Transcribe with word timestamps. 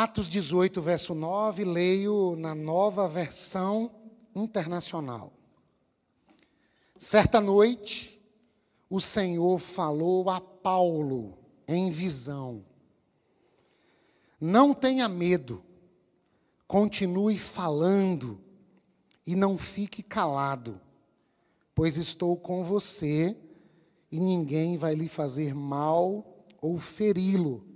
Atos 0.00 0.28
18, 0.28 0.80
verso 0.80 1.12
9, 1.12 1.64
leio 1.64 2.36
na 2.36 2.54
nova 2.54 3.08
versão 3.08 3.90
internacional. 4.32 5.32
Certa 6.96 7.40
noite, 7.40 8.22
o 8.88 9.00
Senhor 9.00 9.58
falou 9.58 10.30
a 10.30 10.40
Paulo 10.40 11.36
em 11.66 11.90
visão: 11.90 12.64
Não 14.40 14.72
tenha 14.72 15.08
medo, 15.08 15.64
continue 16.68 17.36
falando 17.36 18.40
e 19.26 19.34
não 19.34 19.58
fique 19.58 20.00
calado, 20.00 20.80
pois 21.74 21.96
estou 21.96 22.36
com 22.36 22.62
você 22.62 23.36
e 24.12 24.20
ninguém 24.20 24.76
vai 24.76 24.94
lhe 24.94 25.08
fazer 25.08 25.52
mal 25.56 26.46
ou 26.60 26.78
feri-lo. 26.78 27.66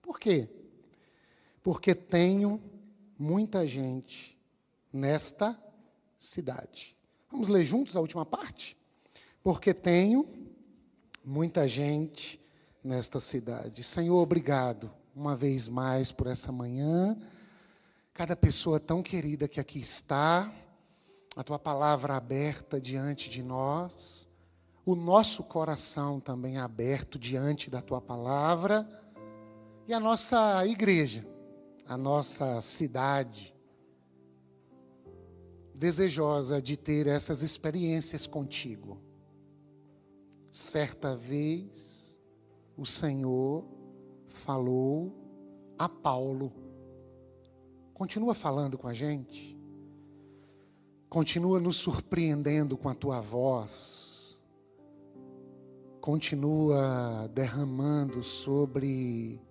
Por 0.00 0.16
quê? 0.16 0.59
Porque 1.62 1.94
tenho 1.94 2.60
muita 3.18 3.66
gente 3.66 4.38
nesta 4.92 5.58
cidade. 6.18 6.96
Vamos 7.30 7.48
ler 7.48 7.64
juntos 7.64 7.96
a 7.96 8.00
última 8.00 8.24
parte? 8.26 8.76
Porque 9.42 9.72
tenho 9.72 10.28
muita 11.24 11.68
gente 11.68 12.40
nesta 12.82 13.20
cidade. 13.20 13.82
Senhor, 13.82 14.18
obrigado 14.18 14.90
uma 15.14 15.36
vez 15.36 15.68
mais 15.68 16.10
por 16.10 16.26
essa 16.26 16.50
manhã. 16.50 17.16
Cada 18.12 18.34
pessoa 18.34 18.80
tão 18.80 19.02
querida 19.02 19.46
que 19.46 19.60
aqui 19.60 19.78
está, 19.78 20.52
a 21.36 21.44
tua 21.44 21.58
palavra 21.58 22.16
aberta 22.16 22.80
diante 22.80 23.30
de 23.30 23.42
nós, 23.42 24.28
o 24.84 24.94
nosso 24.94 25.44
coração 25.44 26.18
também 26.18 26.58
aberto 26.58 27.18
diante 27.18 27.70
da 27.70 27.80
tua 27.80 28.00
palavra 28.00 28.88
e 29.86 29.92
a 29.94 30.00
nossa 30.00 30.66
igreja, 30.66 31.24
a 31.90 31.96
nossa 31.96 32.60
cidade, 32.60 33.52
desejosa 35.74 36.62
de 36.62 36.76
ter 36.76 37.08
essas 37.08 37.42
experiências 37.42 38.28
contigo. 38.28 39.02
Certa 40.52 41.16
vez, 41.16 42.16
o 42.76 42.86
Senhor 42.86 43.64
falou 44.28 45.12
a 45.76 45.88
Paulo. 45.88 46.52
Continua 47.92 48.34
falando 48.34 48.78
com 48.78 48.86
a 48.86 48.94
gente. 48.94 49.58
Continua 51.08 51.58
nos 51.58 51.74
surpreendendo 51.74 52.76
com 52.76 52.88
a 52.88 52.94
tua 52.94 53.20
voz. 53.20 54.40
Continua 56.00 57.28
derramando 57.34 58.22
sobre 58.22 59.42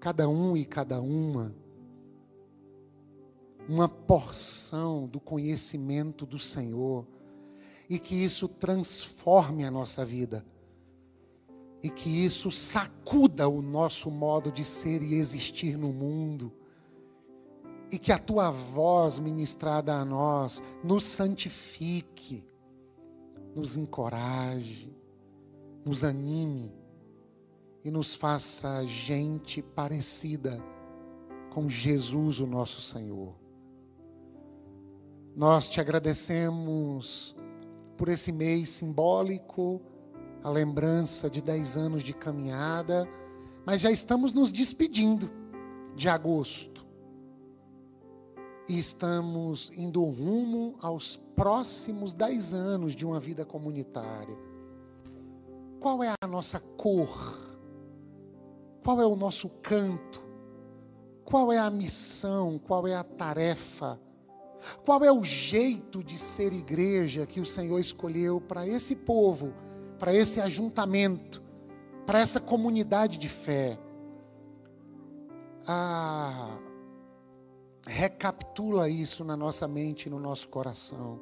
cada 0.00 0.26
um 0.28 0.56
e 0.56 0.64
cada 0.64 1.00
uma 1.00 1.54
uma 3.68 3.88
porção 3.88 5.06
do 5.06 5.20
conhecimento 5.20 6.24
do 6.26 6.38
Senhor 6.38 7.06
e 7.88 7.98
que 7.98 8.16
isso 8.16 8.48
transforme 8.48 9.64
a 9.64 9.70
nossa 9.70 10.04
vida 10.04 10.44
e 11.82 11.90
que 11.90 12.08
isso 12.24 12.50
sacuda 12.50 13.48
o 13.48 13.62
nosso 13.62 14.10
modo 14.10 14.50
de 14.50 14.64
ser 14.64 15.02
e 15.02 15.14
existir 15.14 15.76
no 15.76 15.92
mundo 15.92 16.52
e 17.92 17.98
que 17.98 18.10
a 18.10 18.18
tua 18.18 18.50
voz 18.50 19.18
ministrada 19.18 19.94
a 19.94 20.04
nós 20.04 20.62
nos 20.82 21.04
santifique, 21.04 22.44
nos 23.54 23.76
encoraje, 23.76 24.92
nos 25.84 26.04
anime 26.04 26.79
e 27.84 27.90
nos 27.90 28.14
faça 28.14 28.86
gente 28.86 29.62
parecida 29.62 30.62
com 31.50 31.68
Jesus, 31.68 32.40
o 32.40 32.46
nosso 32.46 32.80
Senhor. 32.80 33.34
Nós 35.34 35.68
te 35.68 35.80
agradecemos 35.80 37.34
por 37.96 38.08
esse 38.08 38.32
mês 38.32 38.68
simbólico, 38.68 39.80
a 40.42 40.50
lembrança 40.50 41.28
de 41.28 41.42
10 41.42 41.76
anos 41.76 42.02
de 42.02 42.12
caminhada, 42.12 43.08
mas 43.64 43.80
já 43.80 43.90
estamos 43.90 44.32
nos 44.32 44.50
despedindo 44.50 45.30
de 45.94 46.08
agosto. 46.08 46.86
E 48.68 48.78
estamos 48.78 49.70
indo 49.76 50.02
rumo 50.04 50.76
aos 50.80 51.16
próximos 51.34 52.14
10 52.14 52.54
anos 52.54 52.94
de 52.94 53.04
uma 53.04 53.18
vida 53.18 53.44
comunitária. 53.44 54.38
Qual 55.80 56.04
é 56.04 56.12
a 56.20 56.26
nossa 56.26 56.60
cor? 56.60 57.49
Qual 58.82 59.00
é 59.00 59.06
o 59.06 59.16
nosso 59.16 59.48
canto? 59.62 60.22
Qual 61.24 61.52
é 61.52 61.58
a 61.58 61.70
missão? 61.70 62.58
Qual 62.58 62.86
é 62.86 62.94
a 62.94 63.04
tarefa? 63.04 64.00
Qual 64.84 65.04
é 65.04 65.12
o 65.12 65.24
jeito 65.24 66.02
de 66.02 66.18
ser 66.18 66.52
igreja 66.52 67.26
que 67.26 67.40
o 67.40 67.46
Senhor 67.46 67.78
escolheu 67.78 68.40
para 68.40 68.66
esse 68.66 68.94
povo, 68.94 69.54
para 69.98 70.14
esse 70.14 70.40
ajuntamento, 70.40 71.42
para 72.06 72.20
essa 72.20 72.40
comunidade 72.40 73.16
de 73.16 73.28
fé? 73.28 73.78
Ah, 75.66 76.58
recapitula 77.86 78.88
isso 78.88 79.24
na 79.24 79.36
nossa 79.36 79.66
mente 79.66 80.06
e 80.06 80.10
no 80.10 80.18
nosso 80.18 80.48
coração, 80.48 81.20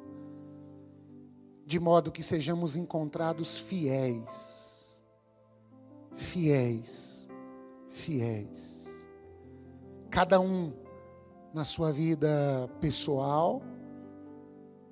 de 1.65 1.79
modo 1.79 2.11
que 2.11 2.23
sejamos 2.23 2.75
encontrados 2.75 3.57
fiéis, 3.57 5.01
fiéis, 6.15 7.18
fiéis. 7.99 8.89
Cada 10.09 10.39
um 10.39 10.73
na 11.53 11.63
sua 11.63 11.91
vida 11.91 12.69
pessoal 12.79 13.61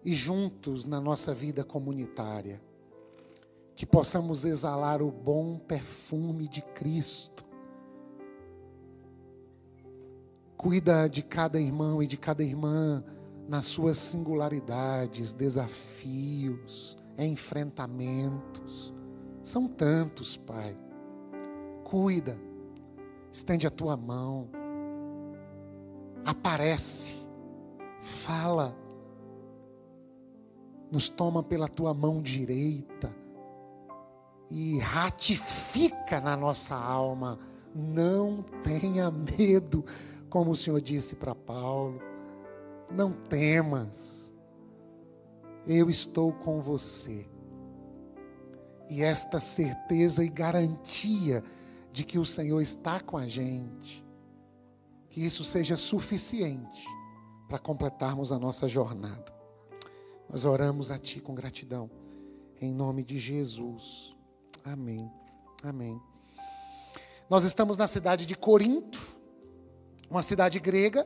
e 0.04 0.14
juntos 0.14 0.86
na 0.86 1.00
nossa 1.00 1.34
vida 1.34 1.64
comunitária. 1.64 2.62
Que 3.76 3.86
possamos 3.86 4.44
exalar 4.46 5.02
o 5.02 5.12
bom 5.12 5.58
perfume 5.58 6.48
de 6.48 6.62
Cristo. 6.62 7.46
Cuida 10.56 11.08
de 11.08 11.22
cada 11.22 11.60
irmão 11.60 12.02
e 12.02 12.08
de 12.08 12.18
cada 12.18 12.44
irmã 12.44 13.04
nas 13.48 13.68
suas 13.68 13.98
singularidades, 13.98 15.34
desafios, 15.34 16.98
enfrentamentos. 17.18 18.94
São 19.44 19.68
tantos, 19.68 20.36
Pai. 20.36 20.76
Cuida, 21.84 22.38
estende 23.38 23.68
a 23.68 23.70
tua 23.70 23.96
mão. 23.96 24.50
Aparece, 26.26 27.16
fala, 28.02 28.76
nos 30.92 31.08
toma 31.08 31.44
pela 31.44 31.68
tua 31.68 31.94
mão 31.94 32.20
direita. 32.20 33.16
E 34.50 34.80
ratifica 34.80 36.20
na 36.20 36.36
nossa 36.36 36.76
alma: 36.76 37.38
não 37.76 38.42
tenha 38.64 39.12
medo, 39.12 39.86
como 40.30 40.52
o 40.52 40.56
Senhor 40.56 40.82
disse 40.82 41.16
para 41.16 41.36
Paulo, 41.36 42.02
não 42.90 43.12
temas, 43.12 44.34
eu 45.68 45.92
estou 45.92 46.34
com 46.34 46.60
você. 46.60 47.28
E 48.90 49.04
esta 49.04 49.40
certeza 49.40 50.24
e 50.24 50.30
garantia 50.30 51.44
de 51.98 52.04
que 52.04 52.20
o 52.20 52.26
Senhor 52.26 52.62
está 52.62 53.00
com 53.00 53.18
a 53.18 53.26
gente, 53.26 54.06
que 55.10 55.20
isso 55.20 55.44
seja 55.44 55.76
suficiente 55.76 56.86
para 57.50 57.58
completarmos 57.58 58.32
a 58.32 58.38
nossa 58.38 58.68
jornada. 58.68 59.34
Nós 60.30 60.46
oramos 60.46 60.92
a 60.92 61.00
Ti 61.00 61.20
com 61.20 61.34
gratidão, 61.34 61.90
em 62.62 62.72
nome 62.72 63.04
de 63.04 63.18
Jesus. 63.18 64.16
Amém. 64.64 65.12
Amém. 65.64 66.00
Nós 67.28 67.44
estamos 67.44 67.78
na 67.78 67.88
cidade 67.88 68.28
de 68.28 68.36
Corinto, 68.38 69.02
uma 70.08 70.22
cidade 70.22 70.60
grega. 70.60 71.04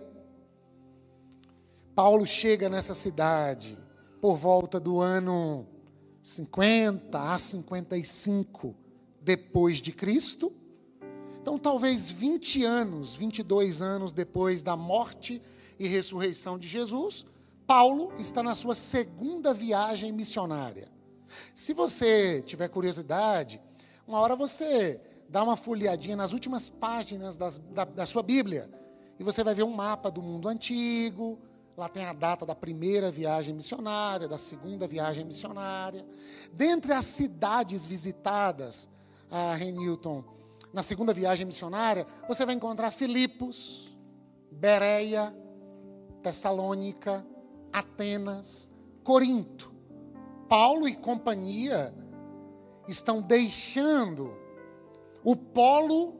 Paulo 1.95 2.27
chega 2.27 2.67
nessa 2.67 2.93
cidade 2.93 3.79
por 4.19 4.35
volta 4.35 4.77
do 4.77 4.99
ano 4.99 5.65
50 6.21 7.17
a 7.17 7.39
55 7.39 8.75
depois 9.21 9.77
de 9.77 9.93
Cristo. 9.93 10.59
Então, 11.41 11.57
talvez 11.57 12.07
20 12.07 12.63
anos, 12.63 13.15
22 13.15 13.81
anos 13.81 14.11
depois 14.11 14.61
da 14.61 14.77
morte 14.77 15.41
e 15.79 15.87
ressurreição 15.87 16.55
de 16.55 16.67
Jesus, 16.67 17.25
Paulo 17.65 18.13
está 18.19 18.43
na 18.43 18.53
sua 18.53 18.75
segunda 18.75 19.51
viagem 19.51 20.11
missionária. 20.11 20.87
Se 21.55 21.73
você 21.73 22.43
tiver 22.43 22.67
curiosidade, 22.67 23.59
uma 24.07 24.19
hora 24.19 24.35
você 24.35 25.01
dá 25.27 25.41
uma 25.43 25.57
folheadinha 25.57 26.15
nas 26.15 26.31
últimas 26.31 26.69
páginas 26.69 27.37
das, 27.37 27.57
da, 27.57 27.85
da 27.85 28.05
sua 28.05 28.21
Bíblia 28.21 28.69
e 29.19 29.23
você 29.23 29.43
vai 29.43 29.55
ver 29.55 29.63
um 29.63 29.73
mapa 29.73 30.11
do 30.11 30.21
mundo 30.21 30.47
antigo. 30.47 31.39
Lá 31.75 31.89
tem 31.89 32.05
a 32.05 32.13
data 32.13 32.45
da 32.45 32.53
primeira 32.53 33.09
viagem 33.09 33.55
missionária, 33.55 34.27
da 34.27 34.37
segunda 34.37 34.85
viagem 34.85 35.25
missionária. 35.25 36.05
Dentre 36.53 36.93
as 36.93 37.05
cidades 37.05 37.87
visitadas, 37.87 38.87
a 39.31 39.55
Renilton, 39.55 40.23
na 40.73 40.81
segunda 40.83 41.13
viagem 41.13 41.45
missionária, 41.45 42.07
você 42.27 42.45
vai 42.45 42.55
encontrar 42.55 42.91
Filipos, 42.91 43.95
Bereia, 44.51 45.35
Tessalônica, 46.21 47.25
Atenas, 47.71 48.69
Corinto. 49.03 49.73
Paulo 50.47 50.87
e 50.87 50.95
companhia 50.95 51.93
estão 52.87 53.21
deixando 53.21 54.35
o 55.23 55.35
polo 55.35 56.19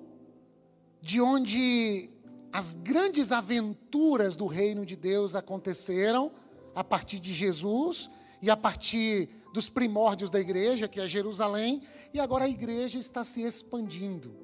de 1.01 1.19
onde 1.19 2.09
as 2.54 2.74
grandes 2.75 3.31
aventuras 3.31 4.36
do 4.36 4.45
reino 4.45 4.86
de 4.86 4.95
Deus 4.95 5.36
aconteceram 5.36 6.31
a 6.75 6.83
partir 6.83 7.19
de 7.19 7.33
Jesus 7.33 8.09
e 8.42 8.50
a 8.50 8.57
partir 8.57 9.30
dos 9.51 9.69
primórdios 9.69 10.30
da 10.30 10.39
igreja, 10.39 10.88
que 10.88 11.00
é 11.00 11.07
Jerusalém, 11.07 11.81
e 12.13 12.19
agora 12.19 12.45
a 12.45 12.50
igreja 12.50 12.98
está 12.98 13.24
se 13.24 13.42
expandindo. 13.42 14.36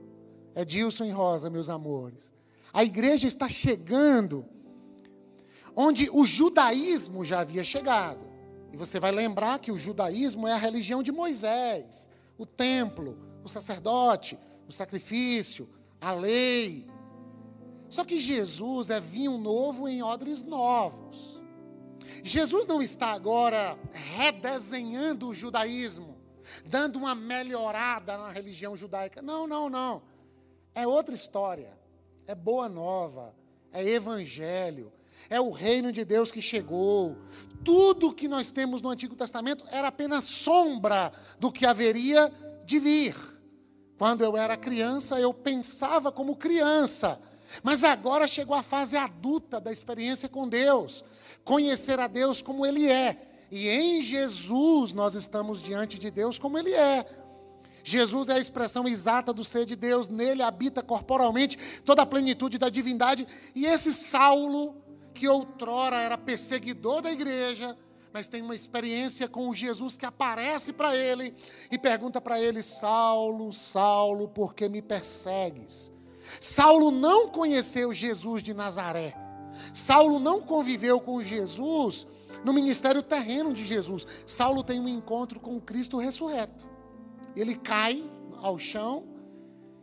É 0.53 0.65
Dilson 0.65 1.05
e 1.05 1.11
Rosa, 1.11 1.49
meus 1.49 1.69
amores. 1.69 2.33
A 2.73 2.83
igreja 2.83 3.27
está 3.27 3.47
chegando 3.47 4.45
onde 5.75 6.09
o 6.11 6.25
judaísmo 6.25 7.23
já 7.23 7.41
havia 7.41 7.63
chegado. 7.63 8.27
E 8.73 8.77
você 8.77 8.99
vai 8.99 9.11
lembrar 9.11 9.59
que 9.59 9.71
o 9.71 9.77
judaísmo 9.77 10.47
é 10.47 10.53
a 10.53 10.57
religião 10.57 11.03
de 11.03 11.11
Moisés, 11.11 12.09
o 12.37 12.45
templo, 12.45 13.17
o 13.43 13.47
sacerdote, 13.47 14.37
o 14.67 14.71
sacrifício, 14.71 15.69
a 16.01 16.11
lei. 16.11 16.87
Só 17.89 18.03
que 18.03 18.19
Jesus 18.19 18.89
é 18.89 18.99
vinho 18.99 19.37
novo 19.37 19.87
em 19.87 20.03
odres 20.03 20.41
novos. 20.41 21.36
Jesus 22.23 22.65
não 22.65 22.81
está 22.81 23.11
agora 23.11 23.77
redesenhando 23.91 25.29
o 25.29 25.33
judaísmo, 25.33 26.17
dando 26.65 26.97
uma 26.97 27.15
melhorada 27.15 28.17
na 28.17 28.31
religião 28.31 28.75
judaica. 28.75 29.21
Não, 29.21 29.47
não, 29.47 29.69
não. 29.69 30.01
É 30.73 30.85
outra 30.85 31.13
história. 31.13 31.77
É 32.25 32.35
boa 32.35 32.69
nova. 32.69 33.35
É 33.71 33.83
evangelho. 33.87 34.91
É 35.29 35.41
o 35.41 35.51
reino 35.51 35.91
de 35.91 36.05
Deus 36.05 36.31
que 36.31 36.41
chegou. 36.41 37.17
Tudo 37.63 38.13
que 38.13 38.27
nós 38.27 38.51
temos 38.51 38.81
no 38.81 38.89
Antigo 38.89 39.15
Testamento 39.15 39.65
era 39.69 39.87
apenas 39.87 40.23
sombra 40.23 41.11
do 41.39 41.51
que 41.51 41.65
haveria 41.65 42.31
de 42.65 42.79
vir. 42.79 43.15
Quando 43.97 44.23
eu 44.23 44.37
era 44.37 44.55
criança, 44.55 45.19
eu 45.19 45.33
pensava 45.33 46.11
como 46.11 46.35
criança. 46.35 47.19
Mas 47.63 47.83
agora 47.83 48.27
chegou 48.27 48.55
a 48.55 48.63
fase 48.63 48.97
adulta 48.97 49.59
da 49.59 49.71
experiência 49.71 50.27
com 50.29 50.47
Deus. 50.47 51.03
Conhecer 51.43 51.99
a 51.99 52.07
Deus 52.07 52.41
como 52.41 52.65
Ele 52.65 52.91
é. 52.91 53.17
E 53.49 53.69
em 53.69 54.01
Jesus 54.01 54.93
nós 54.93 55.15
estamos 55.15 55.61
diante 55.61 55.97
de 55.97 56.11
Deus 56.11 56.37
como 56.37 56.57
Ele 56.57 56.73
é. 56.73 57.05
Jesus 57.83 58.27
é 58.27 58.33
a 58.33 58.39
expressão 58.39 58.85
exata 58.85 59.31
do 59.31 59.45
ser 59.45 59.65
de 59.65 59.73
Deus, 59.73 60.09
nele 60.09 60.43
habita 60.43 60.83
corporalmente 60.83 61.57
toda 61.85 62.01
a 62.01 62.05
plenitude 62.05 62.57
da 62.57 62.67
divindade. 62.67 63.25
E 63.55 63.65
esse 63.65 63.93
Saulo, 63.93 64.75
que 65.13 65.25
outrora 65.25 65.95
era 65.95 66.17
perseguidor 66.17 67.01
da 67.01 67.13
igreja, 67.13 67.77
mas 68.11 68.27
tem 68.27 68.41
uma 68.41 68.53
experiência 68.53 69.29
com 69.29 69.47
o 69.47 69.55
Jesus 69.55 69.95
que 69.95 70.05
aparece 70.05 70.73
para 70.73 70.97
ele 70.97 71.33
e 71.71 71.77
pergunta 71.77 72.19
para 72.19 72.41
ele: 72.41 72.61
Saulo, 72.61 73.53
Saulo, 73.53 74.27
por 74.27 74.53
que 74.53 74.67
me 74.67 74.81
persegues? 74.81 75.89
Saulo 76.39 76.91
não 76.91 77.29
conheceu 77.29 77.91
Jesus 77.93 78.43
de 78.43 78.53
Nazaré. 78.53 79.15
Saulo 79.73 80.19
não 80.19 80.41
conviveu 80.41 80.99
com 80.99 81.21
Jesus 81.21 82.05
no 82.43 82.53
ministério 82.53 83.01
terreno 83.01 83.53
de 83.53 83.65
Jesus. 83.65 84.05
Saulo 84.25 84.63
tem 84.63 84.79
um 84.79 84.87
encontro 84.87 85.39
com 85.39 85.59
Cristo 85.59 85.97
ressurreto. 85.97 86.65
Ele 87.35 87.55
cai 87.55 88.03
ao 88.41 88.57
chão 88.57 89.05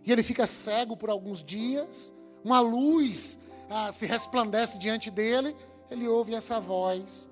e 0.04 0.12
ele 0.12 0.22
fica 0.22 0.46
cego 0.46 0.96
por 0.96 1.10
alguns 1.10 1.42
dias. 1.42 2.12
Uma 2.44 2.60
luz 2.60 3.38
ah, 3.68 3.92
se 3.92 4.06
resplandece 4.06 4.78
diante 4.78 5.10
dele. 5.10 5.54
Ele 5.90 6.06
ouve 6.06 6.34
essa 6.34 6.60
voz 6.60 7.28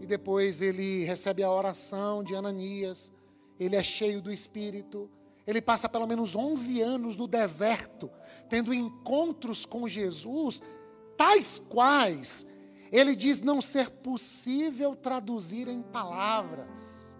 e 0.00 0.06
depois 0.06 0.60
ele 0.60 1.04
recebe 1.04 1.42
a 1.42 1.50
oração 1.50 2.22
de 2.22 2.34
Ananias, 2.34 3.12
ele 3.58 3.76
é 3.76 3.82
cheio 3.82 4.20
do 4.20 4.32
Espírito, 4.32 5.08
ele 5.46 5.60
passa 5.60 5.88
pelo 5.88 6.06
menos 6.06 6.34
11 6.34 6.80
anos 6.80 7.16
no 7.16 7.26
deserto, 7.26 8.10
tendo 8.48 8.72
encontros 8.72 9.66
com 9.66 9.86
Jesus, 9.86 10.62
tais 11.16 11.58
quais 11.58 12.46
ele 12.90 13.14
diz 13.16 13.40
não 13.40 13.60
ser 13.60 13.90
possível 13.90 14.94
traduzir 14.94 15.68
em 15.68 15.82
palavras. 15.82 17.12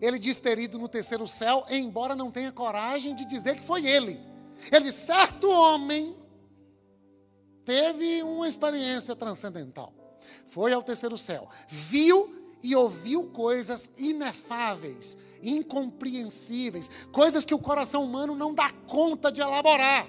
Ele 0.00 0.18
diz 0.18 0.38
ter 0.38 0.58
ido 0.58 0.78
no 0.78 0.88
terceiro 0.88 1.26
céu, 1.26 1.64
embora 1.70 2.14
não 2.14 2.30
tenha 2.30 2.52
coragem 2.52 3.14
de 3.14 3.24
dizer 3.24 3.56
que 3.56 3.64
foi 3.64 3.86
ele. 3.86 4.20
Ele 4.70 4.92
certo 4.92 5.50
homem 5.50 6.14
teve 7.64 8.22
uma 8.22 8.46
experiência 8.46 9.16
transcendental 9.16 9.92
foi 10.46 10.72
ao 10.72 10.82
terceiro 10.82 11.16
céu, 11.16 11.48
viu 11.68 12.34
e 12.62 12.74
ouviu 12.74 13.28
coisas 13.30 13.90
inefáveis, 13.96 15.16
incompreensíveis, 15.48 16.90
coisas 17.12 17.44
que 17.44 17.54
o 17.54 17.58
coração 17.58 18.04
humano 18.04 18.34
não 18.34 18.54
dá 18.54 18.70
conta 18.86 19.30
de 19.30 19.40
elaborar. 19.40 20.08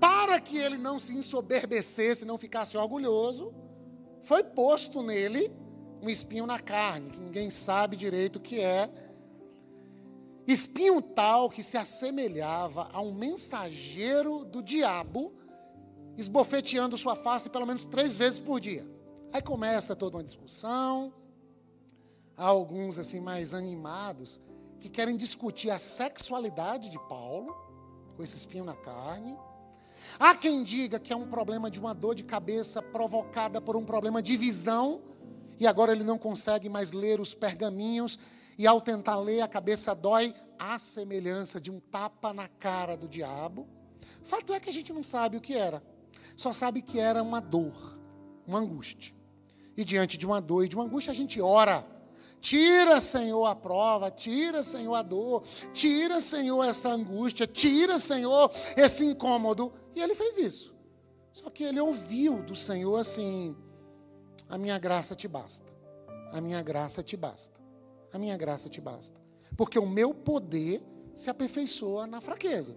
Para 0.00 0.40
que 0.40 0.56
ele 0.58 0.78
não 0.78 0.98
se 0.98 1.14
ensoberbecesse, 1.14 2.24
não 2.24 2.36
ficasse 2.36 2.76
orgulhoso, 2.76 3.54
foi 4.22 4.42
posto 4.42 5.02
nele 5.02 5.52
um 6.00 6.08
espinho 6.08 6.46
na 6.46 6.58
carne, 6.58 7.10
que 7.10 7.20
ninguém 7.20 7.50
sabe 7.50 7.96
direito 7.96 8.36
o 8.36 8.40
que 8.40 8.60
é. 8.60 8.90
Espinho 10.46 11.00
tal 11.00 11.48
que 11.48 11.62
se 11.62 11.76
assemelhava 11.76 12.88
a 12.92 13.00
um 13.00 13.14
mensageiro 13.14 14.44
do 14.44 14.60
diabo 14.60 15.32
esbofeteando 16.16 16.98
sua 16.98 17.14
face 17.14 17.48
pelo 17.48 17.66
menos 17.66 17.86
três 17.86 18.16
vezes 18.16 18.40
por 18.40 18.60
dia. 18.60 18.86
Aí 19.32 19.40
começa 19.40 19.96
toda 19.96 20.16
uma 20.16 20.24
discussão. 20.24 21.12
Há 22.42 22.46
alguns 22.46 22.98
assim 22.98 23.20
mais 23.20 23.54
animados 23.54 24.40
que 24.80 24.88
querem 24.88 25.16
discutir 25.16 25.70
a 25.70 25.78
sexualidade 25.78 26.90
de 26.90 26.98
Paulo, 27.08 27.54
com 28.16 28.22
esse 28.24 28.36
espinho 28.36 28.64
na 28.64 28.74
carne. 28.74 29.38
Há 30.18 30.34
quem 30.34 30.64
diga 30.64 30.98
que 30.98 31.12
é 31.12 31.16
um 31.16 31.28
problema 31.28 31.70
de 31.70 31.78
uma 31.78 31.94
dor 31.94 32.16
de 32.16 32.24
cabeça 32.24 32.82
provocada 32.82 33.60
por 33.60 33.76
um 33.76 33.84
problema 33.84 34.20
de 34.20 34.36
visão, 34.36 35.02
e 35.60 35.68
agora 35.68 35.92
ele 35.92 36.02
não 36.02 36.18
consegue 36.18 36.68
mais 36.68 36.90
ler 36.90 37.20
os 37.20 37.32
pergaminhos, 37.32 38.18
e 38.58 38.66
ao 38.66 38.80
tentar 38.80 39.18
ler 39.18 39.42
a 39.42 39.46
cabeça 39.46 39.94
dói, 39.94 40.34
à 40.58 40.80
semelhança 40.80 41.60
de 41.60 41.70
um 41.70 41.78
tapa 41.78 42.32
na 42.32 42.48
cara 42.48 42.96
do 42.96 43.06
diabo. 43.06 43.68
Fato 44.24 44.52
é 44.52 44.58
que 44.58 44.68
a 44.68 44.72
gente 44.72 44.92
não 44.92 45.04
sabe 45.04 45.36
o 45.36 45.40
que 45.40 45.54
era 45.54 45.80
só 46.36 46.50
sabe 46.50 46.82
que 46.82 46.98
era 46.98 47.22
uma 47.22 47.40
dor, 47.40 48.00
uma 48.44 48.58
angústia. 48.58 49.14
E 49.76 49.84
diante 49.84 50.18
de 50.18 50.26
uma 50.26 50.40
dor 50.40 50.64
e 50.64 50.68
de 50.68 50.74
uma 50.74 50.84
angústia, 50.84 51.12
a 51.12 51.14
gente 51.14 51.40
ora. 51.40 52.01
Tira, 52.42 53.00
Senhor, 53.00 53.46
a 53.46 53.54
prova, 53.54 54.10
tira, 54.10 54.64
Senhor, 54.64 54.92
a 54.96 55.02
dor, 55.02 55.44
tira, 55.72 56.20
Senhor, 56.20 56.64
essa 56.64 56.90
angústia, 56.90 57.46
tira, 57.46 58.00
Senhor, 58.00 58.50
esse 58.76 59.04
incômodo. 59.04 59.72
E 59.94 60.02
ele 60.02 60.16
fez 60.16 60.36
isso. 60.38 60.74
Só 61.32 61.48
que 61.48 61.62
ele 61.62 61.78
ouviu 61.80 62.42
do 62.42 62.56
Senhor 62.56 62.96
assim: 62.96 63.56
a 64.48 64.58
minha 64.58 64.76
graça 64.76 65.14
te 65.14 65.28
basta, 65.28 65.72
a 66.32 66.40
minha 66.40 66.60
graça 66.62 67.00
te 67.00 67.16
basta, 67.16 67.60
a 68.12 68.18
minha 68.18 68.36
graça 68.36 68.68
te 68.68 68.80
basta. 68.80 69.20
Porque 69.56 69.78
o 69.78 69.88
meu 69.88 70.12
poder 70.12 70.82
se 71.14 71.30
aperfeiçoa 71.30 72.08
na 72.08 72.20
fraqueza. 72.20 72.76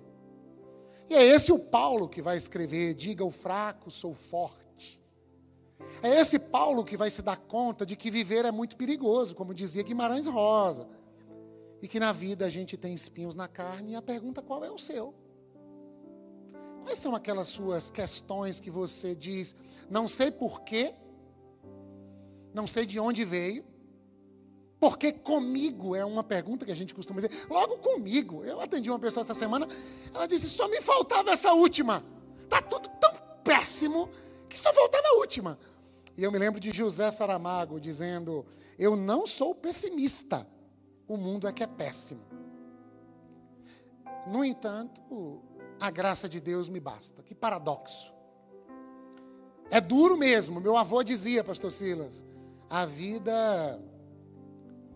E 1.09 1.15
é 1.15 1.23
esse 1.23 1.51
o 1.51 1.57
Paulo 1.57 2.07
que 2.07 2.21
vai 2.21 2.37
escrever: 2.37 2.93
diga 2.93 3.25
o 3.25 3.31
fraco, 3.31 3.89
sou 3.89 4.13
forte. 4.13 4.64
É 6.01 6.19
esse 6.19 6.37
Paulo 6.37 6.83
que 6.83 6.97
vai 6.97 7.09
se 7.09 7.21
dar 7.21 7.37
conta 7.37 7.85
de 7.85 7.95
que 7.95 8.11
viver 8.11 8.45
é 8.45 8.51
muito 8.51 8.75
perigoso, 8.75 9.35
como 9.35 9.53
dizia 9.53 9.83
Guimarães 9.83 10.27
Rosa. 10.27 10.87
E 11.81 11.87
que 11.87 11.99
na 11.99 12.11
vida 12.11 12.45
a 12.45 12.49
gente 12.49 12.77
tem 12.77 12.93
espinhos 12.93 13.35
na 13.35 13.47
carne 13.47 13.91
e 13.91 13.95
a 13.95 14.01
pergunta 14.01 14.41
qual 14.41 14.63
é 14.63 14.71
o 14.71 14.77
seu? 14.77 15.13
Quais 16.83 16.99
são 16.99 17.15
aquelas 17.15 17.47
suas 17.47 17.89
questões 17.89 18.59
que 18.59 18.69
você 18.69 19.15
diz, 19.15 19.55
não 19.89 20.07
sei 20.07 20.29
porquê, 20.29 20.93
não 22.53 22.67
sei 22.67 22.85
de 22.85 22.99
onde 22.99 23.25
veio, 23.25 23.65
porque 24.79 25.11
comigo 25.11 25.95
é 25.95 26.05
uma 26.05 26.23
pergunta 26.23 26.65
que 26.65 26.71
a 26.71 26.75
gente 26.75 26.93
costuma 26.93 27.19
dizer. 27.19 27.47
Logo 27.49 27.77
comigo. 27.77 28.43
Eu 28.43 28.61
atendi 28.61 28.89
uma 28.89 28.99
pessoa 28.99 29.21
essa 29.21 29.33
semana, 29.33 29.67
ela 30.13 30.27
disse: 30.27 30.47
só 30.47 30.67
me 30.67 30.79
faltava 30.81 31.31
essa 31.31 31.53
última. 31.53 32.05
Está 32.43 32.61
tudo 32.61 32.87
tão 32.99 33.11
péssimo 33.43 34.09
que 34.47 34.59
só 34.59 34.71
faltava 34.73 35.07
a 35.07 35.17
última. 35.17 35.57
E 36.17 36.23
eu 36.23 36.31
me 36.31 36.39
lembro 36.39 36.59
de 36.59 36.71
José 36.71 37.11
Saramago 37.11 37.79
dizendo: 37.79 38.45
Eu 38.79 38.95
não 38.95 39.27
sou 39.27 39.53
pessimista, 39.53 40.47
o 41.07 41.17
mundo 41.17 41.47
é 41.47 41.53
que 41.53 41.63
é 41.63 41.67
péssimo. 41.67 42.21
No 44.27 44.43
entanto, 44.43 45.41
a 45.79 45.91
graça 45.91 46.27
de 46.27 46.39
Deus 46.39 46.69
me 46.69 46.79
basta. 46.79 47.21
Que 47.21 47.35
paradoxo. 47.35 48.13
É 49.69 49.81
duro 49.81 50.17
mesmo. 50.17 50.59
Meu 50.59 50.77
avô 50.77 51.03
dizia, 51.03 51.43
Pastor 51.43 51.71
Silas: 51.71 52.23
a 52.69 52.85
vida 52.85 53.81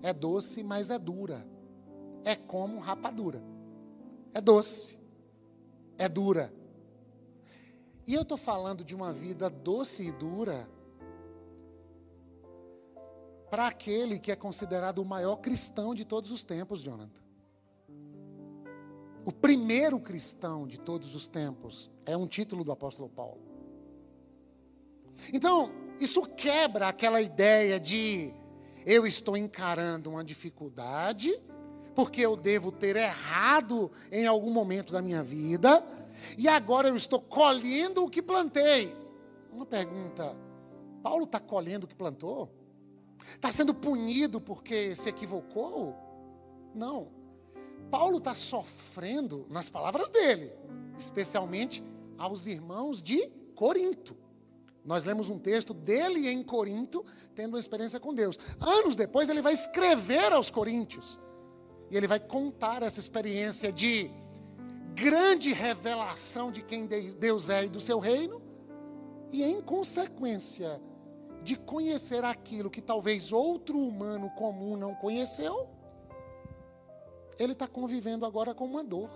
é 0.02 0.14
doce, 0.14 0.64
mas 0.64 0.90
é 0.90 0.98
dura. 0.98 1.46
É 2.24 2.36
como 2.36 2.80
rapadura. 2.80 3.42
é 4.34 4.42
doce, 4.42 5.00
é 5.98 6.08
dura. 6.08 6.54
E 8.06 8.14
eu 8.14 8.22
estou 8.24 8.38
falando 8.38 8.84
de 8.84 8.96
uma 8.96 9.14
vida 9.14 9.50
doce 9.50 10.08
e 10.08 10.12
dura 10.12 10.68
para 13.50 13.68
aquele 13.68 14.20
que 14.20 14.32
é 14.32 14.36
considerado 14.36 15.00
o 15.00 15.06
maior 15.06 15.38
cristão 15.38 15.96
de 15.96 16.06
todos 16.06 16.32
os 16.32 16.44
tempos, 16.44 16.82
Jonathan. 16.82 17.22
O 19.26 19.32
primeiro 19.32 20.00
cristão 20.00 20.68
de 20.68 20.80
todos 20.80 21.14
os 21.16 21.28
tempos 21.28 21.90
é 22.06 22.16
um 22.16 22.28
título 22.28 22.64
do 22.64 22.72
apóstolo 22.72 23.10
Paulo. 23.10 23.42
Então, 25.34 25.72
isso 26.00 26.22
quebra 26.22 26.88
aquela 26.88 27.22
ideia 27.22 27.80
de 27.80 28.34
eu 28.86 29.06
estou 29.06 29.36
encarando 29.36 30.10
uma 30.10 30.24
dificuldade, 30.24 31.40
porque 31.94 32.22
eu 32.22 32.36
devo 32.36 32.72
ter 32.72 32.96
errado 32.96 33.92
em 34.12 34.26
algum 34.26 34.52
momento 34.52 34.94
da 34.94 35.02
minha 35.02 35.22
vida, 35.22 35.86
e 36.38 36.48
agora 36.48 36.88
eu 36.88 36.96
estou 36.96 37.20
colhendo 37.20 38.04
o 38.04 38.10
que 38.10 38.22
plantei. 38.22 38.96
Uma 39.52 39.66
pergunta: 39.66 40.36
Paulo 41.04 41.26
está 41.26 41.40
colhendo 41.40 41.86
o 41.86 41.88
que 41.88 41.96
plantou? 41.96 42.50
Está 43.34 43.52
sendo 43.52 43.74
punido 43.74 44.40
porque 44.40 44.96
se 44.96 45.10
equivocou? 45.10 45.96
Não. 46.74 47.10
Paulo 47.90 48.18
está 48.18 48.34
sofrendo, 48.34 49.46
nas 49.50 49.70
palavras 49.70 50.10
dele, 50.10 50.54
especialmente 50.98 51.84
aos 52.18 52.46
irmãos 52.46 53.02
de 53.02 53.30
Corinto. 53.56 54.16
Nós 54.86 55.04
lemos 55.04 55.30
um 55.30 55.38
texto 55.38 55.74
dele 55.74 56.30
em 56.30 56.42
Corinto, 56.44 57.04
tendo 57.36 57.54
uma 57.54 57.60
experiência 57.60 58.00
com 58.00 58.14
Deus. 58.14 58.38
Anos 58.60 58.96
depois, 58.96 59.30
ele 59.30 59.42
vai 59.42 59.54
escrever 59.54 60.32
aos 60.32 60.50
Coríntios. 60.50 61.20
E 61.92 61.98
ele 61.98 62.08
vai 62.08 62.20
contar 62.20 62.84
essa 62.84 63.00
experiência 63.00 63.72
de 63.72 64.10
grande 64.96 65.54
revelação 65.54 66.52
de 66.52 66.62
quem 66.62 66.86
Deus 66.86 67.50
é 67.50 67.66
e 67.66 67.70
do 67.70 67.82
seu 67.82 68.00
reino. 68.00 68.42
E 69.32 69.44
em 69.44 69.62
consequência 69.62 70.82
de 71.44 71.56
conhecer 71.56 72.24
aquilo 72.24 72.70
que 72.70 72.82
talvez 72.82 73.32
outro 73.32 73.80
humano 73.80 74.30
comum 74.32 74.76
não 74.76 74.94
conheceu, 74.96 75.70
ele 77.38 77.54
está 77.54 77.68
convivendo 77.68 78.26
agora 78.26 78.54
com 78.54 78.66
uma 78.66 78.84
dor. 78.84 79.10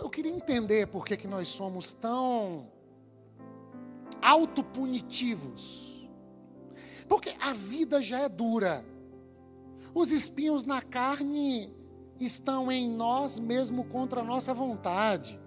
Eu 0.00 0.10
queria 0.10 0.32
entender 0.32 0.86
por 0.88 1.04
que, 1.04 1.16
que 1.16 1.28
nós 1.28 1.48
somos 1.48 1.92
tão 1.92 2.66
autopunitivos. 4.20 6.08
Porque 7.08 7.34
a 7.40 7.52
vida 7.52 8.00
já 8.02 8.20
é 8.20 8.28
dura. 8.28 8.84
Os 9.94 10.10
espinhos 10.10 10.64
na 10.64 10.80
carne 10.80 11.74
estão 12.18 12.70
em 12.70 12.90
nós 12.90 13.38
mesmo 13.38 13.84
contra 13.84 14.20
a 14.20 14.24
nossa 14.24 14.54
vontade. 14.54 15.38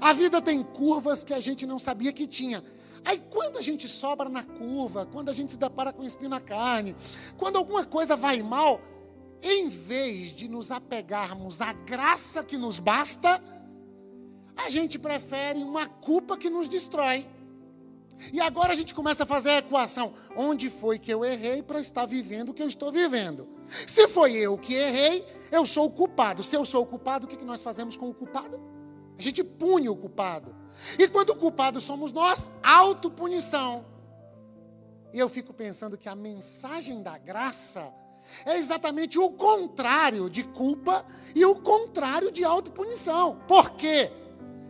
A 0.00 0.12
vida 0.12 0.40
tem 0.40 0.62
curvas 0.62 1.24
que 1.24 1.32
a 1.32 1.40
gente 1.40 1.66
não 1.66 1.78
sabia 1.78 2.12
que 2.12 2.26
tinha. 2.26 2.62
Aí 3.04 3.18
quando 3.30 3.58
a 3.58 3.62
gente 3.62 3.88
sobra 3.88 4.28
na 4.28 4.42
curva, 4.42 5.06
quando 5.06 5.28
a 5.28 5.32
gente 5.32 5.52
se 5.52 5.58
depara 5.58 5.92
com 5.92 6.02
espinho 6.02 6.30
na 6.30 6.40
carne, 6.40 6.96
quando 7.36 7.56
alguma 7.56 7.84
coisa 7.84 8.16
vai 8.16 8.42
mal, 8.42 8.80
em 9.42 9.68
vez 9.68 10.32
de 10.32 10.48
nos 10.48 10.70
apegarmos 10.70 11.60
à 11.60 11.72
graça 11.72 12.42
que 12.42 12.56
nos 12.56 12.78
basta, 12.80 13.42
a 14.56 14.70
gente 14.70 14.98
prefere 14.98 15.62
uma 15.62 15.86
culpa 15.86 16.36
que 16.36 16.48
nos 16.48 16.68
destrói. 16.68 17.28
E 18.32 18.40
agora 18.40 18.72
a 18.72 18.76
gente 18.76 18.94
começa 18.94 19.24
a 19.24 19.26
fazer 19.26 19.50
a 19.50 19.58
equação: 19.58 20.14
onde 20.36 20.70
foi 20.70 20.98
que 20.98 21.12
eu 21.12 21.24
errei 21.24 21.62
para 21.62 21.80
estar 21.80 22.06
vivendo 22.06 22.50
o 22.50 22.54
que 22.54 22.62
eu 22.62 22.68
estou 22.68 22.90
vivendo? 22.90 23.48
Se 23.86 24.08
foi 24.08 24.32
eu 24.32 24.56
que 24.56 24.74
errei, 24.74 25.26
eu 25.50 25.66
sou 25.66 25.86
o 25.86 25.90
culpado. 25.90 26.42
Se 26.42 26.56
eu 26.56 26.64
sou 26.64 26.82
o 26.82 26.86
culpado, 26.86 27.26
o 27.26 27.28
que 27.28 27.44
nós 27.44 27.62
fazemos 27.62 27.96
com 27.96 28.08
o 28.08 28.14
culpado? 28.14 28.60
A 29.18 29.22
gente 29.22 29.42
pune 29.42 29.88
o 29.88 29.96
culpado. 29.96 30.54
E 30.98 31.08
quando 31.08 31.30
o 31.30 31.36
culpado 31.36 31.80
somos 31.80 32.12
nós, 32.12 32.50
autopunição. 32.62 33.84
E 35.12 35.18
eu 35.18 35.28
fico 35.28 35.52
pensando 35.52 35.96
que 35.96 36.08
a 36.08 36.14
mensagem 36.14 37.02
da 37.02 37.16
graça 37.16 37.92
é 38.44 38.56
exatamente 38.56 39.18
o 39.18 39.32
contrário 39.32 40.28
de 40.28 40.42
culpa 40.42 41.04
e 41.34 41.44
o 41.44 41.56
contrário 41.56 42.32
de 42.32 42.44
autopunição. 42.44 43.38
Por 43.46 43.72
quê? 43.72 44.10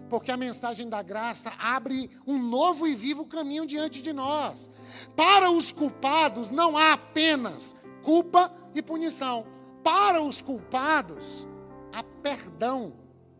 Porque 0.08 0.30
a 0.30 0.36
mensagem 0.36 0.88
da 0.88 1.02
graça 1.02 1.52
abre 1.58 2.10
um 2.26 2.38
novo 2.38 2.86
e 2.86 2.94
vivo 2.94 3.26
caminho 3.26 3.66
diante 3.66 4.02
de 4.02 4.12
nós. 4.12 4.70
Para 5.16 5.50
os 5.50 5.72
culpados 5.72 6.50
não 6.50 6.76
há 6.76 6.92
apenas 6.92 7.74
culpa 8.02 8.52
e 8.74 8.82
punição. 8.82 9.46
Para 9.82 10.22
os 10.22 10.42
culpados 10.42 11.46
há 11.92 12.02
perdão 12.02 12.92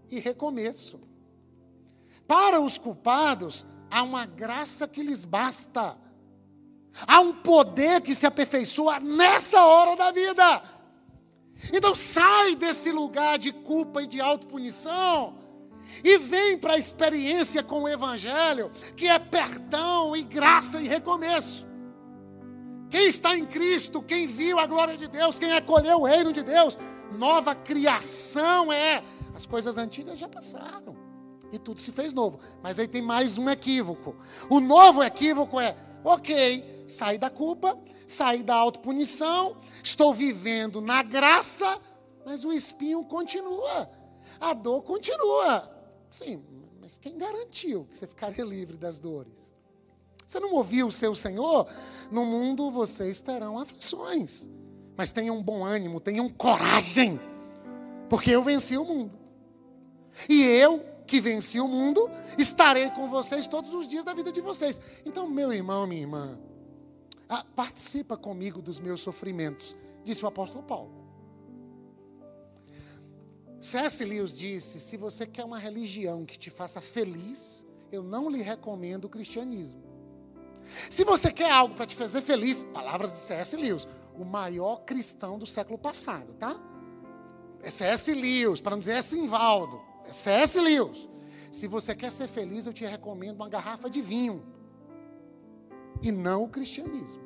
e 0.09 0.19
recomeço. 0.19 1.01
Para 2.27 2.61
os 2.61 2.79
culpados 2.79 3.67
há 3.91 4.03
uma 4.03 4.27
graça 4.27 4.89
que 4.89 5.03
lhes 5.03 5.25
basta. 5.25 5.97
Há 7.07 7.21
um 7.21 7.33
poder 7.33 8.01
que 8.01 8.15
se 8.15 8.27
aperfeiçoa 8.27 9.01
nessa 9.01 9.65
hora 9.65 9.97
da 9.97 10.11
vida. 10.11 10.63
Então 11.73 11.95
sai 11.95 12.57
desse 12.57 12.91
lugar 12.91 13.39
de 13.39 13.53
culpa 13.53 14.03
e 14.03 14.07
de 14.07 14.21
autopunição 14.21 15.39
e 16.03 16.19
vem 16.19 16.59
para 16.59 16.75
a 16.75 16.79
experiência 16.79 17.63
com 17.63 17.83
o 17.83 17.89
Evangelho, 17.89 18.71
que 18.97 19.07
é 19.07 19.19
perdão 19.19 20.17
e 20.17 20.23
graça 20.23 20.81
e 20.81 20.89
recomeço. 20.89 21.67
Quem 22.91 23.07
está 23.07 23.37
em 23.37 23.45
Cristo, 23.45 24.01
quem 24.03 24.27
viu 24.27 24.59
a 24.59 24.67
glória 24.67 24.97
de 24.97 25.09
Deus, 25.09 25.39
quem 25.39 25.53
acolheu 25.53 26.01
o 26.01 26.07
reino 26.07 26.33
de 26.33 26.43
Deus, 26.43 26.79
nova 27.13 27.55
criação 27.55 28.73
é. 28.73 29.03
As 29.35 29.47
coisas 29.47 29.77
antigas 29.77 30.19
já 30.19 30.29
passaram 30.29 31.04
e 31.55 31.59
tudo 31.59 31.81
se 31.81 31.93
fez 31.93 32.13
novo. 32.13 32.39
Mas 32.63 32.79
aí 32.79 32.89
tem 32.89 33.03
mais 33.03 33.39
um 33.39 33.49
equívoco. 33.49 34.17
O 34.51 34.61
novo 34.61 35.03
equívoco 35.03 35.61
é: 35.61 35.77
ok, 36.03 36.85
saí 36.87 37.19
da 37.19 37.31
culpa, 37.31 37.79
saí 38.07 38.43
da 38.43 38.55
autopunição, 38.55 39.57
estou 39.83 40.13
vivendo 40.13 40.81
na 40.81 41.03
graça, 41.03 41.81
mas 42.25 42.45
o 42.45 42.53
espinho 42.53 43.05
continua, 43.05 43.89
a 44.41 44.53
dor 44.53 44.83
continua. 44.83 45.71
Sim, 46.11 46.43
mas 46.81 46.99
quem 46.99 47.17
garantiu 47.17 47.87
que 47.91 47.97
você 47.97 48.07
ficaria 48.07 48.45
livre 48.45 48.77
das 48.77 48.99
dores? 48.99 49.55
Você 50.27 50.41
não 50.41 50.53
ouviu 50.53 50.89
o 50.89 50.93
seu 50.93 51.15
Senhor? 51.15 51.69
No 52.11 52.25
mundo 52.25 52.71
vocês 52.71 53.21
terão 53.21 53.59
aflições, 53.59 54.49
mas 54.97 55.13
tenham 55.13 55.43
bom 55.43 55.65
ânimo, 55.65 56.01
tenham 56.01 56.29
coragem, 56.29 57.21
porque 58.09 58.31
eu 58.31 58.43
venci 58.43 58.77
o 58.77 58.85
mundo. 58.85 59.19
E 60.29 60.43
eu 60.43 60.94
que 61.07 61.21
venci 61.21 61.61
o 61.61 61.69
mundo, 61.69 62.11
estarei 62.39 62.91
com 62.91 63.09
vocês 63.09 63.47
todos 63.47 63.73
os 63.75 63.87
dias 63.87 64.05
da 64.05 64.15
vida 64.15 64.33
de 64.33 64.41
vocês. 64.41 64.81
Então, 65.05 65.29
meu 65.29 65.53
irmão, 65.53 65.87
minha 65.87 66.01
irmã, 66.01 66.39
ah, 67.29 67.45
participa 67.55 68.17
comigo 68.17 68.63
dos 68.63 68.81
meus 68.81 69.01
sofrimentos, 69.01 69.77
disse 70.05 70.25
o 70.25 70.29
apóstolo 70.29 70.63
Paulo. 70.63 71.05
C.S. 73.61 74.05
Lewis 74.05 74.35
disse: 74.35 74.79
se 74.79 74.97
você 74.97 75.27
quer 75.27 75.45
uma 75.45 75.59
religião 75.59 76.25
que 76.25 76.39
te 76.39 76.51
faça 76.51 76.81
feliz, 76.81 77.65
eu 77.91 78.03
não 78.03 78.29
lhe 78.29 78.43
recomendo 78.43 79.07
o 79.07 79.09
cristianismo. 79.09 79.83
Se 80.91 81.05
você 81.05 81.33
quer 81.33 81.51
algo 81.51 81.75
para 81.75 81.87
te 81.87 81.95
fazer 81.95 82.21
feliz, 82.23 82.65
palavras 82.65 83.13
de 83.13 83.19
C.S. 83.19 83.57
Lewis, 83.57 83.87
o 84.15 84.25
maior 84.25 84.85
cristão 84.85 85.39
do 85.39 85.47
século 85.47 85.79
passado, 85.79 86.35
tá? 86.35 86.59
É 87.63 87.71
C.S. 87.71 88.13
Lewis, 88.13 88.61
para 88.61 88.73
não 88.73 88.79
dizer 88.79 88.93
é 88.93 89.03
Simvaldo, 89.03 89.81
é 90.07 90.13
C.S. 90.13 90.61
Lewis. 90.61 91.09
Se 91.51 91.69
você 91.69 91.95
quer 91.95 92.11
ser 92.11 92.27
feliz, 92.27 92.67
eu 92.67 92.73
te 92.73 92.85
recomendo 92.85 93.37
uma 93.37 93.49
garrafa 93.49 93.89
de 93.89 94.01
vinho 94.01 94.45
e 96.03 96.11
não 96.11 96.45
o 96.45 96.49
cristianismo. 96.49 97.23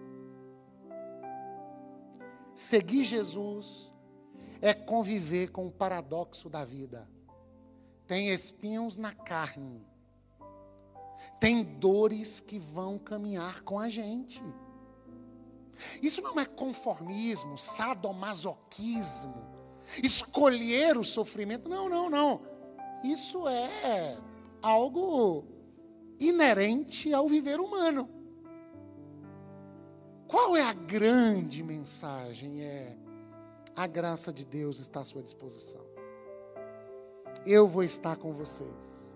Seguir 2.55 3.05
Jesus 3.05 3.91
é 4.61 4.75
conviver 4.75 5.51
com 5.51 5.67
o 5.67 5.73
paradoxo 5.73 6.49
da 6.51 6.65
vida. 6.65 7.09
Tem 8.07 8.31
espinhos 8.31 8.97
na 8.97 9.13
carne, 9.13 9.87
tem 11.41 11.63
dores 11.63 12.41
que 12.41 12.59
vão 12.59 12.99
caminhar 12.99 13.63
com 13.63 13.79
a 13.79 13.89
gente. 13.89 14.43
Isso 16.03 16.21
não 16.21 16.39
é 16.39 16.45
conformismo, 16.45 17.57
sadomasoquismo, 17.57 19.35
escolher 20.03 20.97
o 20.97 21.05
sofrimento. 21.05 21.69
Não, 21.69 21.89
não, 21.89 22.11
não. 22.11 22.58
Isso 23.03 23.47
é 23.49 24.19
algo 24.63 25.45
inerente 26.19 27.13
ao 27.13 27.29
viver 27.29 27.61
humano. 27.61 28.09
Qual 30.27 30.57
é 30.57 30.63
a 30.63 30.73
grande 30.73 31.63
mensagem? 31.63 32.63
É 32.63 32.97
a 33.75 33.87
graça 33.87 34.33
de 34.33 34.45
Deus 34.45 34.81
está 34.81 35.01
à 35.01 35.05
sua 35.05 35.23
disposição. 35.23 35.81
Eu 37.47 37.69
vou 37.69 37.83
estar 37.83 38.17
com 38.17 38.33
vocês. 38.33 39.15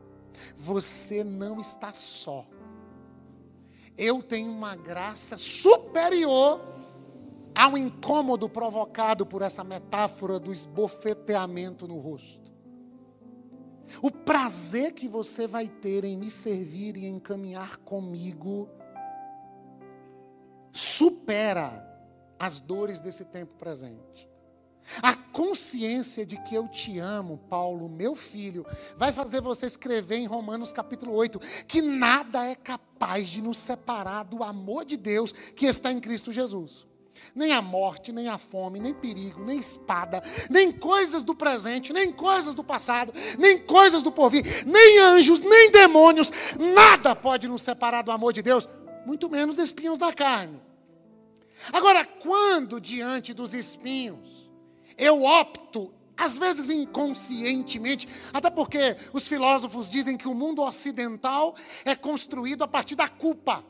Você 0.56 1.24
não 1.24 1.60
está 1.60 1.92
só. 1.92 2.46
Eu 3.98 4.22
tenho 4.22 4.50
uma 4.50 4.74
graça 4.74 5.36
superior 5.36 6.72
um 7.68 7.76
incômodo 7.76 8.48
provocado 8.48 9.24
por 9.24 9.42
essa 9.42 9.62
metáfora 9.62 10.38
do 10.38 10.52
esbofeteamento 10.52 11.86
no 11.86 11.98
rosto. 11.98 12.41
O 14.00 14.10
prazer 14.10 14.92
que 14.92 15.08
você 15.08 15.46
vai 15.46 15.68
ter 15.68 16.04
em 16.04 16.16
me 16.16 16.30
servir 16.30 16.96
e 16.96 17.06
em 17.06 17.18
caminhar 17.18 17.76
comigo 17.78 18.68
supera 20.72 21.88
as 22.38 22.58
dores 22.58 23.00
desse 23.00 23.24
tempo 23.24 23.54
presente. 23.54 24.28
A 25.00 25.14
consciência 25.14 26.26
de 26.26 26.36
que 26.42 26.54
eu 26.54 26.68
te 26.68 26.98
amo, 26.98 27.38
Paulo, 27.48 27.88
meu 27.88 28.16
filho, 28.16 28.66
vai 28.96 29.12
fazer 29.12 29.40
você 29.40 29.66
escrever 29.66 30.16
em 30.16 30.26
Romanos 30.26 30.72
capítulo 30.72 31.14
8 31.14 31.38
que 31.66 31.80
nada 31.80 32.44
é 32.44 32.54
capaz 32.54 33.28
de 33.28 33.40
nos 33.40 33.58
separar 33.58 34.24
do 34.24 34.42
amor 34.42 34.84
de 34.84 34.96
Deus 34.96 35.32
que 35.32 35.66
está 35.66 35.92
em 35.92 36.00
Cristo 36.00 36.32
Jesus. 36.32 36.86
Nem 37.34 37.52
a 37.52 37.62
morte, 37.62 38.12
nem 38.12 38.28
a 38.28 38.38
fome, 38.38 38.80
nem 38.80 38.92
perigo, 38.92 39.44
nem 39.44 39.58
espada, 39.58 40.22
nem 40.50 40.72
coisas 40.72 41.22
do 41.22 41.34
presente, 41.34 41.92
nem 41.92 42.12
coisas 42.12 42.54
do 42.54 42.64
passado, 42.64 43.12
nem 43.38 43.58
coisas 43.58 44.02
do 44.02 44.12
porvir, 44.12 44.64
nem 44.66 44.98
anjos, 44.98 45.40
nem 45.40 45.70
demônios, 45.70 46.30
nada 46.58 47.14
pode 47.14 47.48
nos 47.48 47.62
separar 47.62 48.02
do 48.02 48.10
amor 48.10 48.32
de 48.32 48.42
Deus, 48.42 48.68
muito 49.06 49.28
menos 49.30 49.58
espinhos 49.58 49.98
da 49.98 50.12
carne. 50.12 50.60
Agora, 51.72 52.04
quando 52.04 52.80
diante 52.80 53.32
dos 53.32 53.54
espinhos, 53.54 54.50
eu 54.96 55.22
opto, 55.22 55.92
às 56.16 56.36
vezes 56.36 56.70
inconscientemente, 56.70 58.08
até 58.32 58.50
porque 58.50 58.96
os 59.12 59.28
filósofos 59.28 59.88
dizem 59.88 60.16
que 60.16 60.28
o 60.28 60.34
mundo 60.34 60.62
ocidental 60.62 61.54
é 61.84 61.94
construído 61.94 62.62
a 62.62 62.68
partir 62.68 62.94
da 62.94 63.08
culpa. 63.08 63.64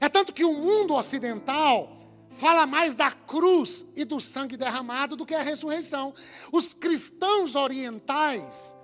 É 0.00 0.08
tanto 0.08 0.32
que 0.32 0.44
o 0.44 0.52
mundo 0.52 0.94
ocidental 0.94 1.97
fala 2.30 2.66
mais 2.66 2.94
da 2.94 3.10
cruz 3.10 3.84
e 3.96 4.04
do 4.04 4.20
sangue 4.20 4.56
derramado 4.56 5.16
do 5.16 5.26
que 5.26 5.34
a 5.34 5.42
ressurreição. 5.42 6.12
Os 6.52 6.72
cristãos 6.72 7.54
orientais 7.54 8.76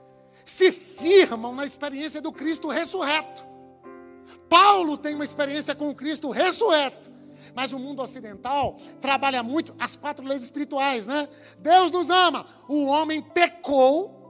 se 0.44 0.70
firmam 0.72 1.54
na 1.54 1.64
experiência 1.64 2.20
do 2.20 2.32
Cristo 2.32 2.68
ressurreto. 2.68 3.44
Paulo 4.48 4.98
tem 4.98 5.14
uma 5.14 5.24
experiência 5.24 5.74
com 5.74 5.88
o 5.88 5.94
Cristo 5.94 6.30
ressurreto. 6.30 7.12
Mas 7.54 7.72
o 7.72 7.78
mundo 7.78 8.02
ocidental 8.02 8.76
trabalha 9.00 9.42
muito 9.42 9.74
as 9.78 9.96
quatro 9.96 10.26
leis 10.26 10.42
espirituais, 10.42 11.06
né? 11.06 11.28
Deus 11.58 11.90
nos 11.90 12.10
ama, 12.10 12.46
o 12.68 12.86
homem 12.86 13.22
pecou, 13.22 14.24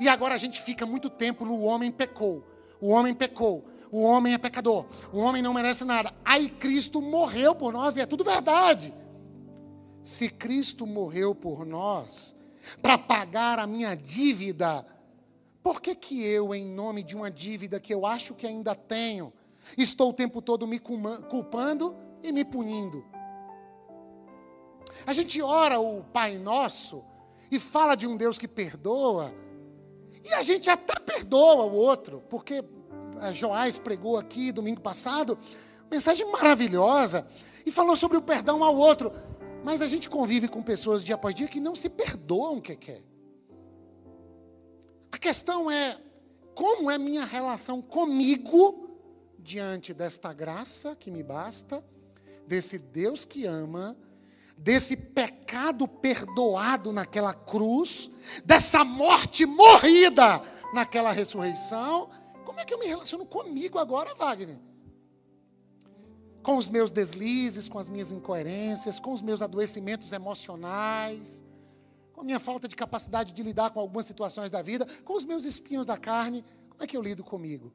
e 0.00 0.08
agora 0.08 0.34
a 0.34 0.38
gente 0.38 0.62
fica 0.62 0.86
muito 0.86 1.10
tempo 1.10 1.44
no 1.44 1.62
homem 1.62 1.90
pecou. 1.90 2.44
O 2.80 2.90
homem 2.90 3.14
pecou, 3.14 3.64
o 3.92 4.02
homem 4.04 4.32
é 4.32 4.38
pecador, 4.38 4.86
o 5.12 5.18
homem 5.18 5.42
não 5.42 5.52
merece 5.52 5.84
nada. 5.84 6.14
Aí 6.24 6.48
Cristo 6.48 7.02
morreu 7.02 7.54
por 7.54 7.74
nós, 7.74 7.94
e 7.94 8.00
é 8.00 8.06
tudo 8.06 8.24
verdade. 8.24 8.92
Se 10.02 10.30
Cristo 10.30 10.86
morreu 10.86 11.34
por 11.34 11.66
nós, 11.66 12.34
para 12.80 12.96
pagar 12.96 13.58
a 13.58 13.66
minha 13.66 13.94
dívida, 13.94 14.86
por 15.62 15.82
que, 15.82 15.94
que 15.94 16.24
eu, 16.24 16.54
em 16.54 16.66
nome 16.66 17.02
de 17.02 17.14
uma 17.14 17.30
dívida 17.30 17.78
que 17.78 17.92
eu 17.92 18.06
acho 18.06 18.34
que 18.34 18.46
ainda 18.46 18.74
tenho, 18.74 19.30
estou 19.76 20.08
o 20.08 20.14
tempo 20.14 20.40
todo 20.40 20.66
me 20.66 20.78
culpando 20.78 21.94
e 22.22 22.32
me 22.32 22.46
punindo? 22.46 23.04
A 25.06 25.12
gente 25.12 25.42
ora 25.42 25.78
o 25.78 26.02
Pai 26.02 26.38
Nosso 26.38 27.04
e 27.50 27.60
fala 27.60 27.94
de 27.94 28.06
um 28.06 28.16
Deus 28.16 28.38
que 28.38 28.48
perdoa, 28.48 29.34
e 30.24 30.32
a 30.32 30.42
gente 30.42 30.70
até 30.70 30.98
perdoa 30.98 31.64
o 31.64 31.74
outro, 31.74 32.22
porque 32.30 32.64
Joás 33.32 33.78
pregou 33.78 34.18
aqui 34.18 34.52
domingo 34.52 34.80
passado, 34.80 35.38
mensagem 35.90 36.30
maravilhosa, 36.30 37.26
e 37.64 37.72
falou 37.72 37.96
sobre 37.96 38.16
o 38.16 38.22
perdão 38.22 38.62
ao 38.62 38.76
outro. 38.76 39.12
Mas 39.64 39.80
a 39.80 39.86
gente 39.86 40.10
convive 40.10 40.48
com 40.48 40.62
pessoas 40.62 41.04
dia 41.04 41.14
após 41.14 41.34
dia 41.34 41.48
que 41.48 41.60
não 41.60 41.74
se 41.74 41.88
perdoam 41.88 42.56
o 42.56 42.62
que 42.62 42.74
quer. 42.74 43.02
A 45.12 45.18
questão 45.18 45.70
é 45.70 45.98
como 46.54 46.90
é 46.90 46.98
minha 46.98 47.24
relação 47.24 47.80
comigo 47.80 48.90
diante 49.38 49.92
desta 49.92 50.32
graça 50.32 50.96
que 50.96 51.10
me 51.10 51.22
basta, 51.22 51.84
desse 52.46 52.78
Deus 52.78 53.24
que 53.24 53.44
ama, 53.44 53.96
desse 54.56 54.96
pecado 54.96 55.88
perdoado 55.88 56.92
naquela 56.92 57.34
cruz, 57.34 58.10
dessa 58.44 58.84
morte 58.84 59.44
morrida 59.44 60.40
naquela 60.72 61.12
ressurreição. 61.12 62.08
Como 62.44 62.60
é 62.60 62.64
que 62.64 62.74
eu 62.74 62.78
me 62.78 62.86
relaciono 62.86 63.24
comigo 63.24 63.78
agora, 63.78 64.14
Wagner? 64.14 64.58
Com 66.42 66.56
os 66.56 66.68
meus 66.68 66.90
deslizes, 66.90 67.68
com 67.68 67.78
as 67.78 67.88
minhas 67.88 68.10
incoerências, 68.10 68.98
com 68.98 69.12
os 69.12 69.22
meus 69.22 69.42
adoecimentos 69.42 70.12
emocionais, 70.12 71.44
com 72.12 72.20
a 72.20 72.24
minha 72.24 72.40
falta 72.40 72.66
de 72.66 72.74
capacidade 72.74 73.32
de 73.32 73.42
lidar 73.42 73.70
com 73.70 73.80
algumas 73.80 74.06
situações 74.06 74.50
da 74.50 74.60
vida, 74.60 74.86
com 75.04 75.14
os 75.14 75.24
meus 75.24 75.44
espinhos 75.44 75.86
da 75.86 75.96
carne, 75.96 76.44
como 76.68 76.82
é 76.82 76.86
que 76.86 76.96
eu 76.96 77.02
lido 77.02 77.22
comigo? 77.22 77.72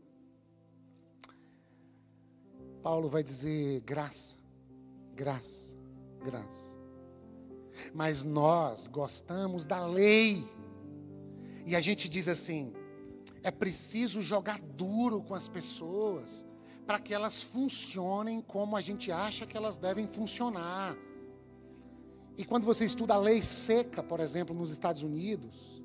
Paulo 2.83 3.09
vai 3.09 3.23
dizer 3.23 3.81
graça, 3.81 4.37
graça, 5.15 5.77
graça. 6.23 6.77
Mas 7.93 8.23
nós 8.23 8.87
gostamos 8.87 9.63
da 9.65 9.85
lei. 9.85 10.43
E 11.65 11.75
a 11.75 11.81
gente 11.81 12.09
diz 12.09 12.27
assim: 12.27 12.73
é 13.47 13.51
preciso 13.51 14.21
jogar 14.21 14.59
duro 14.59 15.21
com 15.21 15.33
as 15.33 15.47
pessoas 15.47 16.45
para 16.85 16.99
que 16.99 17.13
elas 17.13 17.41
funcionem 17.41 18.41
como 18.41 18.75
a 18.75 18.81
gente 18.81 19.09
acha 19.09 19.45
que 19.45 19.55
elas 19.55 19.77
devem 19.77 20.05
funcionar. 20.05 20.97
E 22.37 22.43
quando 22.43 22.65
você 22.65 22.83
estuda 22.83 23.13
a 23.13 23.17
lei 23.17 23.41
seca, 23.41 24.03
por 24.03 24.19
exemplo, 24.19 24.53
nos 24.53 24.69
Estados 24.69 25.01
Unidos, 25.01 25.81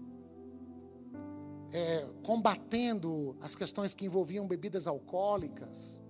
é, 1.72 2.04
combatendo 2.24 3.36
as 3.40 3.54
questões 3.54 3.94
que 3.94 4.06
envolviam 4.06 4.44
bebidas 4.44 4.88
alcoólicas, 4.88 6.02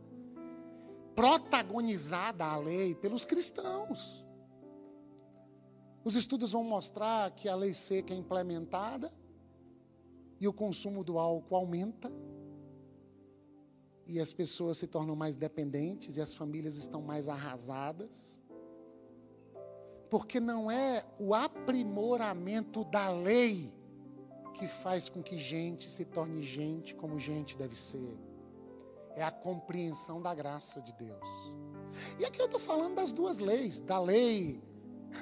protagonizada 1.14 2.46
a 2.46 2.56
lei 2.56 2.94
pelos 2.94 3.26
cristãos. 3.26 4.24
Os 6.02 6.16
estudos 6.16 6.52
vão 6.52 6.64
mostrar 6.64 7.30
que 7.32 7.46
a 7.46 7.54
lei 7.54 7.74
seca 7.74 8.14
é 8.14 8.16
implementada 8.16 9.12
e 10.42 10.48
o 10.48 10.52
consumo 10.52 11.04
do 11.04 11.20
álcool 11.20 11.54
aumenta 11.54 12.12
e 14.04 14.18
as 14.18 14.32
pessoas 14.32 14.76
se 14.76 14.88
tornam 14.88 15.14
mais 15.14 15.36
dependentes 15.36 16.16
e 16.16 16.20
as 16.20 16.34
famílias 16.34 16.74
estão 16.74 17.00
mais 17.00 17.28
arrasadas. 17.28 18.40
Porque 20.10 20.40
não 20.40 20.68
é 20.68 21.06
o 21.16 21.32
aprimoramento 21.32 22.82
da 22.82 23.08
lei 23.08 23.72
que 24.54 24.66
faz 24.66 25.08
com 25.08 25.22
que 25.22 25.38
gente 25.38 25.88
se 25.88 26.04
torne 26.06 26.42
gente 26.42 26.92
como 26.96 27.20
gente 27.20 27.56
deve 27.56 27.76
ser. 27.76 28.18
É 29.14 29.22
a 29.22 29.30
compreensão 29.30 30.20
da 30.20 30.34
graça 30.34 30.82
de 30.82 30.92
Deus. 30.94 31.28
E 32.18 32.24
aqui 32.24 32.40
eu 32.40 32.46
estou 32.46 32.58
falando 32.58 32.96
das 32.96 33.12
duas 33.12 33.38
leis, 33.38 33.80
da 33.80 34.00
lei, 34.00 34.60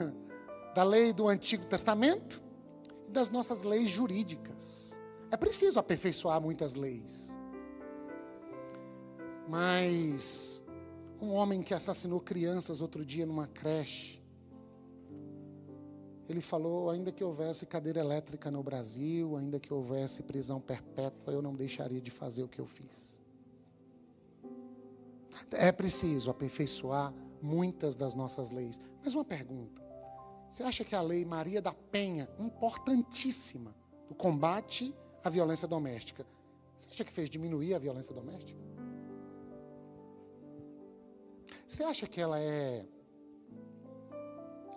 da 0.74 0.82
lei 0.82 1.12
do 1.12 1.28
Antigo 1.28 1.66
Testamento 1.66 2.42
e 3.06 3.10
das 3.10 3.28
nossas 3.28 3.62
leis 3.62 3.90
jurídicas. 3.90 4.79
É 5.30 5.36
preciso 5.36 5.78
aperfeiçoar 5.78 6.40
muitas 6.40 6.74
leis. 6.74 7.36
Mas 9.48 10.64
um 11.20 11.32
homem 11.32 11.62
que 11.62 11.74
assassinou 11.74 12.20
crianças 12.20 12.80
outro 12.80 13.04
dia 13.04 13.26
numa 13.26 13.46
creche, 13.46 14.20
ele 16.28 16.40
falou: 16.40 16.90
ainda 16.90 17.12
que 17.12 17.22
houvesse 17.22 17.66
cadeira 17.66 18.00
elétrica 18.00 18.50
no 18.50 18.62
Brasil, 18.62 19.36
ainda 19.36 19.60
que 19.60 19.72
houvesse 19.72 20.22
prisão 20.22 20.60
perpétua, 20.60 21.32
eu 21.32 21.42
não 21.42 21.54
deixaria 21.54 22.00
de 22.00 22.10
fazer 22.10 22.42
o 22.42 22.48
que 22.48 22.60
eu 22.60 22.66
fiz. 22.66 23.18
É 25.52 25.72
preciso 25.72 26.30
aperfeiçoar 26.30 27.12
muitas 27.42 27.96
das 27.96 28.14
nossas 28.14 28.50
leis. 28.50 28.78
Mas 29.02 29.14
uma 29.14 29.24
pergunta: 29.24 29.82
você 30.50 30.62
acha 30.62 30.84
que 30.84 30.94
a 30.94 31.02
lei 31.02 31.24
Maria 31.24 31.60
da 31.60 31.72
Penha, 31.72 32.28
importantíssima, 32.38 33.74
do 34.08 34.14
combate 34.14 34.94
à 35.22 35.30
violência 35.30 35.68
doméstica, 35.68 36.26
você 36.76 36.88
acha 36.90 37.04
que 37.04 37.12
fez 37.12 37.28
diminuir 37.28 37.74
a 37.74 37.78
violência 37.78 38.14
doméstica? 38.14 38.58
Você 41.68 41.84
acha 41.84 42.06
que 42.06 42.20
ela 42.20 42.40
é 42.40 42.86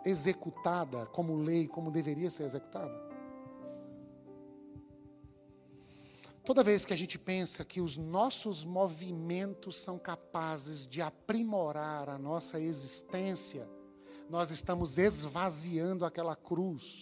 executada 0.06 1.06
como 1.08 1.36
lei, 1.36 1.68
como 1.68 1.90
deveria 1.90 2.30
ser 2.30 2.44
executada? 2.44 2.94
Toda 6.46 6.62
vez 6.62 6.84
que 6.84 6.94
a 6.94 6.98
gente 6.98 7.18
pensa 7.18 7.64
que 7.64 7.80
os 7.80 7.98
nossos 7.98 8.66
movimentos 8.66 9.80
são 9.80 9.98
capazes 9.98 10.86
de 10.86 11.02
aprimorar 11.02 12.10
a 12.10 12.18
nossa 12.18 12.60
existência, 12.60 13.66
nós 14.30 14.52
estamos 14.52 14.98
esvaziando 14.98 16.06
aquela 16.06 16.36
cruz. 16.36 17.02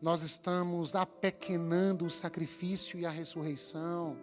Nós 0.00 0.22
estamos 0.22 0.96
apequenando 0.96 2.06
o 2.06 2.10
sacrifício 2.10 2.98
e 2.98 3.04
a 3.04 3.10
ressurreição. 3.10 4.16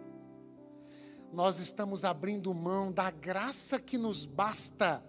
Nós 1.32 1.60
estamos 1.60 2.04
abrindo 2.04 2.52
mão 2.52 2.90
da 2.90 3.10
graça 3.10 3.78
que 3.78 3.96
nos 3.96 4.26
basta 4.26 5.04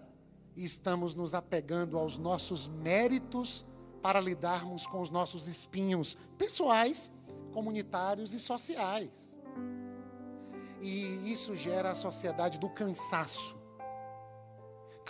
e 0.54 0.64
estamos 0.64 1.14
nos 1.14 1.34
apegando 1.34 1.98
aos 1.98 2.18
nossos 2.18 2.68
méritos 2.68 3.66
para 4.00 4.20
lidarmos 4.20 4.86
com 4.86 5.00
os 5.00 5.10
nossos 5.10 5.48
espinhos 5.48 6.16
pessoais, 6.38 7.10
comunitários 7.52 8.32
e 8.32 8.38
sociais. 8.38 9.38
E 10.80 11.32
isso 11.32 11.56
gera 11.56 11.90
a 11.90 11.94
sociedade 11.96 12.60
do 12.60 12.70
cansaço. 12.70 13.59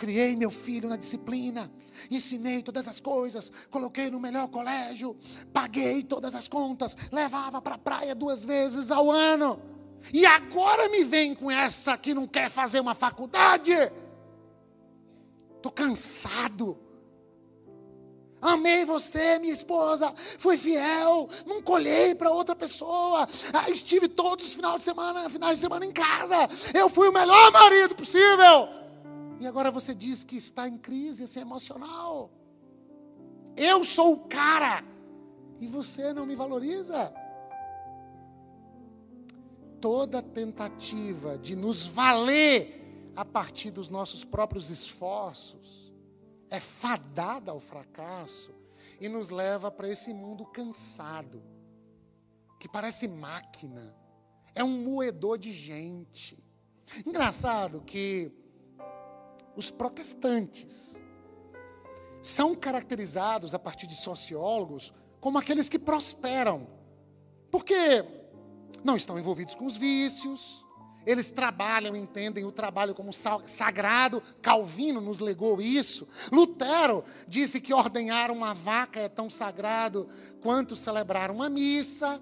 Criei 0.01 0.35
meu 0.35 0.49
filho 0.49 0.89
na 0.89 0.95
disciplina, 0.95 1.71
ensinei 2.09 2.63
todas 2.63 2.87
as 2.87 2.99
coisas, 2.99 3.51
coloquei 3.69 4.09
no 4.09 4.19
melhor 4.19 4.47
colégio, 4.47 5.15
paguei 5.53 6.01
todas 6.01 6.33
as 6.33 6.47
contas, 6.47 6.97
levava 7.11 7.61
para 7.61 7.75
a 7.75 7.77
praia 7.77 8.15
duas 8.15 8.43
vezes 8.43 8.89
ao 8.89 9.11
ano. 9.11 9.61
E 10.11 10.25
agora 10.25 10.89
me 10.89 11.03
vem 11.03 11.35
com 11.35 11.51
essa 11.51 11.95
que 11.99 12.15
não 12.15 12.25
quer 12.25 12.49
fazer 12.49 12.79
uma 12.79 12.95
faculdade. 12.95 13.73
Estou 15.57 15.71
cansado. 15.71 16.75
Amei 18.41 18.85
você, 18.85 19.37
minha 19.37 19.53
esposa. 19.53 20.11
Fui 20.39 20.57
fiel. 20.57 21.29
Não 21.45 21.61
colhei 21.61 22.15
para 22.15 22.31
outra 22.31 22.55
pessoa. 22.55 23.27
Ah, 23.53 23.69
estive 23.69 24.07
todos 24.07 24.47
os 24.47 24.55
finais 24.55 24.77
de 24.77 24.81
semana, 24.81 25.29
finais 25.29 25.59
de 25.59 25.61
semana 25.61 25.85
em 25.85 25.91
casa. 25.91 26.49
Eu 26.73 26.89
fui 26.89 27.07
o 27.07 27.13
melhor 27.13 27.51
marido 27.51 27.93
possível. 27.93 28.80
E 29.41 29.47
agora 29.47 29.71
você 29.71 29.95
diz 29.95 30.23
que 30.23 30.37
está 30.37 30.67
em 30.67 30.77
crise 30.77 31.23
assim, 31.23 31.39
emocional. 31.39 32.29
Eu 33.57 33.83
sou 33.83 34.13
o 34.13 34.19
cara. 34.27 34.83
E 35.59 35.67
você 35.67 36.13
não 36.13 36.27
me 36.27 36.35
valoriza. 36.35 37.11
Toda 39.81 40.21
tentativa 40.21 41.39
de 41.39 41.55
nos 41.55 41.87
valer 41.87 43.11
a 43.15 43.25
partir 43.25 43.71
dos 43.71 43.89
nossos 43.89 44.23
próprios 44.23 44.69
esforços 44.69 45.91
é 46.47 46.59
fadada 46.59 47.51
ao 47.51 47.59
fracasso 47.59 48.53
e 48.99 49.09
nos 49.09 49.29
leva 49.29 49.71
para 49.71 49.89
esse 49.89 50.13
mundo 50.13 50.45
cansado, 50.45 51.41
que 52.59 52.69
parece 52.69 53.07
máquina, 53.07 53.95
é 54.53 54.63
um 54.63 54.83
moedor 54.83 55.39
de 55.39 55.51
gente. 55.51 56.43
Engraçado 57.07 57.81
que 57.81 58.40
os 59.55 59.71
protestantes 59.71 61.03
são 62.21 62.55
caracterizados 62.55 63.53
a 63.53 63.59
partir 63.59 63.87
de 63.87 63.95
sociólogos 63.95 64.93
como 65.19 65.37
aqueles 65.37 65.69
que 65.69 65.79
prosperam, 65.79 66.67
porque 67.51 68.03
não 68.83 68.95
estão 68.95 69.19
envolvidos 69.19 69.55
com 69.55 69.65
os 69.65 69.77
vícios, 69.77 70.65
eles 71.05 71.31
trabalham, 71.31 71.95
entendem 71.95 72.45
o 72.45 72.51
trabalho 72.51 72.93
como 72.93 73.11
sagrado. 73.11 74.21
Calvino 74.41 75.01
nos 75.01 75.19
legou 75.19 75.59
isso. 75.59 76.07
Lutero 76.31 77.03
disse 77.27 77.59
que 77.59 77.73
ordenhar 77.73 78.29
uma 78.29 78.53
vaca 78.53 78.99
é 78.99 79.09
tão 79.09 79.29
sagrado 79.29 80.07
quanto 80.41 80.75
celebrar 80.75 81.31
uma 81.31 81.49
missa. 81.49 82.21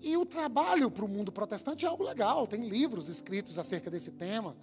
E 0.00 0.16
o 0.16 0.24
trabalho 0.24 0.90
para 0.90 1.04
o 1.04 1.08
mundo 1.08 1.30
protestante 1.30 1.84
é 1.84 1.88
algo 1.88 2.04
legal. 2.04 2.46
Tem 2.46 2.66
livros 2.68 3.08
escritos 3.08 3.58
acerca 3.58 3.90
desse 3.90 4.12
tema. 4.12 4.56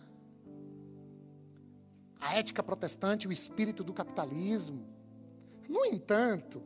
A 2.22 2.38
ética 2.38 2.64
protestante, 2.64 3.28
o 3.28 3.32
espírito 3.32 3.84
do 3.84 3.92
capitalismo. 3.92 4.88
No 5.68 5.84
entanto, 5.86 6.62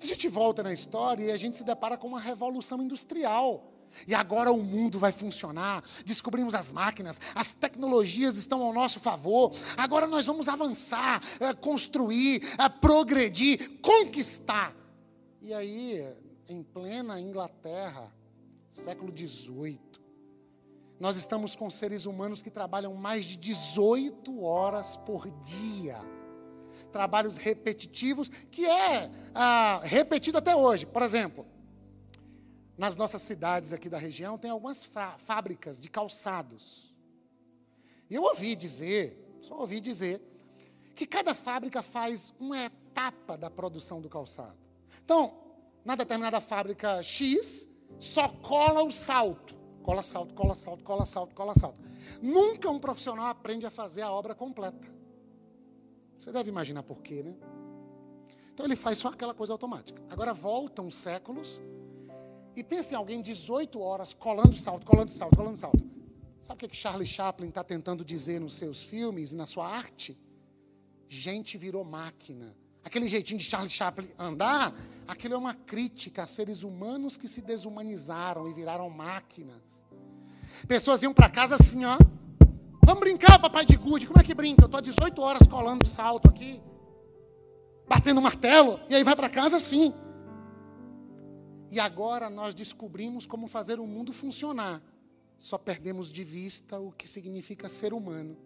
a 0.00 0.06
gente 0.06 0.28
volta 0.28 0.62
na 0.62 0.72
história 0.72 1.24
e 1.24 1.32
a 1.32 1.36
gente 1.36 1.56
se 1.56 1.64
depara 1.64 1.98
com 1.98 2.06
uma 2.06 2.20
revolução 2.20 2.80
industrial 2.80 3.70
e 4.06 4.14
agora 4.14 4.50
o 4.52 4.62
mundo 4.62 4.98
vai 4.98 5.12
funcionar. 5.12 5.82
Descobrimos 6.04 6.54
as 6.54 6.72
máquinas, 6.72 7.20
as 7.34 7.52
tecnologias 7.52 8.36
estão 8.36 8.62
ao 8.62 8.72
nosso 8.72 9.00
favor. 9.00 9.52
Agora 9.76 10.06
nós 10.06 10.26
vamos 10.26 10.48
avançar, 10.48 11.22
é, 11.38 11.52
construir, 11.52 12.42
é, 12.58 12.68
progredir, 12.68 13.80
conquistar. 13.80 14.74
E 15.42 15.52
aí, 15.52 16.04
em 16.48 16.62
plena 16.62 17.20
Inglaterra, 17.20 18.12
século 18.70 19.12
XVIII, 19.16 19.80
nós 21.00 21.16
estamos 21.16 21.56
com 21.56 21.70
seres 21.70 22.04
humanos 22.04 22.42
que 22.42 22.50
trabalham 22.50 22.92
mais 22.92 23.24
de 23.24 23.38
18 23.38 24.44
horas 24.44 24.98
por 24.98 25.30
dia. 25.40 25.98
Trabalhos 26.92 27.38
repetitivos, 27.38 28.28
que 28.28 28.66
é 28.66 29.10
ah, 29.34 29.80
repetido 29.82 30.36
até 30.36 30.54
hoje. 30.54 30.84
Por 30.84 31.00
exemplo, 31.00 31.46
nas 32.76 32.96
nossas 32.96 33.22
cidades 33.22 33.72
aqui 33.72 33.88
da 33.88 33.96
região, 33.96 34.36
tem 34.36 34.50
algumas 34.50 34.88
fábricas 35.16 35.80
de 35.80 35.88
calçados. 35.88 36.94
E 38.10 38.14
eu 38.14 38.22
ouvi 38.22 38.54
dizer, 38.54 39.38
só 39.40 39.58
ouvi 39.58 39.80
dizer, 39.80 40.20
que 40.94 41.06
cada 41.06 41.34
fábrica 41.34 41.82
faz 41.82 42.34
uma 42.38 42.62
etapa 42.62 43.38
da 43.38 43.48
produção 43.48 44.02
do 44.02 44.08
calçado. 44.10 44.58
Então, 45.02 45.32
na 45.82 45.96
determinada 45.96 46.42
fábrica 46.42 47.02
X, 47.02 47.70
só 47.98 48.28
cola 48.28 48.82
o 48.82 48.90
salto. 48.90 49.59
Cola 49.82 50.02
salto, 50.02 50.34
cola 50.34 50.54
salto, 50.54 50.84
cola 50.84 51.06
salto, 51.06 51.34
cola 51.34 51.54
salto. 51.54 51.78
Nunca 52.20 52.70
um 52.70 52.78
profissional 52.78 53.26
aprende 53.26 53.66
a 53.66 53.70
fazer 53.70 54.02
a 54.02 54.12
obra 54.12 54.34
completa. 54.34 54.88
Você 56.18 56.30
deve 56.30 56.50
imaginar 56.50 56.82
por 56.82 57.00
quê, 57.00 57.22
né? 57.22 57.34
Então 58.52 58.66
ele 58.66 58.76
faz 58.76 58.98
só 58.98 59.08
aquela 59.08 59.32
coisa 59.32 59.52
automática. 59.52 60.02
Agora 60.10 60.34
voltam 60.34 60.90
séculos 60.90 61.60
e 62.54 62.62
pense 62.62 62.92
em 62.92 62.96
alguém 62.96 63.22
18 63.22 63.80
horas 63.80 64.12
colando 64.12 64.54
salto, 64.54 64.84
colando 64.84 65.10
salto, 65.10 65.36
colando 65.36 65.56
salto. 65.56 65.90
Sabe 66.42 66.54
o 66.54 66.58
que, 66.58 66.68
que 66.68 66.76
Charlie 66.76 67.06
Chaplin 67.06 67.48
está 67.48 67.64
tentando 67.64 68.04
dizer 68.04 68.40
nos 68.40 68.54
seus 68.54 68.82
filmes 68.82 69.32
e 69.32 69.36
na 69.36 69.46
sua 69.46 69.66
arte? 69.66 70.18
Gente 71.08 71.56
virou 71.56 71.84
máquina. 71.84 72.54
Aquele 72.84 73.08
jeitinho 73.08 73.38
de 73.38 73.44
Charlie 73.44 73.70
Chaplin 73.70 74.08
andar, 74.18 74.74
aquilo 75.06 75.34
é 75.34 75.36
uma 75.36 75.54
crítica 75.54 76.22
a 76.22 76.26
seres 76.26 76.62
humanos 76.62 77.16
que 77.16 77.28
se 77.28 77.42
desumanizaram 77.42 78.48
e 78.48 78.54
viraram 78.54 78.88
máquinas. 78.88 79.84
Pessoas 80.66 81.02
iam 81.02 81.12
para 81.12 81.28
casa 81.28 81.54
assim, 81.54 81.84
ó. 81.84 81.98
Vamos 82.84 83.00
brincar, 83.00 83.38
papai 83.38 83.64
de 83.64 83.76
gude. 83.76 84.06
Como 84.06 84.18
é 84.18 84.24
que 84.24 84.34
brinca? 84.34 84.62
Eu 84.62 84.66
estou 84.66 84.80
18 84.80 85.20
horas 85.20 85.46
colando 85.46 85.86
salto 85.86 86.28
aqui, 86.28 86.60
batendo 87.88 88.20
martelo, 88.20 88.80
e 88.88 88.94
aí 88.94 89.04
vai 89.04 89.14
para 89.14 89.28
casa 89.28 89.56
assim. 89.56 89.94
E 91.70 91.78
agora 91.78 92.28
nós 92.28 92.54
descobrimos 92.54 93.26
como 93.26 93.46
fazer 93.46 93.78
o 93.78 93.86
mundo 93.86 94.12
funcionar. 94.12 94.82
Só 95.38 95.56
perdemos 95.56 96.10
de 96.10 96.24
vista 96.24 96.78
o 96.80 96.90
que 96.92 97.06
significa 97.06 97.68
ser 97.68 97.92
humano. 97.92 98.36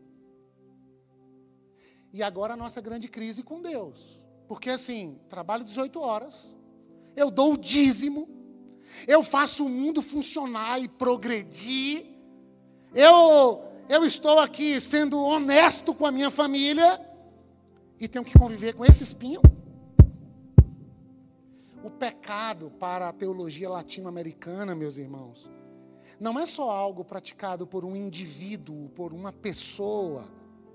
E 2.13 2.23
agora 2.23 2.55
a 2.55 2.57
nossa 2.57 2.81
grande 2.81 3.09
crise 3.09 3.43
com 3.43 3.63
Deus. 3.63 4.21
Porque 4.47 4.71
assim, 4.71 5.19
trabalho 5.29 5.65
18 5.65 6.01
horas, 6.01 6.55
eu 7.17 7.31
dou 7.31 7.55
o 7.55 7.59
dízimo, 7.59 8.29
eu 9.07 9.23
faço 9.23 9.67
o 9.67 9.69
mundo 9.69 10.03
funcionar 10.03 10.81
e 10.81 10.89
progredir. 10.89 12.07
Eu 12.95 13.75
eu 13.87 14.03
estou 14.03 14.39
aqui 14.39 14.81
sendo 14.81 15.21
honesto 15.21 15.95
com 15.95 16.07
a 16.07 16.11
minha 16.11 16.31
família 16.31 16.99
e 18.01 18.09
tenho 18.09 18.25
que 18.25 18.39
conviver 18.39 18.75
com 18.75 18.85
esse 18.85 19.03
espinho. 19.03 19.43
O 21.83 21.91
pecado 21.91 22.71
para 22.81 23.11
a 23.11 23.13
teologia 23.13 23.69
latino-americana, 23.69 24.75
meus 24.75 24.97
irmãos, 24.97 25.51
não 26.19 26.39
é 26.39 26.47
só 26.47 26.71
algo 26.71 27.05
praticado 27.05 27.67
por 27.67 27.85
um 27.85 27.95
indivíduo, 27.95 28.89
por 28.91 29.13
uma 29.13 29.33
pessoa. 29.33 30.33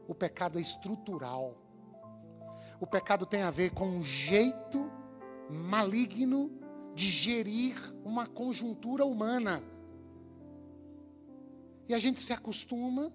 O 0.07 0.13
pecado 0.13 0.59
é 0.59 0.61
estrutural. 0.61 1.55
O 2.79 2.87
pecado 2.87 3.25
tem 3.25 3.41
a 3.41 3.51
ver 3.51 3.71
com 3.71 3.87
um 3.87 4.03
jeito 4.03 4.89
maligno 5.49 6.51
de 6.95 7.09
gerir 7.09 7.75
uma 8.03 8.25
conjuntura 8.25 9.05
humana. 9.05 9.63
E 11.87 11.93
a 11.93 11.99
gente 11.99 12.21
se 12.21 12.31
acostuma 12.31 13.11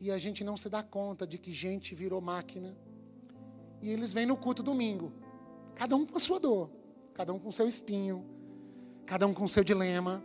e 0.00 0.10
a 0.10 0.18
gente 0.18 0.44
não 0.44 0.56
se 0.56 0.68
dá 0.68 0.82
conta 0.82 1.26
de 1.26 1.38
que 1.38 1.52
gente 1.52 1.94
virou 1.94 2.20
máquina. 2.20 2.76
E 3.80 3.90
eles 3.90 4.12
vêm 4.12 4.26
no 4.26 4.36
culto 4.36 4.62
domingo. 4.62 5.12
Cada 5.74 5.96
um 5.96 6.04
com 6.04 6.16
a 6.16 6.20
sua 6.20 6.38
dor, 6.38 6.70
cada 7.14 7.32
um 7.32 7.38
com 7.38 7.50
seu 7.50 7.66
espinho, 7.66 8.24
cada 9.06 9.26
um 9.26 9.32
com 9.32 9.46
seu 9.48 9.64
dilema. 9.64 10.22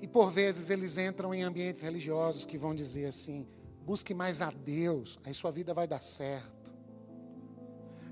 E 0.00 0.06
por 0.06 0.30
vezes 0.30 0.70
eles 0.70 0.96
entram 0.96 1.34
em 1.34 1.42
ambientes 1.42 1.82
religiosos 1.82 2.44
que 2.44 2.56
vão 2.56 2.74
dizer 2.74 3.06
assim: 3.06 3.46
busque 3.84 4.14
mais 4.14 4.40
a 4.40 4.50
Deus, 4.50 5.18
aí 5.24 5.34
sua 5.34 5.50
vida 5.50 5.74
vai 5.74 5.86
dar 5.86 6.02
certo. 6.02 6.57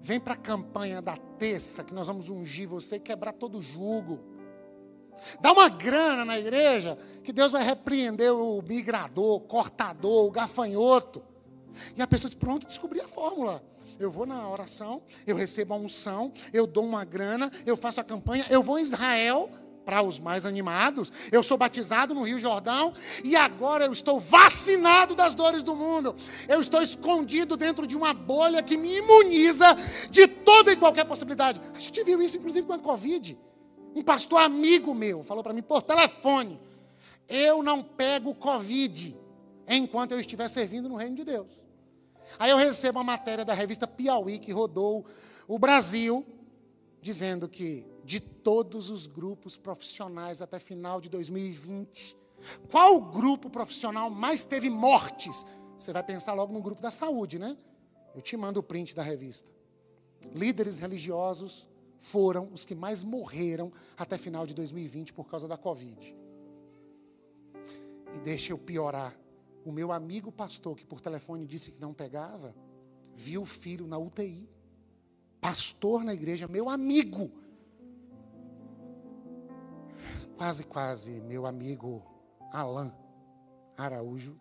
Vem 0.06 0.20
para 0.20 0.34
a 0.34 0.36
campanha 0.36 1.02
da 1.02 1.16
terça, 1.16 1.82
que 1.82 1.92
nós 1.92 2.06
vamos 2.06 2.28
ungir 2.28 2.68
você 2.68 2.94
e 2.94 3.00
quebrar 3.00 3.32
todo 3.32 3.58
o 3.58 3.60
jugo. 3.60 4.20
Dá 5.40 5.50
uma 5.50 5.68
grana 5.68 6.24
na 6.24 6.38
igreja, 6.38 6.96
que 7.24 7.32
Deus 7.32 7.50
vai 7.50 7.64
repreender 7.64 8.32
o 8.32 8.62
migrador, 8.62 9.34
o 9.34 9.40
cortador, 9.40 10.24
o 10.24 10.30
gafanhoto. 10.30 11.24
E 11.96 12.00
a 12.00 12.06
pessoa 12.06 12.30
diz: 12.30 12.38
pronto, 12.38 12.68
descobri 12.68 13.00
a 13.00 13.08
fórmula. 13.08 13.60
Eu 13.98 14.08
vou 14.08 14.26
na 14.26 14.48
oração, 14.48 15.02
eu 15.26 15.34
recebo 15.34 15.74
a 15.74 15.76
unção, 15.76 16.32
eu 16.52 16.68
dou 16.68 16.84
uma 16.84 17.04
grana, 17.04 17.50
eu 17.66 17.76
faço 17.76 18.00
a 18.00 18.04
campanha, 18.04 18.46
eu 18.48 18.62
vou 18.62 18.78
em 18.78 18.82
Israel 18.82 19.50
para 19.86 20.02
os 20.02 20.18
mais 20.18 20.44
animados. 20.44 21.12
Eu 21.30 21.44
sou 21.44 21.56
batizado 21.56 22.12
no 22.12 22.24
Rio 22.24 22.40
Jordão 22.40 22.92
e 23.22 23.36
agora 23.36 23.84
eu 23.84 23.92
estou 23.92 24.18
vacinado 24.18 25.14
das 25.14 25.32
dores 25.32 25.62
do 25.62 25.76
mundo. 25.76 26.16
Eu 26.48 26.60
estou 26.60 26.82
escondido 26.82 27.56
dentro 27.56 27.86
de 27.86 27.96
uma 27.96 28.12
bolha 28.12 28.64
que 28.64 28.76
me 28.76 28.96
imuniza 28.96 29.64
de 30.10 30.26
toda 30.26 30.72
e 30.72 30.76
qualquer 30.76 31.04
possibilidade. 31.04 31.60
A 31.72 31.78
gente 31.78 32.02
viu 32.02 32.20
isso 32.20 32.36
inclusive 32.36 32.66
com 32.66 32.72
a 32.72 32.78
Covid. 32.78 33.38
Um 33.94 34.02
pastor 34.02 34.40
amigo 34.40 34.92
meu 34.92 35.22
falou 35.22 35.44
para 35.44 35.54
mim 35.54 35.62
por 35.62 35.80
telefone: 35.80 36.60
Eu 37.28 37.62
não 37.62 37.80
pego 37.80 38.34
Covid 38.34 39.16
enquanto 39.68 40.12
eu 40.12 40.20
estiver 40.20 40.48
servindo 40.48 40.88
no 40.88 40.96
reino 40.96 41.14
de 41.14 41.24
Deus. 41.24 41.64
Aí 42.40 42.50
eu 42.50 42.56
recebo 42.56 42.98
uma 42.98 43.04
matéria 43.04 43.44
da 43.44 43.54
revista 43.54 43.86
Piauí 43.86 44.40
que 44.40 44.50
rodou 44.50 45.06
o 45.46 45.60
Brasil, 45.60 46.26
dizendo 47.00 47.48
que 47.48 47.86
de 48.06 48.20
todos 48.20 48.88
os 48.88 49.08
grupos 49.08 49.56
profissionais 49.56 50.40
até 50.40 50.60
final 50.60 51.00
de 51.00 51.10
2020. 51.10 52.16
Qual 52.70 53.00
grupo 53.00 53.50
profissional 53.50 54.08
mais 54.08 54.44
teve 54.44 54.70
mortes? 54.70 55.44
Você 55.76 55.92
vai 55.92 56.04
pensar 56.04 56.32
logo 56.32 56.52
no 56.52 56.62
grupo 56.62 56.80
da 56.80 56.92
saúde, 56.92 57.36
né? 57.36 57.56
Eu 58.14 58.22
te 58.22 58.36
mando 58.36 58.60
o 58.60 58.62
print 58.62 58.94
da 58.94 59.02
revista. 59.02 59.50
Líderes 60.32 60.78
religiosos 60.78 61.66
foram 61.98 62.48
os 62.52 62.64
que 62.64 62.76
mais 62.76 63.02
morreram 63.02 63.72
até 63.96 64.16
final 64.16 64.46
de 64.46 64.54
2020 64.54 65.12
por 65.12 65.26
causa 65.26 65.48
da 65.48 65.56
Covid. 65.56 66.16
E 68.14 68.18
deixa 68.20 68.52
eu 68.52 68.58
piorar. 68.58 69.18
O 69.64 69.72
meu 69.72 69.90
amigo 69.90 70.30
pastor, 70.30 70.76
que 70.76 70.86
por 70.86 71.00
telefone 71.00 71.44
disse 71.44 71.72
que 71.72 71.80
não 71.80 71.92
pegava, 71.92 72.54
viu 73.16 73.42
o 73.42 73.46
filho 73.46 73.84
na 73.84 73.98
UTI. 73.98 74.48
Pastor 75.40 76.04
na 76.04 76.14
igreja, 76.14 76.46
meu 76.46 76.70
amigo 76.70 77.32
Quase, 80.36 80.64
quase, 80.64 81.20
meu 81.22 81.46
amigo 81.46 82.04
Alain 82.52 82.92
Araújo 83.76 84.38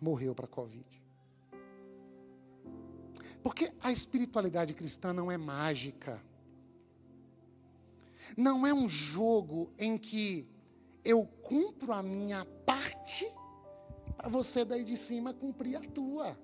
morreu 0.00 0.34
para 0.34 0.44
a 0.44 0.48
Covid. 0.48 1.02
Porque 3.42 3.72
a 3.82 3.90
espiritualidade 3.90 4.74
cristã 4.74 5.12
não 5.12 5.30
é 5.32 5.38
mágica. 5.38 6.22
Não 8.36 8.66
é 8.66 8.74
um 8.74 8.88
jogo 8.88 9.72
em 9.78 9.96
que 9.96 10.46
eu 11.02 11.24
cumpro 11.24 11.92
a 11.92 12.02
minha 12.02 12.44
parte 12.66 13.26
para 14.18 14.28
você 14.28 14.64
daí 14.64 14.84
de 14.84 14.96
cima 14.96 15.32
cumprir 15.32 15.76
a 15.76 15.80
tua. 15.80 16.38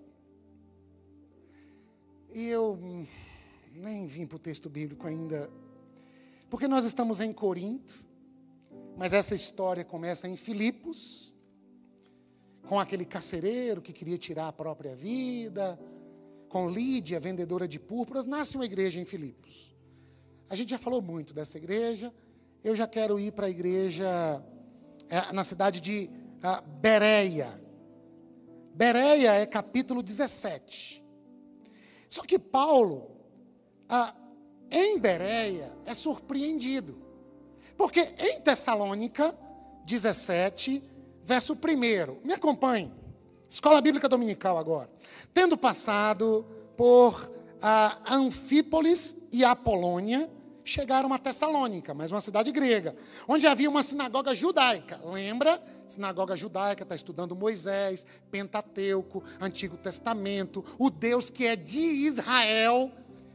E 2.32 2.46
eu 2.46 2.78
nem 3.74 4.06
vim 4.06 4.26
para 4.26 4.36
o 4.36 4.38
texto 4.38 4.70
bíblico 4.70 5.06
ainda, 5.06 5.50
porque 6.48 6.66
nós 6.66 6.84
estamos 6.84 7.20
em 7.20 7.32
Corinto, 7.32 8.04
mas 8.96 9.12
essa 9.12 9.34
história 9.34 9.84
começa 9.84 10.28
em 10.28 10.36
Filipos, 10.36 11.32
com 12.68 12.78
aquele 12.78 13.04
carcereiro 13.04 13.82
que 13.82 13.92
queria 13.92 14.16
tirar 14.16 14.48
a 14.48 14.52
própria 14.52 14.94
vida, 14.94 15.78
com 16.48 16.70
Lídia, 16.70 17.18
vendedora 17.18 17.66
de 17.66 17.78
púrpuras, 17.78 18.26
nasce 18.26 18.54
uma 18.54 18.64
igreja 18.64 19.00
em 19.00 19.04
Filipos. 19.04 19.74
A 20.48 20.54
gente 20.54 20.70
já 20.70 20.78
falou 20.78 21.02
muito 21.02 21.34
dessa 21.34 21.58
igreja. 21.58 22.14
Eu 22.62 22.76
já 22.76 22.86
quero 22.86 23.18
ir 23.18 23.32
para 23.32 23.46
a 23.46 23.50
igreja 23.50 24.42
é, 25.10 25.32
na 25.32 25.42
cidade 25.42 25.80
de 25.80 26.08
uh, 26.38 26.62
Bereia. 26.80 27.60
Bereia 28.72 29.34
é 29.34 29.46
capítulo 29.46 30.02
17. 30.02 31.04
Só 32.08 32.22
que 32.22 32.38
Paulo, 32.38 33.10
uh, 33.90 34.14
em 34.70 34.98
Bereia, 34.98 35.76
é 35.84 35.92
surpreendido. 35.92 37.03
Porque 37.76 38.14
em 38.18 38.40
Tessalônica 38.40 39.36
17, 39.84 40.82
verso 41.22 41.54
1, 41.54 42.26
me 42.26 42.32
acompanhe. 42.32 42.92
Escola 43.48 43.80
Bíblica 43.80 44.08
Dominical 44.08 44.58
agora. 44.58 44.90
Tendo 45.32 45.56
passado 45.56 46.44
por 46.76 47.30
a 47.62 48.14
Anfípolis 48.14 49.16
e 49.32 49.44
Apolônia, 49.44 50.30
chegaram 50.64 51.12
a 51.12 51.18
Tessalônica, 51.18 51.92
mais 51.92 52.10
uma 52.10 52.20
cidade 52.20 52.50
grega, 52.50 52.96
onde 53.28 53.46
havia 53.46 53.68
uma 53.68 53.82
sinagoga 53.82 54.34
judaica. 54.34 54.98
Lembra? 55.04 55.62
Sinagoga 55.86 56.36
judaica 56.36 56.82
está 56.82 56.94
estudando 56.94 57.36
Moisés, 57.36 58.06
Pentateuco, 58.30 59.22
Antigo 59.40 59.76
Testamento, 59.76 60.64
o 60.78 60.88
Deus 60.88 61.28
que 61.28 61.46
é 61.46 61.54
de 61.54 61.78
Israel. 61.78 62.90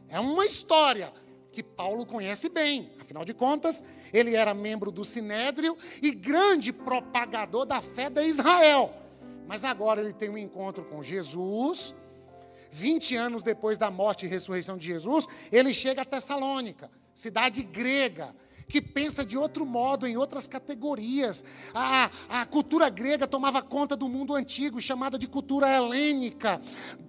É 0.07 0.19
uma 0.19 0.45
história 0.45 1.13
que 1.51 1.63
Paulo 1.63 2.05
conhece 2.05 2.49
bem. 2.49 2.91
Afinal 2.99 3.25
de 3.25 3.33
contas, 3.33 3.83
ele 4.13 4.35
era 4.35 4.53
membro 4.53 4.91
do 4.91 5.03
Sinédrio 5.03 5.77
e 6.01 6.11
grande 6.11 6.71
propagador 6.71 7.65
da 7.65 7.81
fé 7.81 8.09
de 8.09 8.23
Israel. 8.23 8.93
Mas 9.47 9.63
agora 9.63 10.01
ele 10.01 10.13
tem 10.13 10.29
um 10.29 10.37
encontro 10.37 10.83
com 10.85 11.01
Jesus. 11.01 11.95
20 12.71 13.15
anos 13.15 13.43
depois 13.43 13.77
da 13.77 13.89
morte 13.89 14.25
e 14.25 14.29
ressurreição 14.29 14.77
de 14.77 14.85
Jesus, 14.85 15.25
ele 15.51 15.73
chega 15.73 16.03
a 16.03 16.05
Tessalônica, 16.05 16.91
cidade 17.15 17.63
grega, 17.63 18.35
que 18.69 18.79
pensa 18.79 19.25
de 19.25 19.35
outro 19.35 19.65
modo, 19.65 20.05
em 20.05 20.15
outras 20.15 20.47
categorias. 20.47 21.43
A, 21.73 22.11
a 22.29 22.45
cultura 22.45 22.87
grega 22.87 23.27
tomava 23.27 23.63
conta 23.63 23.95
do 23.95 24.07
mundo 24.07 24.35
antigo, 24.35 24.79
chamada 24.79 25.17
de 25.17 25.27
cultura 25.27 25.67
helênica, 25.67 26.61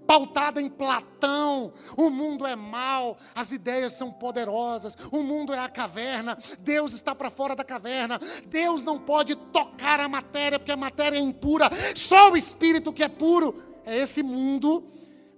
pautada 0.07 0.61
em 0.61 0.71
Platão. 0.71 1.71
O 1.99 2.09
mundo 2.09 2.47
é 2.47 2.57
mau, 2.57 3.19
as 3.35 3.53
ideias 3.53 3.93
são 3.93 4.11
poderosas, 4.11 4.97
o 5.13 5.23
mundo 5.23 5.53
é 5.53 5.59
a 5.59 5.69
caverna, 5.69 6.37
Deus 6.61 6.95
está 6.95 7.15
para 7.15 7.29
fora 7.29 7.55
da 7.55 7.63
caverna, 7.63 8.19
Deus 8.49 8.83
não 8.83 8.99
pode 8.99 9.37
tocar 9.37 10.01
a 10.01 10.09
matéria, 10.09 10.59
porque 10.59 10.73
a 10.73 10.77
matéria 10.77 11.19
é 11.19 11.21
impura, 11.21 11.69
só 11.95 12.33
o 12.33 12.37
espírito 12.37 12.93
que 12.93 13.05
é 13.05 13.09
puro. 13.09 13.69
É 13.85 13.99
esse 13.99 14.23
mundo 14.23 14.85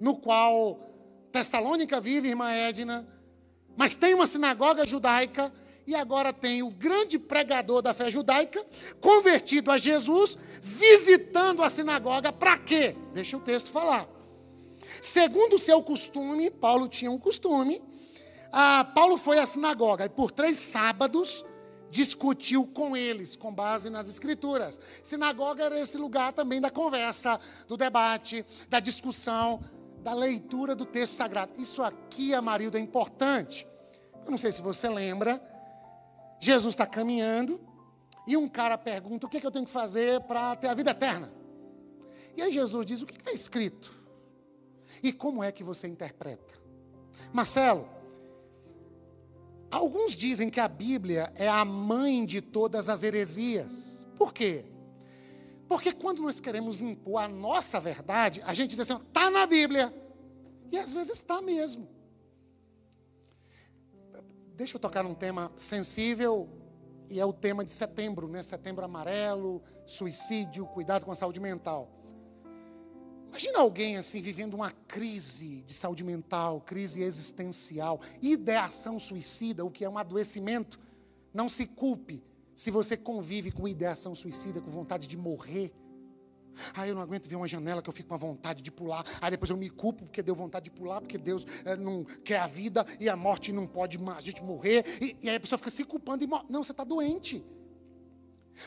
no 0.01 0.17
qual 0.17 0.79
Tessalônica 1.33 2.01
vive, 2.01 2.29
irmã 2.29 2.51
Edna, 2.53 3.09
mas 3.77 3.97
tem 3.97 4.15
uma 4.15 4.27
sinagoga 4.27 4.87
judaica 4.87 5.53
e 5.87 5.95
agora 5.95 6.33
tem 6.33 6.63
o 6.63 6.71
grande 6.71 7.19
pregador 7.19 7.83
da 7.83 7.93
fé 7.93 8.11
judaica, 8.11 8.65
convertido 9.01 9.71
a 9.71 9.79
Jesus, 9.79 10.39
visitando 10.61 11.63
a 11.63 11.71
sinagoga, 11.71 12.33
para 12.33 12.57
quê? 12.59 12.97
Deixa 13.13 13.37
o 13.37 13.41
texto 13.41 13.71
falar. 13.71 14.09
Segundo 15.01 15.57
o 15.57 15.59
seu 15.59 15.83
costume, 15.83 16.51
Paulo 16.51 16.89
tinha 16.89 17.11
um 17.11 17.19
costume, 17.19 17.83
ah, 18.53 18.85
Paulo 18.95 19.17
foi 19.17 19.39
à 19.39 19.47
sinagoga 19.47 20.05
e 20.05 20.09
por 20.09 20.31
três 20.31 20.57
sábados 20.57 21.45
discutiu 21.91 22.67
com 22.67 22.97
eles, 22.97 23.37
com 23.37 23.53
base 23.53 23.91
nas 23.91 24.09
escrituras. 24.09 24.81
Sinagoga 25.03 25.65
era 25.65 25.81
esse 25.81 25.99
lugar 25.99 26.33
também 26.33 26.61
da 26.61 26.71
conversa, 26.71 27.39
do 27.69 27.77
debate, 27.77 28.45
da 28.69 28.81
discussão, 28.81 29.61
da 30.03 30.15
leitura 30.15 30.75
do 30.75 30.85
texto 30.85 31.15
sagrado. 31.15 31.53
Isso 31.59 31.83
aqui, 31.83 32.35
Amarildo, 32.35 32.77
é 32.77 32.81
importante. 32.81 33.67
Eu 34.25 34.31
não 34.31 34.39
sei 34.39 34.53
se 34.53 34.63
você 34.63 34.89
lembra, 34.89 35.41
Jesus 36.43 36.75
está 36.75 36.85
caminhando 36.85 37.61
e 38.27 38.37
um 38.37 38.49
cara 38.49 38.77
pergunta: 38.77 39.27
o 39.27 39.31
que, 39.31 39.37
é 39.37 39.41
que 39.41 39.47
eu 39.47 39.51
tenho 39.51 39.65
que 39.65 39.71
fazer 39.71 40.21
para 40.23 40.57
ter 40.57 40.67
a 40.67 40.75
vida 40.75 40.91
eterna? 40.91 41.33
E 42.37 42.43
aí 42.43 42.51
Jesus 42.51 42.85
diz: 42.85 43.01
o 43.01 43.07
que 43.07 43.17
está 43.17 43.31
escrito? 43.31 43.95
E 45.01 45.13
como 45.13 45.43
é 45.43 45.53
que 45.53 45.63
você 45.63 45.87
interpreta? 45.87 46.61
Marcelo, 47.33 47.89
alguns 49.71 50.17
dizem 50.17 50.51
que 50.51 50.59
a 50.59 50.67
Bíblia 50.67 51.33
é 51.37 51.49
a 51.49 51.65
mãe 51.65 52.27
de 52.27 52.41
todas 52.41 52.89
as 52.89 53.05
heresias. 53.05 54.05
Por 54.17 54.35
quê? 54.35 54.65
Porque 55.69 55.93
quando 55.93 56.23
nós 56.23 56.41
queremos 56.41 56.81
impor 56.81 57.23
a 57.23 57.29
nossa 57.29 57.79
verdade, 57.79 58.43
a 58.45 58.53
gente 58.53 58.71
diz 58.71 58.81
assim: 58.81 59.01
está 59.01 59.31
na 59.31 59.47
Bíblia. 59.47 59.95
E 60.73 60.79
às 60.79 60.93
vezes 60.93 61.19
está 61.19 61.41
mesmo. 61.41 61.89
Deixa 64.55 64.77
eu 64.77 64.81
tocar 64.81 65.03
num 65.03 65.15
tema 65.15 65.51
sensível, 65.57 66.49
e 67.09 67.19
é 67.19 67.25
o 67.25 67.33
tema 67.33 67.65
de 67.65 67.71
setembro, 67.71 68.29
né? 68.29 68.43
Setembro 68.43 68.85
amarelo, 68.85 69.63
suicídio, 69.87 70.67
cuidado 70.67 71.05
com 71.05 71.13
a 71.13 71.15
saúde 71.15 71.41
mental. 71.41 71.91
Imagina 73.29 73.61
alguém 73.61 73.97
assim 73.97 74.21
vivendo 74.21 74.55
uma 74.55 74.71
crise 74.71 75.63
de 75.63 75.73
saúde 75.73 76.05
mental, 76.05 76.61
crise 76.61 77.03
existencial, 77.03 78.01
ideação 78.21 78.99
suicida, 78.99 79.65
o 79.65 79.71
que 79.71 79.87
é 79.87 79.89
um 79.89 79.97
adoecimento. 79.97 80.79
Não 81.33 81.49
se 81.49 81.67
culpe 81.67 82.23
se 82.55 82.71
você 82.71 82.95
convive 82.95 83.51
com 83.51 83.67
ideação 83.67 84.15
suicida, 84.15 84.61
com 84.61 84.71
vontade 84.71 85.09
de 85.09 85.17
morrer. 85.17 85.73
Ah, 86.75 86.87
eu 86.87 86.95
não 86.95 87.03
aguento 87.03 87.29
ver 87.29 87.37
uma 87.37 87.49
janela 87.49 87.83
que 87.83 87.89
eu 87.89 87.93
fico 87.93 88.09
com 88.09 88.15
a 88.15 88.19
vontade 88.19 88.63
de 88.63 88.71
pular. 88.71 89.05
Aí 89.21 89.31
depois 89.31 89.51
eu 89.51 89.57
me 89.57 89.71
culpo 89.71 90.05
porque 90.05 90.23
deu 90.23 90.35
vontade 90.35 90.67
de 90.67 90.71
pular, 90.71 91.01
porque 91.01 91.19
Deus 91.19 91.47
é, 91.65 91.77
não 91.77 92.05
quer 92.05 92.41
a 92.41 92.47
vida 92.47 92.87
e 93.01 93.09
a 93.09 93.17
morte 93.17 93.53
não 93.53 93.67
pode 93.67 93.99
a 94.17 94.21
gente 94.21 94.43
morrer. 94.43 94.85
E, 95.01 95.17
e 95.23 95.29
aí 95.29 95.37
a 95.37 95.41
pessoa 95.41 95.59
fica 95.59 95.71
se 95.71 95.85
culpando 95.85 96.25
e 96.25 96.27
morre. 96.27 96.45
Não, 96.49 96.63
você 96.63 96.73
está 96.73 96.85
doente. 96.85 97.45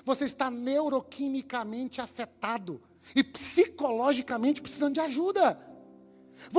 Você 0.03 0.25
está 0.25 0.49
neuroquimicamente 0.49 2.01
afetado 2.01 2.81
e 3.15 3.23
psicologicamente 3.23 4.61
precisando 4.61 4.95
de 4.95 4.99
ajuda. 4.99 5.59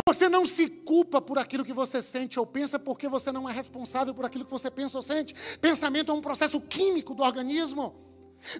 Você 0.06 0.28
não 0.28 0.46
se 0.46 0.68
culpa 0.68 1.20
por 1.20 1.38
aquilo 1.38 1.64
que 1.64 1.72
você 1.72 2.00
sente 2.00 2.38
ou 2.38 2.46
pensa, 2.46 2.78
porque 2.78 3.08
você 3.08 3.30
não 3.30 3.48
é 3.48 3.52
responsável 3.52 4.14
por 4.14 4.24
aquilo 4.24 4.44
que 4.44 4.50
você 4.50 4.70
pensa 4.70 4.96
ou 4.96 5.02
sente. 5.02 5.34
Pensamento 5.58 6.10
é 6.10 6.14
um 6.14 6.20
processo 6.20 6.60
químico 6.60 7.14
do 7.14 7.22
organismo. 7.22 8.05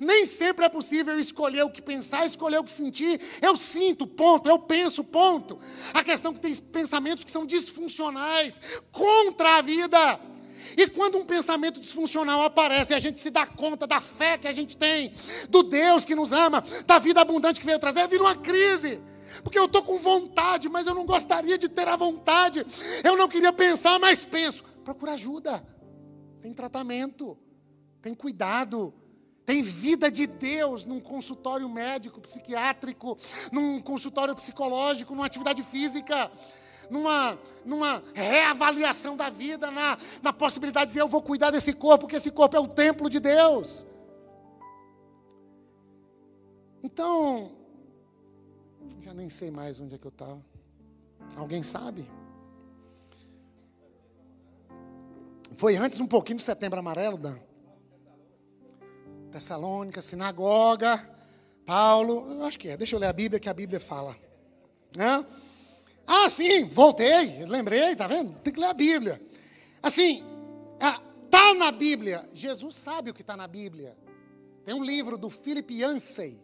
Nem 0.00 0.26
sempre 0.26 0.64
é 0.64 0.68
possível 0.68 1.18
escolher 1.18 1.62
o 1.62 1.70
que 1.70 1.82
pensar, 1.82 2.24
escolher 2.24 2.58
o 2.58 2.64
que 2.64 2.72
sentir. 2.72 3.20
Eu 3.40 3.56
sinto, 3.56 4.06
ponto. 4.06 4.48
Eu 4.48 4.58
penso, 4.58 5.04
ponto. 5.04 5.58
A 5.94 6.02
questão 6.02 6.32
é 6.32 6.34
que 6.34 6.40
tem 6.40 6.54
pensamentos 6.54 7.24
que 7.24 7.30
são 7.30 7.46
disfuncionais, 7.46 8.60
contra 8.90 9.58
a 9.58 9.62
vida. 9.62 10.20
E 10.76 10.86
quando 10.88 11.18
um 11.18 11.24
pensamento 11.24 11.80
disfuncional 11.80 12.42
aparece, 12.42 12.94
a 12.94 12.98
gente 12.98 13.20
se 13.20 13.30
dá 13.30 13.46
conta 13.46 13.86
da 13.86 14.00
fé 14.00 14.36
que 14.36 14.48
a 14.48 14.52
gente 14.52 14.76
tem, 14.76 15.12
do 15.48 15.62
Deus 15.62 16.04
que 16.04 16.14
nos 16.14 16.32
ama, 16.32 16.62
da 16.86 16.98
vida 16.98 17.20
abundante 17.20 17.60
que 17.60 17.66
veio 17.66 17.78
trazer, 17.78 18.08
vira 18.08 18.22
uma 18.22 18.34
crise. 18.34 19.00
Porque 19.42 19.58
eu 19.58 19.66
estou 19.66 19.82
com 19.82 19.98
vontade, 19.98 20.68
mas 20.68 20.86
eu 20.86 20.94
não 20.94 21.04
gostaria 21.04 21.58
de 21.58 21.68
ter 21.68 21.86
a 21.88 21.96
vontade. 21.96 22.64
Eu 23.04 23.16
não 23.16 23.28
queria 23.28 23.52
pensar, 23.52 23.98
mas 23.98 24.24
penso. 24.24 24.64
Procura 24.84 25.12
ajuda. 25.12 25.66
Tem 26.40 26.52
tratamento. 26.52 27.36
Tem 28.00 28.14
cuidado. 28.14 28.94
Tem 29.46 29.62
vida 29.62 30.10
de 30.10 30.26
Deus 30.26 30.84
num 30.84 31.00
consultório 31.00 31.68
médico, 31.68 32.20
psiquiátrico, 32.20 33.16
num 33.52 33.80
consultório 33.80 34.34
psicológico, 34.34 35.14
numa 35.14 35.26
atividade 35.26 35.62
física, 35.62 36.28
numa, 36.90 37.38
numa 37.64 38.02
reavaliação 38.12 39.16
da 39.16 39.30
vida, 39.30 39.70
na, 39.70 39.96
na 40.20 40.32
possibilidade 40.32 40.86
de 40.86 40.94
dizer, 40.94 41.02
eu 41.02 41.08
vou 41.08 41.22
cuidar 41.22 41.52
desse 41.52 41.72
corpo, 41.72 42.00
porque 42.00 42.16
esse 42.16 42.32
corpo 42.32 42.56
é 42.56 42.60
o 42.60 42.66
templo 42.66 43.08
de 43.08 43.20
Deus. 43.20 43.86
Então, 46.82 47.52
já 49.00 49.14
nem 49.14 49.28
sei 49.28 49.52
mais 49.52 49.78
onde 49.78 49.94
é 49.94 49.98
que 49.98 50.06
eu 50.06 50.10
estava. 50.10 50.44
Alguém 51.36 51.62
sabe? 51.62 52.10
Foi 55.54 55.76
antes 55.76 56.00
um 56.00 56.06
pouquinho 56.06 56.38
do 56.38 56.42
setembro 56.42 56.80
amarelo, 56.80 57.16
Dan? 57.16 57.38
Tessalônica, 59.36 60.00
sinagoga, 60.00 61.06
Paulo, 61.66 62.26
eu 62.32 62.44
acho 62.44 62.58
que 62.58 62.68
é. 62.68 62.76
Deixa 62.76 62.96
eu 62.96 62.98
ler 62.98 63.08
a 63.08 63.12
Bíblia 63.12 63.38
que 63.38 63.50
a 63.50 63.54
Bíblia 63.54 63.78
fala. 63.78 64.16
Né? 64.96 65.26
Ah, 66.06 66.30
sim, 66.30 66.64
voltei, 66.64 67.44
lembrei, 67.44 67.94
tá 67.94 68.06
vendo? 68.06 68.32
Tem 68.40 68.50
que 68.50 68.58
ler 68.58 68.68
a 68.68 68.72
Bíblia. 68.72 69.20
Assim, 69.82 70.24
está 70.74 71.52
na 71.52 71.70
Bíblia. 71.70 72.26
Jesus 72.32 72.76
sabe 72.76 73.10
o 73.10 73.14
que 73.14 73.20
está 73.20 73.36
na 73.36 73.46
Bíblia. 73.46 73.94
Tem 74.64 74.74
um 74.74 74.82
livro 74.82 75.18
do 75.18 75.28
Philip 75.28 75.70
Yancey, 75.70 76.40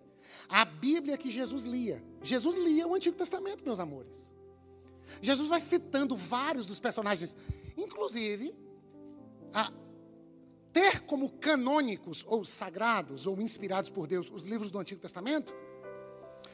a 0.46 0.62
Bíblia 0.66 1.16
que 1.16 1.31
Jesus 1.31 1.64
lia. 1.64 2.05
Jesus 2.22 2.57
lia 2.57 2.87
o 2.87 2.94
Antigo 2.94 3.16
Testamento, 3.16 3.64
meus 3.64 3.81
amores. 3.81 4.31
Jesus 5.22 5.48
vai 5.48 5.61
citando 5.61 6.14
vários 6.14 6.66
dos 6.66 6.78
personagens, 6.78 7.35
inclusive 7.74 8.55
a, 9.55 9.72
ter 10.72 11.00
como 11.02 11.28
canônicos, 11.30 12.24
ou 12.26 12.44
sagrados, 12.44 13.26
ou 13.26 13.40
inspirados 13.40 13.90
por 13.90 14.06
Deus, 14.06 14.30
os 14.30 14.46
livros 14.46 14.70
do 14.70 14.78
Antigo 14.78 15.00
Testamento, 15.00 15.54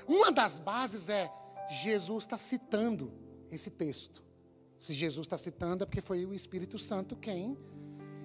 uma 0.06 0.32
das 0.32 0.58
bases 0.58 1.08
é 1.08 1.30
Jesus 1.70 2.24
está 2.24 2.36
citando 2.36 3.12
esse 3.50 3.70
texto. 3.70 4.22
Se 4.78 4.94
Jesus 4.94 5.26
está 5.26 5.36
citando, 5.36 5.84
é 5.84 5.86
porque 5.86 6.00
foi 6.00 6.24
o 6.24 6.34
Espírito 6.34 6.78
Santo 6.78 7.16
quem 7.16 7.56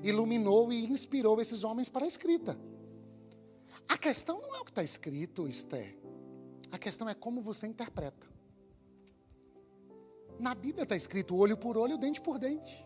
iluminou 0.03 0.71
e 0.71 0.85
inspirou 0.85 1.39
esses 1.41 1.63
homens 1.63 1.89
para 1.89 2.05
a 2.05 2.07
escrita. 2.07 2.57
A 3.87 3.97
questão 3.97 4.41
não 4.41 4.55
é 4.55 4.59
o 4.59 4.65
que 4.65 4.71
está 4.71 4.83
escrito, 4.83 5.47
Esther. 5.47 5.97
A 6.71 6.77
questão 6.77 7.07
é 7.07 7.13
como 7.13 7.41
você 7.41 7.67
interpreta. 7.67 8.27
Na 10.39 10.55
Bíblia 10.55 10.83
está 10.83 10.95
escrito 10.95 11.35
olho 11.35 11.57
por 11.57 11.77
olho, 11.77 11.97
dente 11.97 12.19
por 12.19 12.39
dente. 12.39 12.85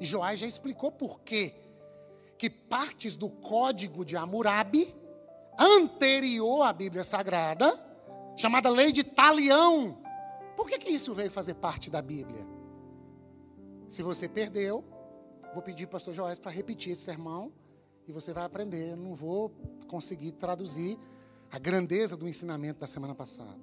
E 0.00 0.06
Joás 0.06 0.40
já 0.40 0.46
explicou 0.46 0.90
por 0.90 1.20
quê 1.20 1.63
que 2.38 2.50
partes 2.50 3.16
do 3.16 3.30
código 3.30 4.04
de 4.04 4.16
Hammurabi, 4.16 4.94
anterior 5.58 6.62
à 6.62 6.72
Bíblia 6.72 7.04
Sagrada, 7.04 7.78
chamada 8.36 8.68
lei 8.68 8.92
de 8.92 9.04
Talião, 9.04 9.98
por 10.56 10.66
que, 10.66 10.78
que 10.78 10.90
isso 10.90 11.14
veio 11.14 11.30
fazer 11.30 11.54
parte 11.54 11.90
da 11.90 12.00
Bíblia? 12.00 12.46
Se 13.88 14.02
você 14.02 14.28
perdeu, 14.28 14.84
vou 15.52 15.62
pedir 15.62 15.86
para 15.86 15.96
o 15.96 15.98
pastor 15.98 16.14
Joás 16.14 16.38
para 16.38 16.50
repetir 16.50 16.92
esse 16.92 17.02
sermão 17.02 17.52
e 18.06 18.12
você 18.12 18.32
vai 18.32 18.44
aprender. 18.44 18.90
Eu 18.90 18.96
não 18.96 19.14
vou 19.14 19.52
conseguir 19.86 20.32
traduzir 20.32 20.98
a 21.50 21.58
grandeza 21.58 22.16
do 22.16 22.28
ensinamento 22.28 22.80
da 22.80 22.86
semana 22.86 23.14
passada. 23.14 23.60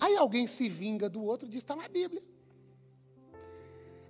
Aí 0.00 0.16
alguém 0.16 0.46
se 0.46 0.68
vinga 0.68 1.08
do 1.08 1.22
outro 1.22 1.46
e 1.46 1.50
diz: 1.50 1.58
está 1.58 1.76
na 1.76 1.88
Bíblia. 1.88 2.22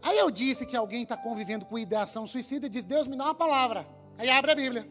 Aí 0.03 0.19
eu 0.19 0.31
disse 0.31 0.67
que 0.67 0.77
alguém 0.77 1.05
está 1.05 1.17
convivendo 1.17 1.65
com 1.65 1.79
ideação 1.79 2.27
suicida 2.27 2.67
e 2.67 2.69
diz: 2.69 2.83
Deus 2.83 3.07
me 3.07 3.17
dá 3.17 3.25
uma 3.25 3.35
palavra. 3.35 3.87
Aí 4.19 4.29
abre 4.29 4.51
a 4.51 4.55
Bíblia. 4.55 4.89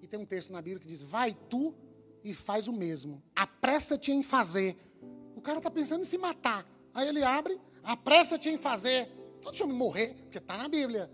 E 0.00 0.06
tem 0.06 0.18
um 0.18 0.24
texto 0.24 0.52
na 0.52 0.62
Bíblia 0.62 0.80
que 0.80 0.86
diz: 0.86 1.02
Vai 1.02 1.34
tu 1.48 1.74
e 2.22 2.32
faz 2.32 2.68
o 2.68 2.72
mesmo. 2.72 3.22
Apressa-te 3.34 4.12
em 4.12 4.22
fazer. 4.22 4.76
O 5.34 5.40
cara 5.40 5.58
está 5.58 5.70
pensando 5.70 6.02
em 6.02 6.04
se 6.04 6.16
matar. 6.16 6.64
Aí 6.94 7.08
ele 7.08 7.24
abre: 7.24 7.60
Apressa-te 7.82 8.48
em 8.48 8.56
fazer. 8.56 9.10
Então 9.38 9.50
deixa 9.50 9.64
eu 9.64 9.68
me 9.68 9.74
morrer, 9.74 10.14
porque 10.22 10.38
está 10.38 10.56
na 10.56 10.68
Bíblia. 10.68 11.10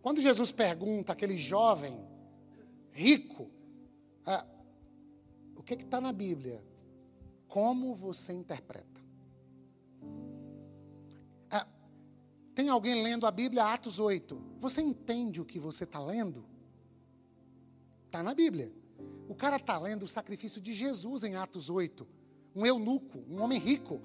Quando 0.00 0.20
Jesus 0.20 0.52
pergunta 0.52 1.12
àquele 1.12 1.36
jovem 1.36 1.98
rico: 2.92 3.50
ah, 4.24 4.46
O 5.56 5.62
que 5.64 5.74
está 5.74 6.00
na 6.00 6.12
Bíblia? 6.12 6.64
Como 7.48 7.94
você 7.94 8.32
interpreta? 8.32 8.95
Tem 12.56 12.70
alguém 12.70 13.02
lendo 13.02 13.26
a 13.26 13.30
Bíblia, 13.30 13.66
Atos 13.66 13.98
8. 13.98 14.42
Você 14.60 14.80
entende 14.80 15.42
o 15.42 15.44
que 15.44 15.58
você 15.60 15.84
está 15.84 16.00
lendo? 16.00 16.42
Está 18.06 18.22
na 18.22 18.32
Bíblia. 18.32 18.72
O 19.28 19.34
cara 19.34 19.56
está 19.56 19.78
lendo 19.78 20.04
o 20.04 20.08
sacrifício 20.08 20.58
de 20.58 20.72
Jesus 20.72 21.22
em 21.22 21.36
Atos 21.36 21.68
8. 21.68 22.08
Um 22.54 22.64
eunuco, 22.64 23.22
um 23.28 23.42
homem 23.42 23.58
rico, 23.58 24.00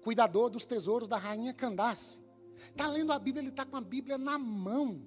cuidador 0.00 0.48
dos 0.48 0.64
tesouros 0.64 1.08
da 1.08 1.16
rainha 1.16 1.52
Candace. 1.52 2.22
Está 2.70 2.86
lendo 2.86 3.12
a 3.12 3.18
Bíblia, 3.18 3.42
ele 3.42 3.50
está 3.50 3.66
com 3.66 3.76
a 3.76 3.80
Bíblia 3.80 4.16
na 4.16 4.38
mão. 4.38 5.02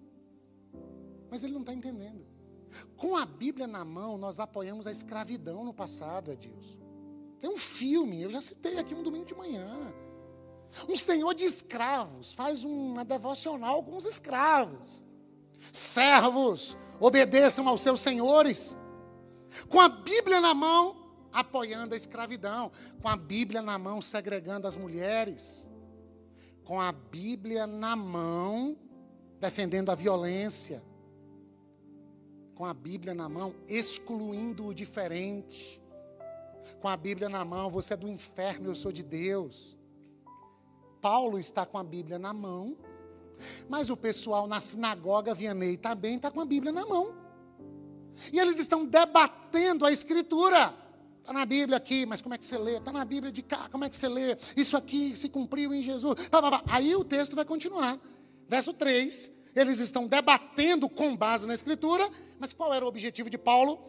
Mas 1.30 1.46
ele 1.46 1.54
não 1.54 1.62
está 1.62 1.74
entendendo. 1.74 2.26
Com 2.98 3.16
a 3.16 3.26
Bíblia 3.26 3.68
na 3.68 3.86
mão, 3.86 4.18
nós 4.18 4.38
apoiamos 4.38 4.86
a 4.86 4.92
escravidão 4.92 5.64
no 5.64 5.74
passado, 5.74 6.30
Edilson. 6.30 6.82
Tem 7.40 7.50
um 7.50 7.58
filme, 7.58 8.22
eu 8.22 8.30
já 8.30 8.42
citei 8.42 8.78
aqui 8.78 8.94
um 8.94 9.02
domingo 9.02 9.26
de 9.26 9.34
manhã. 9.34 9.94
Um 10.88 10.96
senhor 10.96 11.34
de 11.34 11.44
escravos 11.46 12.32
faz 12.32 12.64
uma 12.64 13.04
devocional 13.04 13.84
com 13.84 13.98
os 13.98 14.06
escravos. 14.06 15.04
Servos, 15.72 16.78
obedeçam 17.00 17.68
aos 17.68 17.82
seus 17.82 18.02
senhores. 18.02 18.78
Com 19.68 19.80
a 19.80 19.90
Bíblia 19.90 20.40
na 20.40 20.54
mão, 20.54 20.96
apoiando 21.32 21.94
a 21.94 21.98
escravidão. 21.98 22.72
Com 23.02 23.08
a 23.08 23.16
Bíblia 23.16 23.62
na 23.62 23.78
mão, 23.78 24.02
segregando 24.02 24.68
as 24.68 24.76
mulheres. 24.76 25.70
Com 26.64 26.80
a 26.80 26.92
Bíblia 26.92 27.68
na 27.68 27.96
mão, 27.96 28.78
defendendo 29.40 29.90
a 29.90 29.96
violência. 29.96 30.82
Com 32.56 32.66
a 32.66 32.74
Bíblia 32.74 33.14
na 33.14 33.28
mão, 33.28 33.56
excluindo 33.68 34.68
o 34.68 34.74
diferente. 34.74 35.82
Com 36.80 36.88
a 36.88 36.96
Bíblia 36.96 37.28
na 37.28 37.44
mão, 37.44 37.70
você 37.70 37.94
é 37.94 37.98
do 37.98 38.08
inferno, 38.08 38.70
eu 38.70 38.76
sou 38.76 38.92
de 38.92 39.04
Deus. 39.04 39.78
Paulo 41.02 41.40
está 41.40 41.66
com 41.66 41.78
a 41.78 41.84
Bíblia 41.84 42.20
na 42.20 42.32
mão, 42.32 42.78
mas 43.68 43.90
o 43.90 43.98
pessoal 43.98 44.48
na 44.48 44.62
sinagoga 44.62 45.34
Vianney 45.34 45.76
também 45.76 46.16
está 46.16 46.30
com 46.30 46.40
a 46.40 46.46
Bíblia 46.46 46.72
na 46.72 46.86
mão. 46.86 47.16
E 48.32 48.40
eles 48.40 48.60
estão 48.60 48.86
debatendo 48.86 49.86
a 49.86 49.92
Escritura. 49.92 50.76
Está 51.20 51.34
na 51.34 51.46
Bíblia 51.46 51.78
aqui, 51.78 52.06
mas 52.06 52.22
como 52.22 52.36
é 52.36 52.38
que 52.38 52.46
você 52.46 52.58
lê? 52.58 52.78
Está 52.78 52.92
na 52.92 53.04
Bíblia 53.04 53.32
de 53.32 53.42
cá, 53.42 53.68
como 53.72 53.84
é 53.84 53.90
que 53.90 53.96
você 53.96 54.08
lê? 54.08 54.38
Isso 54.56 54.78
aqui 54.78 55.16
se 55.16 55.28
cumpriu 55.28 55.74
em 55.74 55.82
Jesus. 55.82 56.16
Aí 56.68 56.96
o 56.96 57.04
texto 57.04 57.36
vai 57.36 57.46
continuar. 57.46 58.00
Verso 58.48 58.74
3. 58.74 59.32
Eles 59.56 59.80
estão 59.80 60.08
debatendo 60.08 60.88
com 60.88 61.16
base 61.16 61.48
na 61.48 61.54
Escritura, 61.54 62.08
mas 62.40 62.54
qual 62.54 62.74
era 62.74 62.86
o 62.86 62.88
objetivo 62.88 63.30
de 63.30 63.38
Paulo? 63.38 63.80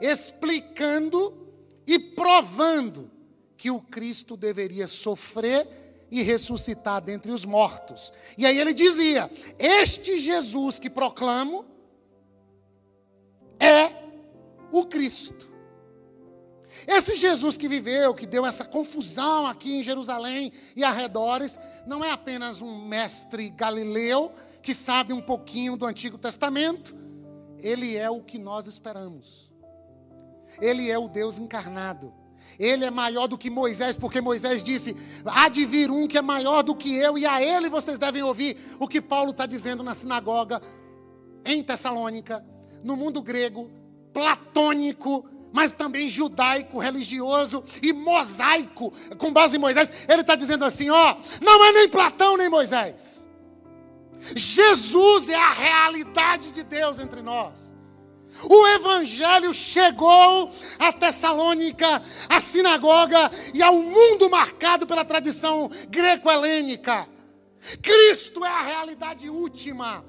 Explicando 0.00 1.46
e 1.86 1.98
provando 1.98 3.10
que 3.56 3.70
o 3.70 3.80
Cristo 3.80 4.36
deveria 4.36 4.86
sofrer 4.86 5.85
e 6.10 6.22
ressuscitar 6.22 7.00
dentre 7.00 7.32
os 7.32 7.44
mortos. 7.44 8.12
E 8.36 8.46
aí 8.46 8.58
ele 8.58 8.72
dizia: 8.72 9.30
Este 9.58 10.18
Jesus 10.18 10.78
que 10.78 10.90
proclamo 10.90 11.64
é 13.58 13.92
o 14.70 14.84
Cristo. 14.86 15.54
Esse 16.86 17.16
Jesus 17.16 17.56
que 17.56 17.68
viveu, 17.68 18.14
que 18.14 18.26
deu 18.26 18.44
essa 18.44 18.64
confusão 18.64 19.46
aqui 19.46 19.78
em 19.78 19.82
Jerusalém 19.82 20.52
e 20.74 20.84
arredores, 20.84 21.58
não 21.86 22.04
é 22.04 22.10
apenas 22.10 22.60
um 22.60 22.86
mestre 22.86 23.50
galileu 23.50 24.32
que 24.62 24.74
sabe 24.74 25.12
um 25.12 25.22
pouquinho 25.22 25.76
do 25.76 25.86
Antigo 25.86 26.18
Testamento, 26.18 26.94
ele 27.60 27.96
é 27.96 28.10
o 28.10 28.22
que 28.22 28.38
nós 28.38 28.66
esperamos. 28.66 29.50
Ele 30.60 30.90
é 30.90 30.98
o 30.98 31.08
Deus 31.08 31.38
encarnado. 31.38 32.12
Ele 32.58 32.84
é 32.84 32.90
maior 32.90 33.26
do 33.26 33.36
que 33.36 33.50
Moisés, 33.50 33.96
porque 33.96 34.20
Moisés 34.20 34.62
disse: 34.62 34.96
há 35.24 35.48
de 35.48 35.64
vir 35.64 35.90
um 35.90 36.06
que 36.06 36.18
é 36.18 36.22
maior 36.22 36.62
do 36.62 36.74
que 36.74 36.94
eu, 36.94 37.18
e 37.18 37.26
a 37.26 37.42
ele 37.42 37.68
vocês 37.68 37.98
devem 37.98 38.22
ouvir 38.22 38.56
o 38.78 38.88
que 38.88 39.00
Paulo 39.00 39.30
está 39.30 39.46
dizendo 39.46 39.82
na 39.82 39.94
sinagoga 39.94 40.62
em 41.44 41.62
Tessalônica, 41.62 42.44
no 42.82 42.96
mundo 42.96 43.22
grego, 43.22 43.70
platônico, 44.12 45.28
mas 45.52 45.72
também 45.72 46.08
judaico, 46.08 46.78
religioso 46.78 47.64
e 47.82 47.92
mosaico, 47.92 48.92
com 49.16 49.32
base 49.32 49.56
em 49.56 49.60
Moisés. 49.60 49.90
Ele 50.08 50.20
está 50.20 50.34
dizendo 50.34 50.64
assim: 50.64 50.90
ó, 50.90 51.16
não 51.40 51.64
é 51.64 51.72
nem 51.72 51.88
Platão 51.88 52.36
nem 52.36 52.48
Moisés. 52.48 53.26
Jesus 54.34 55.28
é 55.28 55.34
a 55.34 55.50
realidade 55.50 56.50
de 56.50 56.62
Deus 56.62 56.98
entre 56.98 57.22
nós. 57.22 57.65
O 58.48 58.66
evangelho 58.68 59.54
chegou 59.54 60.50
a 60.78 60.92
Tessalônica, 60.92 62.02
a 62.28 62.40
sinagoga 62.40 63.30
e 63.54 63.62
ao 63.62 63.74
mundo 63.74 64.28
marcado 64.28 64.86
pela 64.86 65.04
tradição 65.04 65.70
greco-helênica. 65.88 67.08
Cristo 67.82 68.44
é 68.44 68.48
a 68.48 68.62
realidade 68.62 69.28
última. 69.30 70.04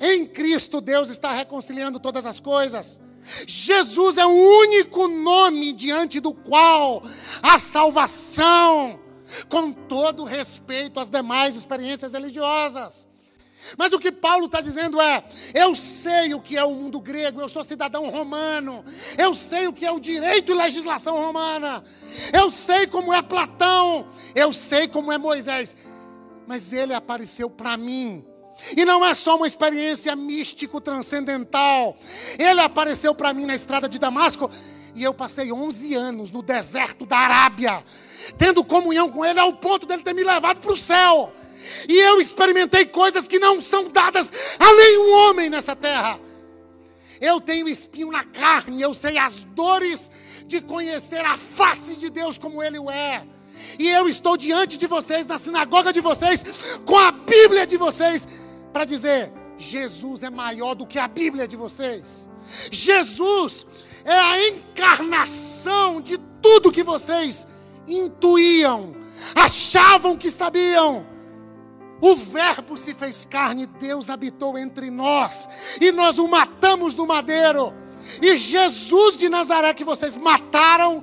Em 0.00 0.26
Cristo 0.26 0.80
Deus 0.80 1.08
está 1.08 1.32
reconciliando 1.32 1.98
todas 1.98 2.26
as 2.26 2.38
coisas. 2.38 3.00
Jesus 3.46 4.16
é 4.16 4.24
o 4.24 4.30
único 4.30 5.08
nome 5.08 5.72
diante 5.72 6.20
do 6.20 6.32
qual 6.32 7.02
a 7.42 7.58
salvação, 7.58 9.00
com 9.48 9.72
todo 9.72 10.24
respeito 10.24 11.00
às 11.00 11.08
demais 11.08 11.56
experiências 11.56 12.12
religiosas. 12.12 13.08
Mas 13.76 13.92
o 13.92 13.98
que 13.98 14.12
Paulo 14.12 14.46
está 14.46 14.60
dizendo 14.60 15.00
é: 15.00 15.22
eu 15.54 15.74
sei 15.74 16.34
o 16.34 16.40
que 16.40 16.56
é 16.56 16.64
o 16.64 16.74
mundo 16.74 17.00
grego, 17.00 17.40
eu 17.40 17.48
sou 17.48 17.64
cidadão 17.64 18.08
romano, 18.08 18.84
eu 19.16 19.34
sei 19.34 19.66
o 19.66 19.72
que 19.72 19.84
é 19.84 19.90
o 19.90 20.00
direito 20.00 20.52
e 20.52 20.54
legislação 20.54 21.16
romana, 21.16 21.82
eu 22.32 22.50
sei 22.50 22.86
como 22.86 23.12
é 23.12 23.20
Platão, 23.20 24.08
eu 24.34 24.52
sei 24.52 24.88
como 24.88 25.12
é 25.12 25.18
Moisés, 25.18 25.76
mas 26.46 26.72
ele 26.72 26.94
apareceu 26.94 27.50
para 27.50 27.76
mim. 27.76 28.24
E 28.76 28.84
não 28.84 29.04
é 29.04 29.14
só 29.14 29.36
uma 29.36 29.46
experiência 29.46 30.16
místico-transcendental. 30.16 31.96
Ele 32.36 32.60
apareceu 32.60 33.14
para 33.14 33.32
mim 33.32 33.46
na 33.46 33.54
estrada 33.54 33.88
de 33.88 34.00
Damasco 34.00 34.50
e 34.96 35.04
eu 35.04 35.14
passei 35.14 35.52
11 35.52 35.94
anos 35.94 36.30
no 36.32 36.42
deserto 36.42 37.06
da 37.06 37.18
Arábia, 37.18 37.84
tendo 38.36 38.64
comunhão 38.64 39.08
com 39.10 39.24
ele 39.24 39.38
ao 39.38 39.52
ponto 39.52 39.86
dele 39.86 40.02
ter 40.02 40.12
me 40.12 40.24
levado 40.24 40.60
para 40.60 40.72
o 40.72 40.76
céu. 40.76 41.32
E 41.88 41.98
eu 41.98 42.20
experimentei 42.20 42.86
coisas 42.86 43.26
que 43.28 43.38
não 43.38 43.60
são 43.60 43.88
dadas 43.88 44.32
a 44.58 44.72
nenhum 44.72 45.12
homem 45.12 45.50
nessa 45.50 45.74
terra. 45.74 46.20
Eu 47.20 47.40
tenho 47.40 47.68
espinho 47.68 48.10
na 48.10 48.24
carne, 48.24 48.80
eu 48.80 48.94
sei 48.94 49.18
as 49.18 49.44
dores 49.44 50.10
de 50.46 50.60
conhecer 50.60 51.24
a 51.24 51.36
face 51.36 51.96
de 51.96 52.08
Deus 52.08 52.38
como 52.38 52.62
Ele 52.62 52.78
o 52.78 52.90
é. 52.90 53.26
E 53.78 53.88
eu 53.88 54.08
estou 54.08 54.36
diante 54.36 54.76
de 54.76 54.86
vocês, 54.86 55.26
na 55.26 55.36
sinagoga 55.36 55.92
de 55.92 56.00
vocês, 56.00 56.44
com 56.84 56.96
a 56.96 57.10
Bíblia 57.10 57.66
de 57.66 57.76
vocês, 57.76 58.26
para 58.72 58.84
dizer: 58.84 59.32
Jesus 59.58 60.22
é 60.22 60.30
maior 60.30 60.74
do 60.74 60.86
que 60.86 60.98
a 60.98 61.08
Bíblia 61.08 61.48
de 61.48 61.56
vocês. 61.56 62.28
Jesus 62.70 63.66
é 64.04 64.18
a 64.18 64.48
encarnação 64.48 66.00
de 66.00 66.18
tudo 66.40 66.72
que 66.72 66.82
vocês 66.82 67.46
intuíam, 67.86 68.94
achavam 69.34 70.16
que 70.16 70.30
sabiam 70.30 71.04
o 72.00 72.14
Verbo 72.14 72.76
se 72.76 72.94
fez 72.94 73.24
carne, 73.24 73.66
Deus 73.66 74.08
habitou 74.08 74.56
entre 74.56 74.90
nós, 74.90 75.48
e 75.80 75.90
nós 75.90 76.18
o 76.18 76.28
matamos 76.28 76.94
no 76.94 77.06
madeiro. 77.06 77.74
E 78.22 78.36
Jesus 78.36 79.16
de 79.16 79.28
Nazaré, 79.28 79.74
que 79.74 79.84
vocês 79.84 80.16
mataram, 80.16 81.02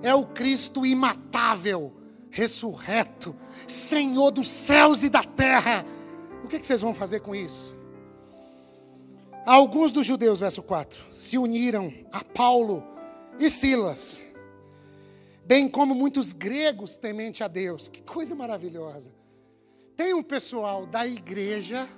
é 0.00 0.14
o 0.14 0.24
Cristo 0.24 0.86
imatável, 0.86 1.92
ressurreto, 2.30 3.34
Senhor 3.66 4.30
dos 4.30 4.48
céus 4.48 5.02
e 5.02 5.08
da 5.08 5.24
terra. 5.24 5.84
O 6.44 6.48
que, 6.48 6.58
que 6.58 6.66
vocês 6.66 6.80
vão 6.80 6.94
fazer 6.94 7.20
com 7.20 7.34
isso? 7.34 7.76
Alguns 9.44 9.90
dos 9.90 10.06
judeus, 10.06 10.38
verso 10.38 10.62
4, 10.62 11.06
se 11.12 11.36
uniram 11.36 11.92
a 12.12 12.22
Paulo 12.22 12.84
e 13.40 13.50
Silas, 13.50 14.24
bem 15.44 15.68
como 15.68 15.96
muitos 15.96 16.32
gregos 16.32 16.96
temente 16.96 17.42
a 17.42 17.48
Deus. 17.48 17.88
Que 17.88 18.00
coisa 18.02 18.36
maravilhosa 18.36 19.21
tem 20.02 20.14
um 20.14 20.22
pessoal 20.22 20.84
da 20.84 21.06
igreja 21.06 21.88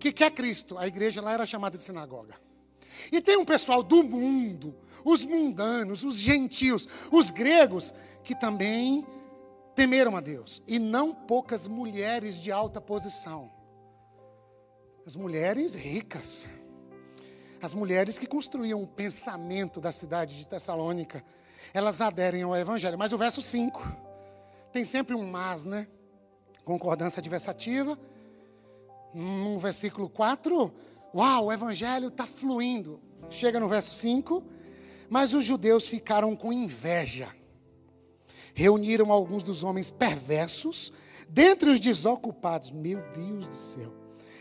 que 0.00 0.10
quer 0.12 0.32
Cristo. 0.32 0.76
A 0.76 0.88
igreja 0.88 1.22
lá 1.22 1.32
era 1.32 1.46
chamada 1.46 1.78
de 1.78 1.84
sinagoga. 1.84 2.34
E 3.12 3.20
tem 3.20 3.36
um 3.36 3.44
pessoal 3.44 3.84
do 3.84 4.02
mundo, 4.02 4.76
os 5.04 5.24
mundanos, 5.24 6.02
os 6.02 6.16
gentios, 6.16 6.88
os 7.12 7.30
gregos, 7.30 7.94
que 8.24 8.34
também 8.34 9.06
temeram 9.76 10.16
a 10.16 10.20
Deus. 10.20 10.60
E 10.66 10.80
não 10.80 11.14
poucas 11.14 11.68
mulheres 11.68 12.42
de 12.42 12.50
alta 12.50 12.80
posição. 12.80 13.48
As 15.06 15.14
mulheres 15.14 15.76
ricas. 15.76 16.48
As 17.62 17.74
mulheres 17.74 18.18
que 18.18 18.26
construíam 18.26 18.82
o 18.82 18.88
pensamento 18.88 19.80
da 19.80 19.92
cidade 19.92 20.36
de 20.36 20.48
Tessalônica. 20.48 21.24
Elas 21.72 22.00
aderem 22.00 22.42
ao 22.42 22.56
Evangelho. 22.56 22.98
Mas 22.98 23.12
o 23.12 23.18
verso 23.18 23.40
5 23.40 23.86
tem 24.72 24.84
sempre 24.84 25.14
um 25.14 25.24
mas, 25.30 25.64
né? 25.64 25.86
Concordância 26.66 27.20
adversativa. 27.20 27.96
No 29.14 29.58
versículo 29.58 30.10
4, 30.10 30.74
uau, 31.14 31.46
o 31.46 31.52
evangelho 31.52 32.08
está 32.08 32.26
fluindo. 32.26 33.00
Chega 33.30 33.60
no 33.60 33.68
verso 33.68 33.94
5, 33.94 34.42
mas 35.08 35.32
os 35.32 35.44
judeus 35.44 35.86
ficaram 35.86 36.34
com 36.34 36.52
inveja. 36.52 37.28
Reuniram 38.52 39.12
alguns 39.12 39.44
dos 39.44 39.62
homens 39.62 39.90
perversos, 39.90 40.92
dentre 41.28 41.70
os 41.70 41.78
desocupados, 41.78 42.72
meu 42.72 43.00
Deus 43.12 43.46
do 43.46 43.54
céu. 43.54 43.94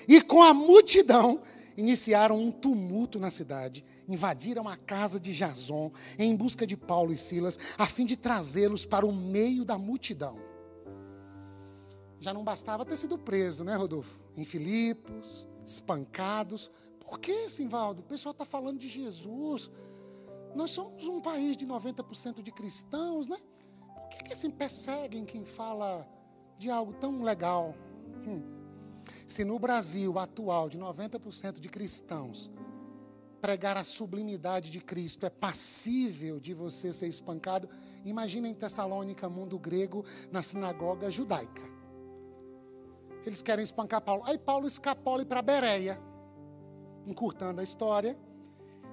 E 0.08 0.20
com 0.20 0.42
a 0.42 0.54
multidão, 0.54 1.42
iniciaram 1.78 2.40
um 2.40 2.52
tumulto 2.52 3.20
na 3.20 3.30
cidade, 3.30 3.86
invadiram 4.08 4.68
a 4.68 4.76
casa 4.76 5.20
de 5.20 5.32
Jason 5.32 5.92
em 6.18 6.36
busca 6.36 6.66
de 6.66 6.76
Paulo 6.76 7.14
e 7.14 7.18
Silas, 7.18 7.60
a 7.78 7.86
fim 7.86 8.06
de 8.06 8.18
trazê-los 8.18 8.84
para 8.84 9.06
o 9.06 9.14
meio 9.14 9.64
da 9.64 9.78
multidão. 9.78 10.45
Já 12.26 12.34
não 12.34 12.44
bastava 12.44 12.84
ter 12.84 12.98
sido 12.98 13.20
preso, 13.20 13.64
né, 13.64 13.76
Rodolfo? 13.76 14.20
Em 14.36 14.44
Filipos, 14.44 15.48
espancados. 15.64 16.72
Por 17.00 17.20
que, 17.20 17.48
Simvaldo? 17.48 18.02
O 18.02 18.04
pessoal 18.04 18.32
está 18.32 18.44
falando 18.44 18.80
de 18.80 18.88
Jesus. 18.88 19.70
Nós 20.56 20.72
somos 20.72 21.08
um 21.08 21.22
país 21.22 21.56
de 21.56 21.68
90% 21.68 22.42
de 22.42 22.52
cristãos, 22.52 23.28
né? 23.28 23.38
Por 23.78 24.10
que, 24.10 24.24
que 24.24 24.34
assim 24.34 24.50
perseguem 24.50 25.24
quem 25.24 25.46
fala 25.46 26.04
de 26.58 26.68
algo 26.68 26.94
tão 26.94 27.22
legal? 27.22 27.76
Hum. 28.28 28.42
Se 29.28 29.46
no 29.46 29.60
Brasil 29.60 30.18
atual, 30.18 30.68
de 30.68 30.80
90% 30.80 31.60
de 31.60 31.70
cristãos, 31.70 32.50
pregar 33.40 33.78
a 33.78 33.84
sublimidade 33.84 34.72
de 34.72 34.82
Cristo 34.82 35.28
é 35.28 35.30
passível 35.30 36.40
de 36.40 36.56
você 36.56 36.92
ser 36.92 37.08
espancado, 37.08 37.70
imagina 38.04 38.48
em 38.48 38.56
Tessalônica, 38.56 39.30
mundo 39.30 39.60
grego, 39.60 40.04
na 40.32 40.42
sinagoga 40.42 41.12
judaica. 41.12 41.75
Eles 43.26 43.42
querem 43.42 43.64
espancar 43.64 44.02
Paulo. 44.02 44.24
Aí 44.26 44.38
Paulo 44.38 44.68
escapola 44.68 45.26
para 45.26 45.42
Bereia, 45.42 46.00
encurtando 47.06 47.60
a 47.60 47.64
história. 47.64 48.18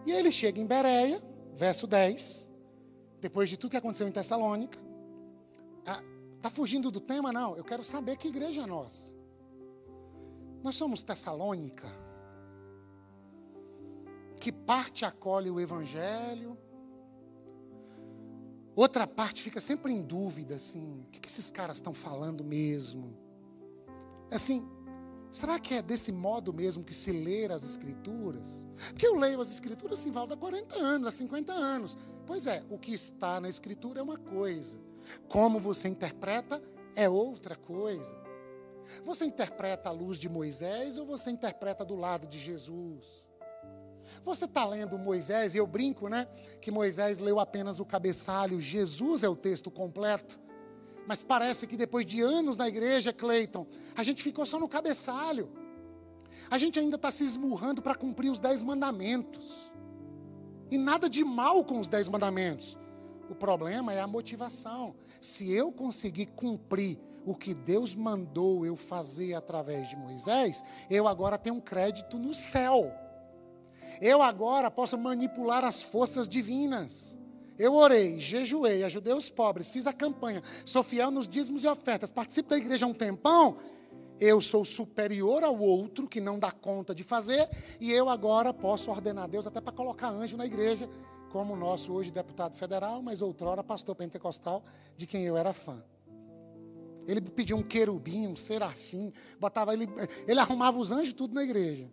E 0.06 0.12
aí 0.12 0.18
ele 0.18 0.32
chega 0.32 0.60
em 0.60 0.66
Bereia, 0.66 1.22
verso 1.54 1.86
10, 1.86 2.50
depois 3.20 3.48
de 3.48 3.56
tudo 3.56 3.72
que 3.72 3.76
aconteceu 3.76 4.08
em 4.08 4.12
Tessalônica. 4.12 4.78
Está 5.78 6.48
ah, 6.48 6.50
fugindo 6.50 6.90
do 6.90 7.00
tema? 7.00 7.32
Não, 7.32 7.56
eu 7.56 7.62
quero 7.62 7.84
saber 7.84 8.16
que 8.16 8.28
igreja 8.28 8.62
é 8.62 8.66
nossa. 8.66 9.12
Nós 10.62 10.74
somos 10.74 11.02
Tessalônica. 11.02 11.86
Que 14.40 14.50
parte 14.50 15.04
acolhe 15.04 15.50
o 15.50 15.60
Evangelho, 15.60 16.58
outra 18.74 19.06
parte 19.06 19.40
fica 19.40 19.60
sempre 19.60 19.92
em 19.92 20.02
dúvida, 20.02 20.56
assim, 20.56 21.04
o 21.06 21.10
que 21.10 21.28
esses 21.28 21.48
caras 21.48 21.76
estão 21.76 21.94
falando 21.94 22.42
mesmo? 22.42 23.21
Assim, 24.34 24.68
será 25.30 25.58
que 25.58 25.74
é 25.74 25.82
desse 25.82 26.12
modo 26.12 26.52
mesmo 26.52 26.84
que 26.84 26.94
se 26.94 27.12
lê 27.12 27.46
as 27.46 27.64
Escrituras? 27.64 28.66
Porque 28.88 29.06
eu 29.06 29.16
leio 29.16 29.40
as 29.40 29.50
Escrituras 29.50 30.00
assim, 30.00 30.10
Valdo, 30.10 30.34
há 30.34 30.36
40 30.36 30.74
anos, 30.76 31.08
há 31.08 31.10
50 31.10 31.52
anos. 31.52 31.96
Pois 32.26 32.46
é, 32.46 32.64
o 32.70 32.78
que 32.78 32.92
está 32.92 33.40
na 33.40 33.48
Escritura 33.48 34.00
é 34.00 34.02
uma 34.02 34.18
coisa, 34.18 34.78
como 35.28 35.60
você 35.60 35.88
interpreta 35.88 36.62
é 36.94 37.08
outra 37.08 37.56
coisa. 37.56 38.16
Você 39.04 39.24
interpreta 39.24 39.88
a 39.88 39.92
luz 39.92 40.18
de 40.18 40.28
Moisés 40.28 40.98
ou 40.98 41.06
você 41.06 41.30
interpreta 41.30 41.84
do 41.84 41.96
lado 41.96 42.26
de 42.26 42.38
Jesus? 42.38 43.26
Você 44.24 44.44
está 44.44 44.64
lendo 44.64 44.98
Moisés, 44.98 45.54
e 45.54 45.58
eu 45.58 45.66
brinco, 45.66 46.08
né? 46.08 46.26
Que 46.60 46.70
Moisés 46.70 47.18
leu 47.18 47.40
apenas 47.40 47.80
o 47.80 47.84
cabeçalho, 47.84 48.60
Jesus 48.60 49.24
é 49.24 49.28
o 49.28 49.36
texto 49.36 49.70
completo. 49.70 50.38
Mas 51.06 51.22
parece 51.22 51.66
que 51.66 51.76
depois 51.76 52.06
de 52.06 52.20
anos 52.20 52.56
na 52.56 52.68
igreja, 52.68 53.12
Cleiton, 53.12 53.66
a 53.94 54.02
gente 54.02 54.22
ficou 54.22 54.46
só 54.46 54.58
no 54.58 54.68
cabeçalho. 54.68 55.50
A 56.50 56.58
gente 56.58 56.78
ainda 56.78 56.96
está 56.96 57.10
se 57.10 57.24
esmurrando 57.24 57.82
para 57.82 57.94
cumprir 57.94 58.30
os 58.30 58.38
dez 58.38 58.62
mandamentos. 58.62 59.72
E 60.70 60.78
nada 60.78 61.08
de 61.08 61.24
mal 61.24 61.64
com 61.64 61.80
os 61.80 61.88
dez 61.88 62.08
mandamentos. 62.08 62.78
O 63.28 63.34
problema 63.34 63.92
é 63.92 64.00
a 64.00 64.06
motivação. 64.06 64.94
Se 65.20 65.50
eu 65.50 65.72
conseguir 65.72 66.26
cumprir 66.26 66.98
o 67.24 67.34
que 67.34 67.54
Deus 67.54 67.94
mandou 67.94 68.66
eu 68.66 68.76
fazer 68.76 69.34
através 69.34 69.88
de 69.88 69.96
Moisés, 69.96 70.64
eu 70.90 71.06
agora 71.06 71.38
tenho 71.38 71.56
um 71.56 71.60
crédito 71.60 72.18
no 72.18 72.34
céu. 72.34 72.92
Eu 74.00 74.22
agora 74.22 74.70
posso 74.70 74.98
manipular 74.98 75.64
as 75.64 75.82
forças 75.82 76.28
divinas. 76.28 77.18
Eu 77.58 77.74
orei, 77.74 78.18
jejuei, 78.18 78.82
ajudei 78.82 79.12
os 79.14 79.28
pobres, 79.28 79.70
fiz 79.70 79.86
a 79.86 79.92
campanha, 79.92 80.42
sou 80.64 80.82
fiel 80.82 81.10
nos 81.10 81.28
dízimos 81.28 81.64
e 81.64 81.68
ofertas, 81.68 82.10
participo 82.10 82.50
da 82.50 82.56
igreja 82.56 82.86
há 82.86 82.88
um 82.88 82.94
tempão. 82.94 83.56
Eu 84.18 84.40
sou 84.40 84.64
superior 84.64 85.42
ao 85.42 85.58
outro 85.58 86.06
que 86.06 86.20
não 86.20 86.38
dá 86.38 86.50
conta 86.50 86.94
de 86.94 87.02
fazer, 87.02 87.48
e 87.80 87.92
eu 87.92 88.08
agora 88.08 88.52
posso 88.52 88.90
ordenar 88.90 89.24
a 89.24 89.26
Deus 89.26 89.46
até 89.46 89.60
para 89.60 89.72
colocar 89.72 90.08
anjo 90.08 90.36
na 90.36 90.46
igreja, 90.46 90.88
como 91.30 91.54
o 91.54 91.56
nosso 91.56 91.92
hoje 91.92 92.10
deputado 92.10 92.54
federal, 92.54 93.02
mas 93.02 93.20
outrora 93.20 93.64
pastor 93.64 93.96
pentecostal, 93.96 94.62
de 94.96 95.06
quem 95.06 95.24
eu 95.24 95.36
era 95.36 95.52
fã. 95.52 95.82
Ele 97.06 97.20
pediu 97.20 97.56
um 97.56 97.62
querubim, 97.62 98.28
um 98.28 98.36
serafim, 98.36 99.10
botava 99.40 99.72
ele, 99.72 99.88
ele 100.26 100.38
arrumava 100.38 100.78
os 100.78 100.90
anjos 100.92 101.12
tudo 101.12 101.34
na 101.34 101.42
igreja. 101.42 101.90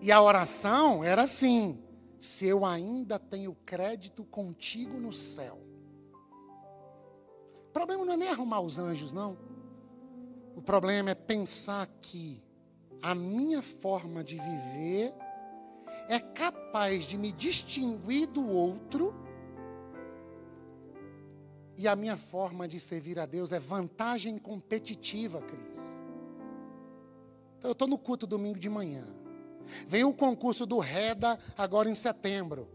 E 0.00 0.12
a 0.12 0.20
oração 0.20 1.02
era 1.02 1.22
assim: 1.22 1.78
se 2.18 2.46
eu 2.46 2.64
ainda 2.64 3.18
tenho 3.18 3.54
crédito 3.64 4.24
contigo 4.24 4.98
no 4.98 5.12
céu. 5.12 5.58
O 7.68 7.72
problema 7.72 8.04
não 8.04 8.14
é 8.14 8.16
nem 8.16 8.28
arrumar 8.28 8.60
os 8.60 8.78
anjos, 8.78 9.12
não. 9.12 9.38
O 10.56 10.62
problema 10.62 11.10
é 11.10 11.14
pensar 11.14 11.86
que 12.00 12.42
a 13.00 13.14
minha 13.14 13.62
forma 13.62 14.24
de 14.24 14.36
viver 14.36 15.14
é 16.08 16.18
capaz 16.18 17.04
de 17.04 17.16
me 17.16 17.30
distinguir 17.30 18.26
do 18.26 18.46
outro 18.46 19.14
e 21.76 21.86
a 21.86 21.94
minha 21.94 22.16
forma 22.16 22.66
de 22.66 22.80
servir 22.80 23.20
a 23.20 23.26
Deus 23.26 23.52
é 23.52 23.60
vantagem 23.60 24.36
competitiva, 24.36 25.40
Cris. 25.40 25.78
Então, 27.56 27.70
eu 27.70 27.72
estou 27.72 27.86
no 27.86 27.96
culto 27.96 28.26
domingo 28.26 28.58
de 28.58 28.68
manhã. 28.68 29.06
Vem 29.86 30.04
o 30.04 30.14
concurso 30.14 30.66
do 30.66 30.78
REDA 30.78 31.38
agora 31.56 31.88
em 31.88 31.94
setembro. 31.94 32.68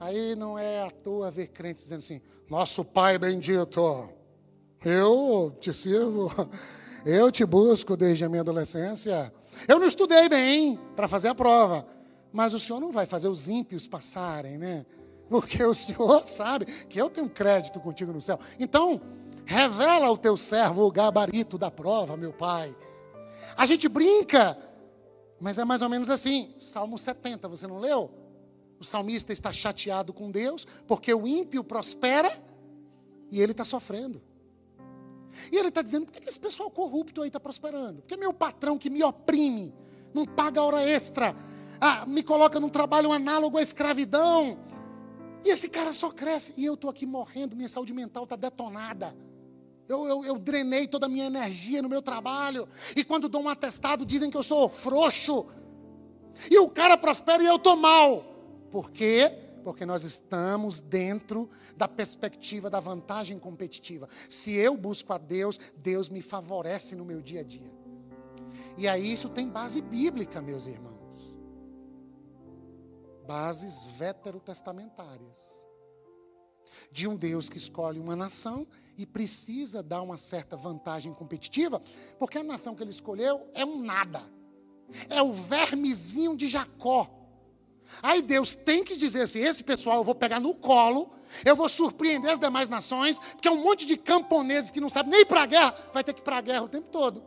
Aí 0.00 0.36
não 0.36 0.58
é 0.58 0.82
à 0.82 0.90
toa 0.90 1.30
ver 1.30 1.48
crentes 1.48 1.84
dizendo 1.84 2.00
assim: 2.00 2.20
Nosso 2.48 2.84
Pai 2.84 3.18
bendito, 3.18 4.08
eu 4.84 5.56
te 5.60 5.72
sirvo, 5.72 6.30
eu 7.04 7.32
te 7.32 7.44
busco 7.44 7.96
desde 7.96 8.24
a 8.24 8.28
minha 8.28 8.42
adolescência. 8.42 9.32
Eu 9.66 9.78
não 9.78 9.86
estudei 9.86 10.28
bem 10.28 10.78
para 10.94 11.08
fazer 11.08 11.28
a 11.28 11.34
prova, 11.34 11.84
mas 12.32 12.54
o 12.54 12.60
Senhor 12.60 12.80
não 12.80 12.92
vai 12.92 13.06
fazer 13.06 13.28
os 13.28 13.48
ímpios 13.48 13.86
passarem, 13.88 14.56
né? 14.56 14.86
porque 15.28 15.62
o 15.62 15.74
Senhor 15.74 16.22
sabe 16.26 16.64
que 16.64 17.00
eu 17.00 17.10
tenho 17.10 17.28
crédito 17.28 17.80
contigo 17.80 18.12
no 18.12 18.20
céu. 18.20 18.38
Então, 18.58 19.00
revela 19.44 20.06
ao 20.06 20.16
teu 20.16 20.36
servo 20.36 20.86
o 20.86 20.90
gabarito 20.90 21.58
da 21.58 21.70
prova, 21.70 22.16
meu 22.16 22.32
Pai. 22.32 22.74
A 23.56 23.66
gente 23.66 23.88
brinca, 23.88 24.56
mas 25.40 25.58
é 25.58 25.64
mais 25.64 25.82
ou 25.82 25.88
menos 25.88 26.10
assim. 26.10 26.54
Salmo 26.58 26.98
70, 26.98 27.48
você 27.48 27.66
não 27.66 27.78
leu? 27.78 28.10
O 28.80 28.84
salmista 28.84 29.32
está 29.32 29.52
chateado 29.52 30.12
com 30.12 30.30
Deus, 30.30 30.66
porque 30.86 31.12
o 31.12 31.26
ímpio 31.26 31.64
prospera 31.64 32.30
e 33.30 33.40
ele 33.40 33.52
está 33.52 33.64
sofrendo. 33.64 34.22
E 35.52 35.56
ele 35.56 35.68
está 35.68 35.82
dizendo: 35.82 36.06
por 36.06 36.12
que 36.12 36.28
esse 36.28 36.38
pessoal 36.38 36.70
corrupto 36.70 37.22
aí 37.22 37.28
está 37.28 37.40
prosperando? 37.40 38.02
Porque 38.02 38.16
meu 38.16 38.32
patrão 38.32 38.78
que 38.78 38.90
me 38.90 39.02
oprime, 39.02 39.74
não 40.14 40.24
paga 40.24 40.62
hora 40.62 40.82
extra, 40.82 41.34
ah, 41.80 42.06
me 42.06 42.22
coloca 42.22 42.58
num 42.58 42.68
trabalho 42.68 43.12
análogo 43.12 43.58
à 43.58 43.62
escravidão, 43.62 44.58
e 45.44 45.50
esse 45.50 45.68
cara 45.68 45.92
só 45.92 46.10
cresce. 46.10 46.54
E 46.56 46.64
eu 46.64 46.74
estou 46.74 46.90
aqui 46.90 47.06
morrendo, 47.06 47.56
minha 47.56 47.68
saúde 47.68 47.92
mental 47.92 48.24
está 48.24 48.36
detonada. 48.36 49.14
Eu, 49.88 50.06
eu, 50.06 50.24
eu, 50.24 50.38
drenei 50.38 50.86
toda 50.86 51.06
a 51.06 51.08
minha 51.08 51.26
energia 51.26 51.80
no 51.80 51.88
meu 51.88 52.02
trabalho. 52.02 52.68
E 52.94 53.02
quando 53.02 53.28
dou 53.28 53.42
um 53.42 53.48
atestado, 53.48 54.04
dizem 54.04 54.30
que 54.30 54.36
eu 54.36 54.42
sou 54.42 54.68
frouxo. 54.68 55.46
E 56.50 56.58
o 56.58 56.68
cara 56.68 56.96
prospera 56.96 57.42
e 57.42 57.46
eu 57.46 57.56
estou 57.56 57.76
mal. 57.76 58.22
Por 58.70 58.90
quê? 58.90 59.32
Porque 59.64 59.86
nós 59.86 60.04
estamos 60.04 60.80
dentro 60.80 61.48
da 61.76 61.88
perspectiva 61.88 62.68
da 62.68 62.80
vantagem 62.80 63.38
competitiva. 63.38 64.08
Se 64.28 64.52
eu 64.52 64.76
busco 64.76 65.12
a 65.12 65.18
Deus, 65.18 65.58
Deus 65.76 66.08
me 66.08 66.20
favorece 66.20 66.94
no 66.94 67.04
meu 67.04 67.22
dia 67.22 67.40
a 67.40 67.44
dia. 67.44 67.72
E 68.76 68.86
aí 68.86 69.12
isso 69.12 69.28
tem 69.28 69.48
base 69.48 69.80
bíblica, 69.80 70.42
meus 70.42 70.66
irmãos 70.66 70.98
bases 73.28 73.84
veterotestamentárias. 73.98 75.38
De 76.90 77.06
um 77.06 77.14
Deus 77.14 77.50
que 77.50 77.58
escolhe 77.58 78.00
uma 78.00 78.16
nação 78.16 78.66
e 78.98 79.06
precisa 79.06 79.82
dar 79.82 80.02
uma 80.02 80.18
certa 80.18 80.56
vantagem 80.56 81.14
competitiva, 81.14 81.80
porque 82.18 82.36
a 82.36 82.42
nação 82.42 82.74
que 82.74 82.82
ele 82.82 82.90
escolheu 82.90 83.48
é 83.54 83.64
um 83.64 83.80
nada. 83.80 84.20
É 85.08 85.22
o 85.22 85.32
vermezinho 85.32 86.36
de 86.36 86.48
Jacó. 86.48 87.08
Aí 88.02 88.20
Deus 88.20 88.54
tem 88.54 88.82
que 88.82 88.96
dizer 88.96 89.22
assim: 89.22 89.38
esse 89.38 89.62
pessoal 89.62 89.98
eu 89.98 90.04
vou 90.04 90.14
pegar 90.14 90.40
no 90.40 90.54
colo, 90.54 91.10
eu 91.44 91.54
vou 91.54 91.68
surpreender 91.68 92.32
as 92.32 92.38
demais 92.38 92.68
nações, 92.68 93.18
porque 93.18 93.46
é 93.48 93.50
um 93.50 93.62
monte 93.62 93.86
de 93.86 93.96
camponeses 93.96 94.70
que 94.70 94.80
não 94.80 94.90
sabem 94.90 95.12
nem 95.12 95.20
ir 95.22 95.26
para 95.26 95.42
a 95.42 95.46
guerra, 95.46 95.74
vai 95.94 96.02
ter 96.02 96.12
que 96.12 96.20
ir 96.20 96.24
para 96.24 96.38
a 96.38 96.40
guerra 96.40 96.64
o 96.64 96.68
tempo 96.68 96.88
todo. 96.90 97.22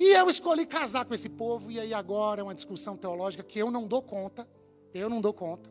E 0.00 0.12
eu 0.12 0.28
escolhi 0.28 0.66
casar 0.66 1.04
com 1.04 1.14
esse 1.14 1.28
povo, 1.28 1.70
e 1.70 1.78
aí 1.78 1.94
agora 1.94 2.40
é 2.40 2.44
uma 2.44 2.54
discussão 2.54 2.96
teológica 2.96 3.44
que 3.44 3.58
eu 3.58 3.70
não 3.70 3.86
dou 3.86 4.02
conta. 4.02 4.46
Eu 4.92 5.08
não 5.08 5.20
dou 5.20 5.32
conta. 5.32 5.70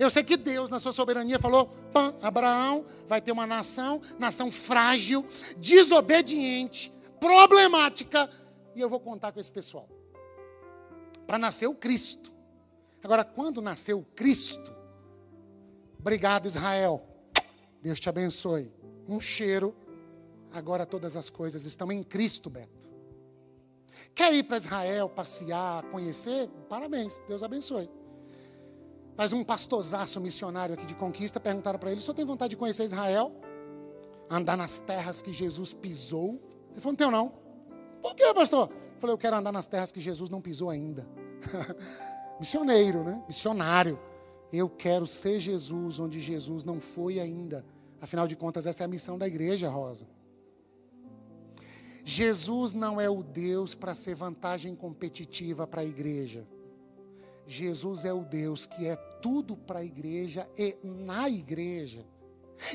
Eu 0.00 0.08
sei 0.08 0.24
que 0.24 0.34
Deus, 0.34 0.70
na 0.70 0.80
sua 0.80 0.92
soberania, 0.92 1.38
falou: 1.38 1.66
Pã, 1.92 2.14
Abraão 2.22 2.86
vai 3.06 3.20
ter 3.20 3.32
uma 3.32 3.46
nação, 3.46 4.00
nação 4.18 4.50
frágil, 4.50 5.26
desobediente, 5.58 6.90
problemática, 7.20 8.30
e 8.74 8.80
eu 8.80 8.88
vou 8.88 8.98
contar 8.98 9.30
com 9.30 9.38
esse 9.38 9.52
pessoal. 9.52 9.86
Para 11.26 11.36
nascer 11.36 11.66
o 11.66 11.74
Cristo. 11.74 12.32
Agora, 13.04 13.22
quando 13.22 13.60
nasceu 13.60 13.98
o 13.98 14.04
Cristo, 14.04 14.74
obrigado, 15.98 16.46
Israel. 16.46 17.06
Deus 17.82 18.00
te 18.00 18.08
abençoe. 18.08 18.72
Um 19.06 19.20
cheiro. 19.20 19.76
Agora 20.50 20.86
todas 20.86 21.14
as 21.14 21.28
coisas 21.28 21.66
estão 21.66 21.92
em 21.92 22.02
Cristo, 22.02 22.48
Beto. 22.48 22.88
Quer 24.14 24.32
ir 24.32 24.44
para 24.44 24.56
Israel, 24.56 25.10
passear, 25.10 25.82
conhecer? 25.90 26.48
Parabéns, 26.70 27.20
Deus 27.28 27.42
abençoe. 27.42 27.99
Mas 29.20 29.34
um 29.34 29.44
pastorzaço 29.44 30.18
missionário 30.18 30.72
aqui 30.72 30.86
de 30.86 30.94
conquista 30.94 31.38
perguntaram 31.38 31.78
para 31.78 31.90
ele: 31.90 32.00
"O 32.00 32.02
senhor 32.02 32.14
tem 32.14 32.24
vontade 32.24 32.52
de 32.52 32.56
conhecer 32.56 32.84
Israel? 32.84 33.30
Andar 34.30 34.56
nas 34.56 34.78
terras 34.78 35.20
que 35.20 35.30
Jesus 35.30 35.74
pisou?" 35.74 36.40
Ele 36.70 36.80
falou: 36.80 36.92
"Não 36.92 36.96
tenho 36.96 37.10
não." 37.10 37.32
"Por 38.00 38.14
quê, 38.14 38.32
pastor?" 38.32 38.70
Ele 38.70 38.98
falou: 38.98 39.12
"Eu 39.12 39.18
quero 39.18 39.36
andar 39.36 39.52
nas 39.52 39.66
terras 39.66 39.92
que 39.92 40.00
Jesus 40.00 40.30
não 40.30 40.40
pisou 40.40 40.70
ainda." 40.70 41.06
Missioneiro, 42.40 43.04
né? 43.04 43.22
Missionário. 43.26 44.00
Eu 44.50 44.70
quero 44.70 45.06
ser 45.06 45.38
Jesus 45.38 46.00
onde 46.00 46.18
Jesus 46.18 46.64
não 46.64 46.80
foi 46.80 47.20
ainda. 47.20 47.62
Afinal 48.00 48.26
de 48.26 48.34
contas, 48.34 48.64
essa 48.64 48.84
é 48.84 48.86
a 48.86 48.88
missão 48.88 49.18
da 49.18 49.28
igreja, 49.28 49.68
Rosa. 49.68 50.08
Jesus 52.06 52.72
não 52.72 52.98
é 52.98 53.10
o 53.10 53.22
Deus 53.22 53.74
para 53.74 53.94
ser 53.94 54.14
vantagem 54.14 54.74
competitiva 54.74 55.66
para 55.66 55.82
a 55.82 55.84
igreja. 55.84 56.48
Jesus 57.46 58.04
é 58.04 58.14
o 58.14 58.24
Deus 58.24 58.64
que 58.64 58.86
é 58.86 59.09
tudo 59.20 59.56
para 59.56 59.80
a 59.80 59.84
igreja 59.84 60.48
e 60.56 60.76
na 60.82 61.28
igreja. 61.28 62.06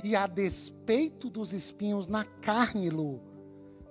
E 0.03 0.15
a 0.15 0.25
despeito 0.25 1.29
dos 1.29 1.53
espinhos 1.53 2.07
na 2.07 2.23
carne, 2.23 2.89
Lu, 2.89 3.21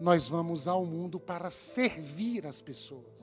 nós 0.01 0.27
vamos 0.29 0.67
ao 0.67 0.85
mundo 0.85 1.21
para 1.21 1.51
servir 1.51 2.47
as 2.47 2.61
pessoas. 2.61 3.15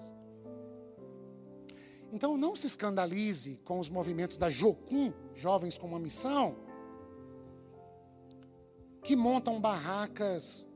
Então 2.11 2.37
não 2.37 2.55
se 2.55 2.67
escandalize 2.67 3.57
com 3.63 3.79
os 3.79 3.89
movimentos 3.89 4.37
da 4.37 4.49
Jocum, 4.49 5.13
Jovens 5.33 5.77
com 5.77 5.87
uma 5.87 5.99
Missão, 5.99 6.55
que 9.01 9.15
montam 9.15 9.59
barracas 9.59 10.67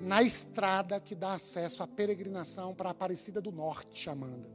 na 0.00 0.22
estrada 0.22 1.00
que 1.00 1.14
dá 1.14 1.34
acesso 1.34 1.82
à 1.82 1.86
peregrinação 1.86 2.74
para 2.74 2.88
a 2.88 2.92
Aparecida 2.92 3.40
do 3.40 3.52
Norte, 3.52 4.08
Amanda. 4.08 4.48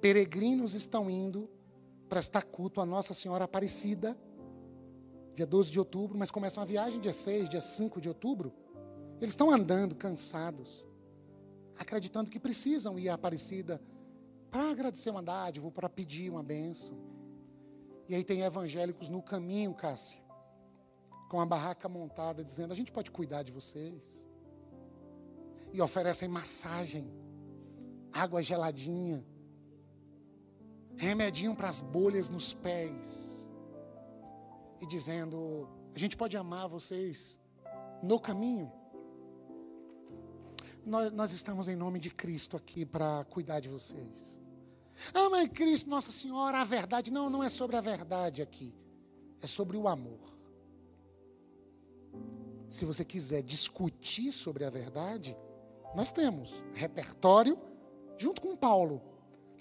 Peregrinos 0.00 0.74
estão 0.74 1.10
indo 1.10 1.50
prestar 2.08 2.42
culto 2.42 2.80
a 2.80 2.86
Nossa 2.86 3.14
Senhora 3.14 3.44
Aparecida, 3.44 4.16
dia 5.34 5.46
12 5.46 5.70
de 5.70 5.78
outubro, 5.78 6.16
mas 6.16 6.30
começam 6.30 6.62
a 6.62 6.66
viagem 6.66 7.00
dia 7.00 7.12
6, 7.12 7.48
dia 7.48 7.60
5 7.60 8.00
de 8.00 8.08
outubro. 8.08 8.52
Eles 9.20 9.32
estão 9.32 9.50
andando 9.50 9.94
cansados, 9.94 10.84
acreditando 11.76 12.30
que 12.30 12.38
precisam 12.38 12.98
ir 12.98 13.08
à 13.08 13.14
Aparecida 13.14 13.80
para 14.50 14.70
agradecer 14.70 15.10
uma 15.10 15.22
dádiva, 15.22 15.70
para 15.70 15.88
pedir 15.88 16.30
uma 16.30 16.42
bênção. 16.42 16.96
E 18.08 18.14
aí 18.14 18.22
tem 18.22 18.42
evangélicos 18.42 19.08
no 19.08 19.22
caminho, 19.22 19.74
Cássia, 19.74 20.20
com 21.28 21.40
a 21.40 21.46
barraca 21.46 21.88
montada, 21.88 22.44
dizendo: 22.44 22.72
a 22.72 22.76
gente 22.76 22.92
pode 22.92 23.10
cuidar 23.10 23.42
de 23.42 23.50
vocês. 23.50 24.26
E 25.72 25.82
oferecem 25.82 26.28
massagem, 26.28 27.12
água 28.12 28.40
geladinha 28.40 29.26
remedinho 30.96 31.54
para 31.54 31.68
as 31.68 31.80
bolhas 31.80 32.30
nos 32.30 32.54
pés. 32.54 33.32
e 34.80 34.86
dizendo: 34.86 35.68
a 35.94 35.98
gente 35.98 36.16
pode 36.16 36.36
amar 36.36 36.68
vocês 36.68 37.40
no 38.02 38.18
caminho. 38.18 38.70
Nós, 40.84 41.12
nós 41.12 41.32
estamos 41.32 41.68
em 41.68 41.76
nome 41.76 41.98
de 41.98 42.10
Cristo 42.10 42.56
aqui 42.56 42.84
para 42.84 43.24
cuidar 43.24 43.60
de 43.60 43.68
vocês. 43.68 44.38
Ah, 45.12 45.30
mas 45.30 45.48
Cristo, 45.48 45.88
Nossa 45.88 46.10
Senhora, 46.10 46.58
a 46.58 46.64
verdade. 46.64 47.12
Não, 47.12 47.30
não 47.30 47.42
é 47.42 47.48
sobre 47.48 47.76
a 47.76 47.80
verdade 47.80 48.42
aqui. 48.42 48.74
É 49.40 49.46
sobre 49.46 49.76
o 49.76 49.88
amor. 49.88 50.34
Se 52.68 52.84
você 52.84 53.04
quiser 53.04 53.42
discutir 53.42 54.32
sobre 54.32 54.64
a 54.64 54.70
verdade, 54.70 55.36
nós 55.94 56.10
temos 56.10 56.64
repertório, 56.72 57.56
junto 58.18 58.42
com 58.42 58.56
Paulo, 58.56 59.00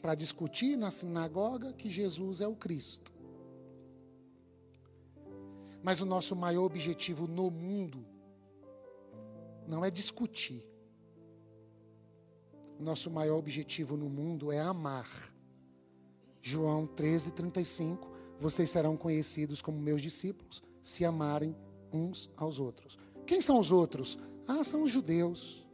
para 0.03 0.15
discutir 0.15 0.75
na 0.75 0.91
sinagoga 0.91 1.71
que 1.71 1.89
Jesus 1.89 2.41
é 2.41 2.47
o 2.47 2.57
Cristo. 2.57 3.09
Mas 5.81 6.01
o 6.01 6.05
nosso 6.05 6.35
maior 6.35 6.65
objetivo 6.65 7.25
no 7.25 7.49
mundo 7.49 8.05
não 9.65 9.85
é 9.85 9.89
discutir. 9.89 10.67
O 12.77 12.83
nosso 12.83 13.09
maior 13.09 13.37
objetivo 13.37 13.95
no 13.95 14.09
mundo 14.09 14.51
é 14.51 14.59
amar. 14.59 15.09
João 16.41 16.85
13, 16.85 17.31
35. 17.31 18.11
Vocês 18.41 18.69
serão 18.69 18.97
conhecidos 18.97 19.61
como 19.61 19.79
meus 19.79 20.01
discípulos 20.01 20.61
se 20.81 21.05
amarem 21.05 21.55
uns 21.93 22.29
aos 22.35 22.59
outros. 22.59 22.97
Quem 23.25 23.39
são 23.41 23.57
os 23.57 23.71
outros? 23.71 24.19
Ah, 24.45 24.65
são 24.65 24.83
os 24.83 24.91
judeus, 24.91 25.65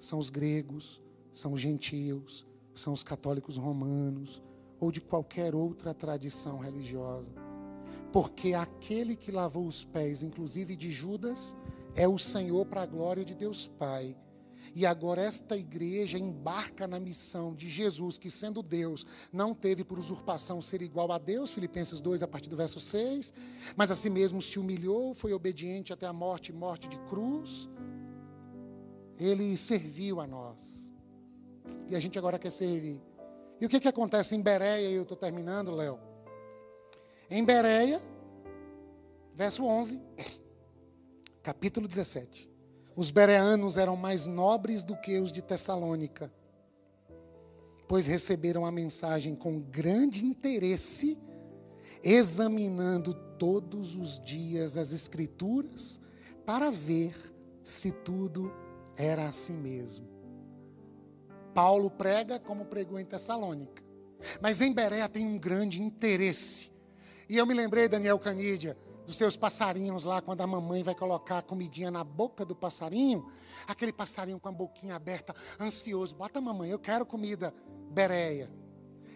são 0.00 0.18
os 0.18 0.30
gregos, 0.30 1.02
são 1.30 1.52
os 1.52 1.60
gentios, 1.60 2.46
são 2.74 2.92
os 2.92 3.02
católicos 3.02 3.56
romanos 3.56 4.42
ou 4.80 4.90
de 4.90 5.00
qualquer 5.00 5.54
outra 5.54 5.94
tradição 5.94 6.58
religiosa. 6.58 7.32
Porque 8.12 8.54
aquele 8.54 9.16
que 9.16 9.32
lavou 9.32 9.66
os 9.66 9.84
pés, 9.84 10.22
inclusive 10.22 10.76
de 10.76 10.90
Judas, 10.90 11.56
é 11.96 12.06
o 12.06 12.18
Senhor 12.18 12.66
para 12.66 12.82
a 12.82 12.86
glória 12.86 13.24
de 13.24 13.34
Deus 13.34 13.66
Pai. 13.66 14.16
E 14.74 14.86
agora 14.86 15.22
esta 15.22 15.56
igreja 15.56 16.18
embarca 16.18 16.86
na 16.86 16.98
missão 16.98 17.54
de 17.54 17.68
Jesus, 17.68 18.16
que 18.16 18.30
sendo 18.30 18.62
Deus, 18.62 19.04
não 19.32 19.54
teve 19.54 19.84
por 19.84 19.98
usurpação 19.98 20.60
ser 20.62 20.80
igual 20.82 21.12
a 21.12 21.18
Deus, 21.18 21.52
Filipenses 21.52 22.00
2, 22.00 22.22
a 22.22 22.28
partir 22.28 22.48
do 22.48 22.56
verso 22.56 22.80
6, 22.80 23.32
mas 23.76 23.90
a 23.90 23.96
si 23.96 24.08
mesmo 24.08 24.40
se 24.40 24.58
humilhou, 24.58 25.14
foi 25.14 25.32
obediente 25.32 25.92
até 25.92 26.06
a 26.06 26.12
morte 26.12 26.52
morte 26.52 26.88
de 26.88 26.98
cruz. 27.08 27.68
Ele 29.18 29.56
serviu 29.56 30.20
a 30.20 30.26
nós. 30.26 30.83
E 31.88 31.96
a 31.96 32.00
gente 32.00 32.18
agora 32.18 32.38
quer 32.38 32.50
servir. 32.50 33.00
E 33.60 33.66
o 33.66 33.68
que, 33.68 33.80
que 33.80 33.88
acontece 33.88 34.34
em 34.34 34.40
Bereia, 34.40 34.88
e 34.88 34.94
eu 34.94 35.02
estou 35.02 35.16
terminando, 35.16 35.70
Léo? 35.70 35.98
Em 37.30 37.44
Bereia, 37.44 38.02
verso 39.34 39.64
11, 39.64 40.00
capítulo 41.42 41.88
17. 41.88 42.50
Os 42.96 43.10
bereanos 43.10 43.76
eram 43.76 43.96
mais 43.96 44.26
nobres 44.26 44.82
do 44.82 44.96
que 44.96 45.18
os 45.18 45.32
de 45.32 45.42
Tessalônica, 45.42 46.32
pois 47.88 48.06
receberam 48.06 48.64
a 48.64 48.70
mensagem 48.70 49.34
com 49.34 49.60
grande 49.60 50.24
interesse, 50.24 51.18
examinando 52.02 53.14
todos 53.38 53.96
os 53.96 54.22
dias 54.22 54.76
as 54.76 54.92
Escrituras 54.92 56.00
para 56.46 56.70
ver 56.70 57.14
se 57.64 57.90
tudo 57.90 58.52
era 58.96 59.28
assim 59.28 59.56
mesmo. 59.56 60.13
Paulo 61.54 61.90
prega 61.90 62.38
como 62.38 62.66
pregou 62.66 62.98
em 62.98 63.04
Tessalônica, 63.04 63.82
mas 64.42 64.60
em 64.60 64.72
Berea 64.72 65.08
tem 65.08 65.26
um 65.26 65.38
grande 65.38 65.80
interesse 65.80 66.74
e 67.28 67.36
eu 67.38 67.46
me 67.46 67.54
lembrei, 67.54 67.88
Daniel 67.88 68.18
Canídia, 68.18 68.76
dos 69.06 69.16
seus 69.16 69.36
passarinhos 69.36 70.04
lá, 70.04 70.20
quando 70.20 70.40
a 70.42 70.46
mamãe 70.46 70.82
vai 70.82 70.94
colocar 70.94 71.38
a 71.38 71.42
comidinha 71.42 71.90
na 71.90 72.04
boca 72.04 72.44
do 72.44 72.54
passarinho, 72.54 73.30
aquele 73.66 73.92
passarinho 73.92 74.38
com 74.38 74.48
a 74.48 74.52
boquinha 74.52 74.94
aberta, 74.94 75.34
ansioso. 75.58 76.14
Bota, 76.14 76.40
mamãe, 76.40 76.70
eu 76.70 76.78
quero 76.78 77.06
comida 77.06 77.54
bereia. 77.90 78.50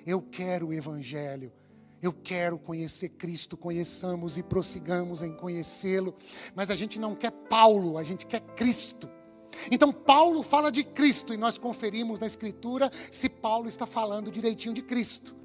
Eu 0.07 0.22
quero 0.22 0.68
o 0.68 0.72
evangelho. 0.72 1.53
Eu 2.01 2.12
quero 2.12 2.59
conhecer 2.59 3.11
Cristo, 3.11 3.57
conheçamos 3.57 4.39
e 4.39 4.43
prossigamos 4.43 5.20
em 5.20 5.34
conhecê-lo. 5.34 6.14
Mas 6.55 6.70
a 6.70 6.76
gente 6.76 6.99
não 6.99 7.14
quer 7.14 7.32
Paulo, 7.32 7.99
a 7.99 8.05
gente 8.05 8.24
quer 8.24 8.41
Cristo. 8.41 9.11
Então 9.71 9.93
Paulo 9.93 10.43
fala 10.43 10.71
de 10.71 10.85
Cristo 10.85 11.35
e 11.35 11.37
nós 11.37 11.59
conferimos 11.59 12.21
na 12.21 12.27
Escritura 12.27 12.91
se 13.11 13.29
Paulo 13.29 13.69
está 13.69 13.87
falando 13.87 14.31
direitinho 14.31 14.75
de 14.75 14.83
Cristo. 14.83 15.37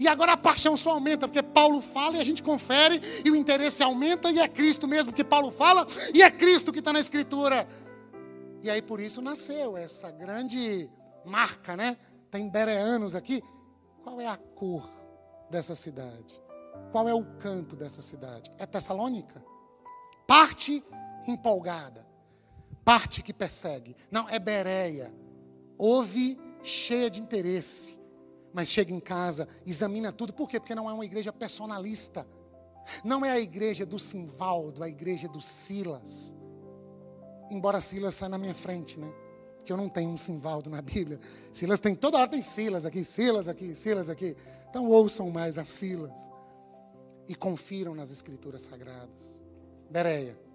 E 0.00 0.08
agora 0.08 0.32
a 0.32 0.36
paixão 0.36 0.76
só 0.76 0.90
aumenta, 0.90 1.28
porque 1.28 1.42
Paulo 1.42 1.80
fala 1.80 2.16
e 2.16 2.20
a 2.20 2.24
gente 2.24 2.42
confere, 2.42 3.00
e 3.24 3.30
o 3.30 3.36
interesse 3.36 3.82
aumenta, 3.82 4.30
e 4.30 4.38
é 4.38 4.48
Cristo 4.48 4.88
mesmo 4.88 5.12
que 5.12 5.22
Paulo 5.22 5.52
fala, 5.52 5.86
e 6.12 6.22
é 6.22 6.30
Cristo 6.30 6.72
que 6.72 6.80
está 6.80 6.92
na 6.92 6.98
Escritura. 6.98 7.68
E 8.62 8.70
aí 8.70 8.82
por 8.82 9.00
isso 9.00 9.22
nasceu 9.22 9.76
essa 9.76 10.10
grande 10.10 10.90
marca, 11.24 11.76
né? 11.76 11.96
Tem 12.30 12.48
bereanos 12.48 13.14
aqui. 13.14 13.42
Qual 14.02 14.20
é 14.20 14.26
a 14.26 14.36
cor 14.36 14.88
dessa 15.50 15.74
cidade? 15.74 16.40
Qual 16.92 17.08
é 17.08 17.14
o 17.14 17.24
canto 17.38 17.76
dessa 17.76 18.02
cidade? 18.02 18.50
É 18.58 18.66
Tessalônica? 18.66 19.44
Parte 20.26 20.84
empolgada, 21.26 22.05
parte 22.86 23.22
que 23.22 23.34
persegue. 23.34 23.94
Não, 24.10 24.26
é 24.30 24.38
Bereia. 24.38 25.12
Ouve 25.76 26.40
cheia 26.62 27.10
de 27.10 27.20
interesse 27.20 27.96
mas 28.56 28.68
chega 28.68 28.90
em 28.90 28.98
casa, 28.98 29.46
examina 29.66 30.10
tudo. 30.10 30.32
Por 30.32 30.48
quê? 30.48 30.58
Porque 30.58 30.74
não 30.74 30.88
é 30.88 30.92
uma 30.94 31.04
igreja 31.04 31.30
personalista. 31.30 32.26
Não 33.04 33.22
é 33.22 33.30
a 33.30 33.38
igreja 33.38 33.84
do 33.84 33.98
Simvaldo, 33.98 34.82
a 34.82 34.88
igreja 34.88 35.28
do 35.28 35.42
Silas. 35.42 36.34
Embora 37.50 37.82
Silas 37.82 38.14
saia 38.14 38.30
na 38.30 38.38
minha 38.38 38.54
frente, 38.54 38.98
né? 38.98 39.12
Porque 39.58 39.70
eu 39.70 39.76
não 39.76 39.90
tenho 39.90 40.08
um 40.08 40.16
Simvaldo 40.16 40.70
na 40.70 40.80
Bíblia. 40.80 41.20
Silas 41.52 41.80
tem, 41.80 41.94
toda 41.94 42.16
hora 42.16 42.28
tem 42.28 42.40
Silas 42.40 42.86
aqui, 42.86 43.04
Silas 43.04 43.46
aqui, 43.46 43.74
Silas 43.74 44.08
aqui. 44.08 44.34
Então 44.70 44.86
ouçam 44.86 45.28
mais 45.28 45.58
a 45.58 45.64
Silas. 45.66 46.18
E 47.28 47.34
confiram 47.34 47.94
nas 47.94 48.10
escrituras 48.10 48.62
sagradas. 48.62 49.44
Bereia. 49.90 50.45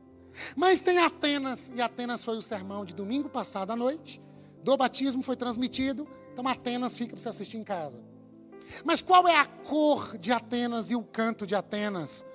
Mas 0.55 0.79
tem 0.79 0.99
Atenas, 0.99 1.71
e 1.73 1.81
Atenas 1.81 2.23
foi 2.23 2.37
o 2.37 2.41
sermão 2.41 2.85
de 2.85 2.93
domingo 2.93 3.29
passado 3.29 3.71
à 3.71 3.75
noite. 3.75 4.21
Do 4.63 4.77
batismo 4.77 5.21
foi 5.21 5.35
transmitido 5.35 6.07
então 6.31 6.47
Atenas 6.47 6.97
fica 6.97 7.11
para 7.11 7.19
você 7.21 7.29
assistir 7.29 7.57
em 7.57 7.63
casa. 7.63 8.01
Mas 8.83 9.01
qual 9.01 9.27
é 9.27 9.37
a 9.37 9.45
cor 9.45 10.17
de 10.17 10.31
Atenas 10.31 10.89
e 10.89 10.95
o 10.95 11.03
canto 11.03 11.45
de 11.45 11.55
Atenas? 11.55 12.25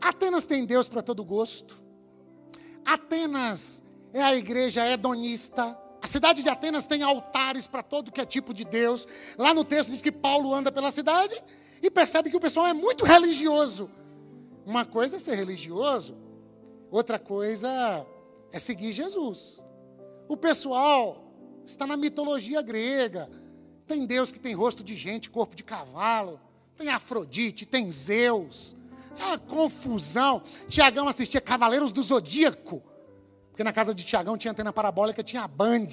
Atenas 0.00 0.44
tem 0.44 0.64
Deus 0.64 0.88
para 0.88 1.02
todo 1.02 1.24
gosto. 1.24 1.80
Atenas 2.84 3.82
é 4.12 4.20
a 4.20 4.34
igreja 4.34 4.86
hedonista. 4.86 5.78
A 6.00 6.06
cidade 6.08 6.42
de 6.42 6.48
Atenas 6.48 6.86
tem 6.86 7.02
altares 7.02 7.68
para 7.68 7.82
todo 7.82 8.10
que 8.10 8.20
é 8.20 8.26
tipo 8.26 8.52
de 8.52 8.64
Deus. 8.64 9.06
Lá 9.38 9.54
no 9.54 9.64
texto 9.64 9.90
diz 9.90 10.02
que 10.02 10.10
Paulo 10.10 10.52
anda 10.52 10.72
pela 10.72 10.90
cidade 10.90 11.40
e 11.80 11.90
percebe 11.90 12.28
que 12.28 12.36
o 12.36 12.40
pessoal 12.40 12.66
é 12.66 12.72
muito 12.72 13.04
religioso. 13.04 13.88
Uma 14.66 14.84
coisa 14.84 15.16
é 15.16 15.18
ser 15.18 15.36
religioso, 15.36 16.16
outra 16.92 17.18
coisa 17.18 18.06
é 18.52 18.58
seguir 18.58 18.92
Jesus. 18.92 19.60
O 20.28 20.36
pessoal 20.36 21.24
está 21.64 21.86
na 21.86 21.96
mitologia 21.96 22.62
grega. 22.62 23.28
Tem 23.86 24.06
Deus 24.06 24.30
que 24.30 24.38
tem 24.38 24.54
rosto 24.54 24.84
de 24.84 24.94
gente, 24.94 25.30
corpo 25.30 25.56
de 25.56 25.64
cavalo. 25.64 26.40
Tem 26.76 26.88
Afrodite, 26.88 27.66
tem 27.66 27.90
Zeus. 27.90 28.76
É 29.18 29.24
uma 29.24 29.38
confusão. 29.38 30.42
Tiagão 30.68 31.08
assistia 31.08 31.40
Cavaleiros 31.40 31.92
do 31.92 32.02
Zodíaco. 32.02 32.82
Porque 33.50 33.64
na 33.64 33.72
casa 33.72 33.94
de 33.94 34.04
Tiagão 34.04 34.38
tinha 34.38 34.52
antena 34.52 34.72
parabólica, 34.72 35.22
tinha 35.22 35.46
Band. 35.46 35.88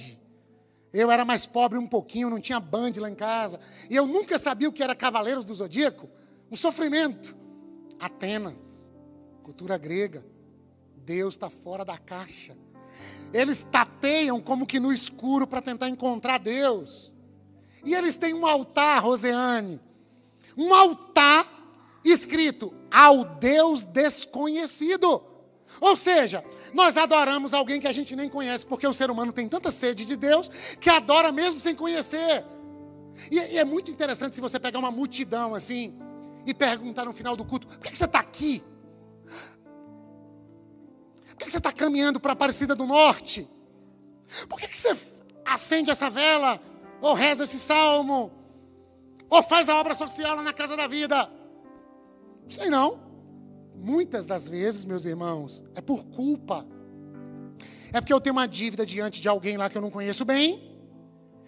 Eu 0.91 1.11
era 1.11 1.23
mais 1.23 1.45
pobre 1.45 1.77
um 1.77 1.87
pouquinho, 1.87 2.29
não 2.29 2.39
tinha 2.39 2.59
Band 2.59 2.93
lá 2.97 3.09
em 3.09 3.15
casa. 3.15 3.59
E 3.89 3.95
eu 3.95 4.07
nunca 4.07 4.37
sabia 4.37 4.69
o 4.69 4.71
que 4.71 4.81
era 4.81 4.95
Cavaleiros 4.95 5.43
do 5.43 5.53
Zodíaco. 5.53 6.09
Um 6.51 6.55
sofrimento. 6.55 7.37
Atenas, 7.99 8.89
cultura 9.43 9.77
grega. 9.77 10.25
Deus 11.09 11.33
está 11.33 11.49
fora 11.49 11.83
da 11.83 11.97
caixa. 11.97 12.55
Eles 13.33 13.65
tateiam 13.71 14.39
como 14.39 14.67
que 14.67 14.79
no 14.79 14.93
escuro 14.93 15.47
para 15.47 15.59
tentar 15.59 15.89
encontrar 15.89 16.37
Deus. 16.37 17.11
E 17.83 17.95
eles 17.95 18.15
têm 18.15 18.35
um 18.35 18.45
altar, 18.45 19.01
Roseane. 19.01 19.81
Um 20.55 20.71
altar 20.71 21.47
escrito 22.05 22.71
ao 22.91 23.23
Deus 23.23 23.83
desconhecido. 23.83 25.23
Ou 25.81 25.95
seja, 25.95 26.45
nós 26.75 26.95
adoramos 26.95 27.55
alguém 27.55 27.81
que 27.81 27.87
a 27.87 27.91
gente 27.91 28.15
nem 28.15 28.29
conhece, 28.29 28.63
porque 28.63 28.85
o 28.85 28.93
ser 28.93 29.09
humano 29.09 29.33
tem 29.33 29.49
tanta 29.49 29.71
sede 29.71 30.05
de 30.05 30.15
Deus 30.15 30.47
que 30.79 30.91
adora 30.91 31.31
mesmo 31.31 31.59
sem 31.59 31.73
conhecer. 31.73 32.45
E, 33.31 33.35
e 33.35 33.57
é 33.57 33.65
muito 33.65 33.89
interessante 33.89 34.35
se 34.35 34.41
você 34.41 34.59
pegar 34.59 34.77
uma 34.77 34.91
multidão 34.91 35.55
assim 35.55 35.91
e 36.45 36.53
perguntar 36.53 37.05
no 37.05 37.13
final 37.13 37.35
do 37.35 37.43
culto: 37.43 37.65
por 37.65 37.79
que 37.79 37.97
você 37.97 38.05
está 38.05 38.19
aqui? 38.19 38.63
Por 41.39 41.45
que 41.45 41.51
você 41.51 41.57
está 41.57 41.71
caminhando 41.71 42.19
para 42.19 42.33
a 42.33 42.33
Aparecida 42.33 42.75
do 42.75 42.85
Norte? 42.85 43.49
Por 44.49 44.59
que 44.59 44.67
você 44.67 44.93
acende 45.45 45.89
essa 45.89 46.09
vela? 46.09 46.59
Ou 46.99 47.13
reza 47.13 47.45
esse 47.45 47.57
salmo? 47.57 48.29
Ou 49.29 49.41
faz 49.41 49.69
a 49.69 49.79
obra 49.79 49.95
social 49.95 50.35
lá 50.35 50.43
na 50.43 50.51
casa 50.51 50.75
da 50.75 50.85
vida? 50.85 51.31
Sei 52.49 52.69
não. 52.69 52.99
muitas 53.73 54.27
das 54.27 54.49
vezes, 54.49 54.83
meus 54.83 55.05
irmãos, 55.05 55.63
é 55.73 55.79
por 55.79 56.03
culpa. 56.07 56.67
É 57.93 58.01
porque 58.01 58.11
eu 58.11 58.19
tenho 58.19 58.33
uma 58.33 58.45
dívida 58.45 58.85
diante 58.85 59.21
de 59.21 59.29
alguém 59.29 59.55
lá 59.55 59.69
que 59.69 59.77
eu 59.77 59.81
não 59.81 59.89
conheço 59.89 60.25
bem. 60.25 60.77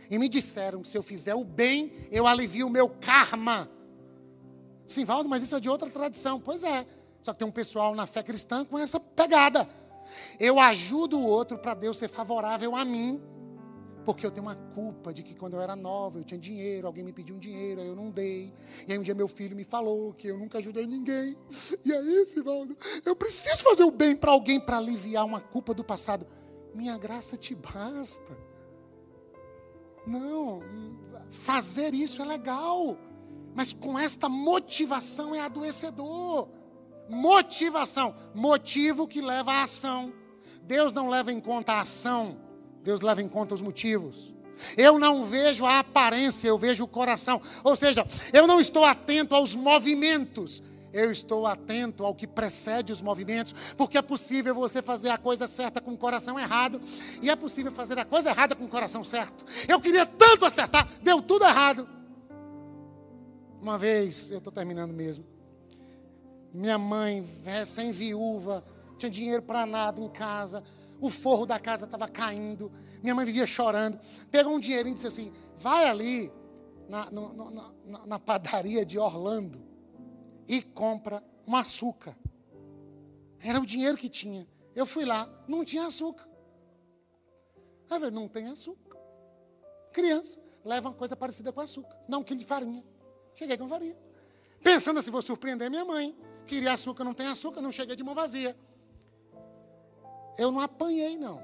E 0.10 0.18
me 0.18 0.30
disseram 0.30 0.84
que 0.84 0.88
se 0.88 0.98
eu 0.98 1.04
fizer 1.04 1.36
o 1.36 1.44
bem, 1.44 1.92
eu 2.10 2.26
alivio 2.26 2.68
o 2.68 2.70
meu 2.70 2.88
karma. 2.88 3.70
Sim, 4.88 5.04
Valdo, 5.04 5.28
mas 5.28 5.44
isso 5.44 5.54
é 5.54 5.60
de 5.60 5.70
outra 5.70 5.90
tradição. 5.90 6.40
Pois 6.40 6.64
é. 6.64 6.88
Só 7.22 7.34
que 7.34 7.40
tem 7.40 7.48
um 7.48 7.52
pessoal 7.52 7.94
na 7.94 8.06
fé 8.06 8.24
cristã 8.24 8.64
com 8.64 8.80
essa 8.80 9.00
pegada. 9.00 9.68
Eu 10.40 10.60
ajudo 10.60 11.20
o 11.20 11.26
outro 11.26 11.58
para 11.58 11.74
Deus 11.74 11.98
ser 11.98 12.08
favorável 12.08 12.76
a 12.76 12.84
mim. 12.86 13.22
Porque 14.04 14.26
eu 14.26 14.32
tenho 14.32 14.46
uma 14.46 14.56
culpa 14.56 15.14
de 15.14 15.22
que 15.22 15.36
quando 15.36 15.54
eu 15.54 15.62
era 15.62 15.76
nova, 15.76 16.18
eu 16.18 16.24
tinha 16.24 16.40
dinheiro, 16.40 16.88
alguém 16.88 17.04
me 17.04 17.14
pediu 17.14 17.36
um 17.36 17.40
dinheiro, 17.40 17.82
aí 17.82 17.88
eu 17.88 17.96
não 17.96 18.10
dei. 18.10 18.52
E 18.88 18.92
aí 18.92 18.98
um 18.98 19.04
dia 19.04 19.14
meu 19.14 19.28
filho 19.28 19.56
me 19.56 19.64
falou 19.64 20.14
que 20.14 20.28
eu 20.28 20.38
nunca 20.38 20.58
ajudei 20.58 20.88
ninguém. 20.88 21.38
E 21.86 21.94
aí, 21.94 22.26
Sivaldo, 22.26 22.76
eu 23.06 23.16
preciso 23.16 23.64
fazer 23.64 23.84
o 23.84 23.92
bem 23.92 24.16
para 24.16 24.32
alguém 24.32 24.60
para 24.60 24.78
aliviar 24.78 25.26
uma 25.26 25.40
culpa 25.40 25.74
do 25.74 25.84
passado. 25.84 26.26
Minha 26.74 26.98
graça 26.98 27.38
te 27.38 27.54
basta. 27.54 28.38
Não, 30.08 30.62
fazer 31.30 31.94
isso 31.94 32.22
é 32.22 32.26
legal. 32.26 32.98
Mas 33.54 33.74
com 33.74 34.00
esta 34.00 34.28
motivação 34.30 35.36
é 35.36 35.42
adoecedor. 35.42 36.50
Motivação, 37.12 38.16
motivo 38.34 39.08
que 39.08 39.22
leva 39.22 39.52
à 39.52 39.64
ação. 39.64 40.12
Deus 40.64 40.92
não 40.94 41.10
leva 41.10 41.32
em 41.32 41.40
conta 41.40 41.74
a 41.74 41.82
ação 41.82 42.38
Deus 42.84 43.02
leva 43.02 43.22
em 43.22 43.28
conta 43.28 43.54
os 43.54 43.62
motivos. 43.62 44.34
Eu 44.78 45.00
não 45.00 45.26
vejo 45.26 45.66
a 45.66 45.80
aparência, 45.80 46.48
eu 46.48 46.58
vejo 46.58 46.84
o 46.84 46.88
coração. 46.88 47.42
Ou 47.64 47.76
seja, 47.76 48.06
eu 48.34 48.46
não 48.46 48.60
estou 48.60 48.84
atento 48.86 49.34
aos 49.34 49.56
movimentos, 49.56 50.62
eu 50.94 51.12
estou 51.12 51.48
atento 51.48 52.06
ao 52.06 52.14
que 52.14 52.28
precede 52.28 52.92
os 52.92 53.02
movimentos, 53.02 53.54
porque 53.76 53.98
é 53.98 54.02
possível 54.02 54.54
você 54.54 54.82
fazer 54.82 55.10
a 55.10 55.18
coisa 55.18 55.48
certa 55.48 55.82
com 55.82 55.94
o 55.94 55.98
coração 55.98 56.40
errado, 56.40 56.80
e 57.22 57.30
é 57.30 57.36
possível 57.36 57.72
fazer 57.72 57.98
a 57.98 58.06
coisa 58.06 58.30
errada 58.30 58.56
com 58.56 58.66
o 58.66 58.70
coração 58.70 59.04
certo. 59.04 59.46
Eu 59.68 59.80
queria 59.80 60.06
tanto 60.06 60.46
acertar, 60.46 60.88
deu 61.02 61.22
tudo 61.22 61.46
errado. 61.46 61.88
Uma 63.60 63.78
vez, 63.78 64.32
eu 64.32 64.40
estou 64.40 64.52
terminando 64.52 64.92
mesmo. 64.92 65.31
Minha 66.54 66.78
mãe, 66.78 67.24
recém-viúva, 67.44 68.64
tinha 68.98 69.10
dinheiro 69.10 69.42
para 69.42 69.66
nada 69.66 70.02
em 70.02 70.10
casa 70.10 70.64
o 71.02 71.10
forro 71.10 71.48
da 71.48 71.60
casa 71.60 71.86
estava 71.86 72.08
caindo, 72.08 72.72
minha 73.02 73.16
mãe 73.16 73.26
vivia 73.26 73.48
chorando. 73.48 74.00
Pegou 74.30 74.54
um 74.54 74.60
dinheirinho 74.60 74.94
e 74.94 74.96
disse 74.96 75.08
assim: 75.08 75.34
vai 75.58 75.90
ali 75.90 76.32
na, 76.88 77.10
no, 77.10 77.34
no, 77.34 77.52
na, 77.52 78.06
na 78.06 78.20
padaria 78.20 78.86
de 78.86 79.00
Orlando 79.00 79.60
e 80.48 80.62
compra 80.62 81.24
um 81.48 81.56
açúcar. 81.56 82.16
Era 83.40 83.60
o 83.60 83.66
dinheiro 83.66 83.98
que 83.98 84.08
tinha. 84.08 84.48
Eu 84.76 84.86
fui 84.86 85.04
lá, 85.04 85.28
não 85.48 85.66
tinha 85.66 85.88
açúcar. 85.88 86.30
Aí 87.90 87.98
eu 87.98 88.00
falei, 88.00 88.12
não 88.12 88.28
tem 88.28 88.48
açúcar. 88.48 88.96
Criança, 89.92 90.40
leva 90.64 90.90
uma 90.90 90.96
coisa 90.96 91.16
parecida 91.16 91.52
com 91.52 91.60
açúcar. 91.60 91.98
Não, 92.08 92.20
um 92.20 92.24
quilo 92.24 92.40
de 92.40 92.46
farinha. 92.46 92.84
Cheguei 93.34 93.58
com 93.58 93.68
farinha. 93.68 93.98
Pensando 94.64 95.00
assim, 95.00 95.10
vou 95.10 95.22
surpreender 95.22 95.70
minha 95.70 95.84
mãe. 95.84 96.16
Queria 96.48 96.74
açúcar, 96.74 97.04
não 97.04 97.14
tem 97.14 97.28
açúcar, 97.28 97.62
não 97.62 97.72
cheguei 97.72 97.96
de 97.96 98.04
mão 98.04 98.14
vazia. 98.14 98.56
Eu 100.38 100.52
não 100.52 100.60
apanhei, 100.60 101.18
não. 101.18 101.42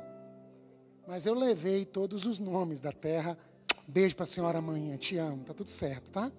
Mas 1.07 1.25
eu 1.25 1.33
levei 1.33 1.85
todos 1.85 2.25
os 2.25 2.39
nomes 2.39 2.81
da 2.81 2.91
terra. 2.91 3.37
Beijo 3.87 4.15
para 4.15 4.23
a 4.23 4.27
senhora 4.27 4.57
amanhã, 4.57 4.97
te 4.97 5.17
amo, 5.17 5.43
tá 5.43 5.53
tudo 5.53 5.69
certo, 5.69 6.11
tá? 6.11 6.31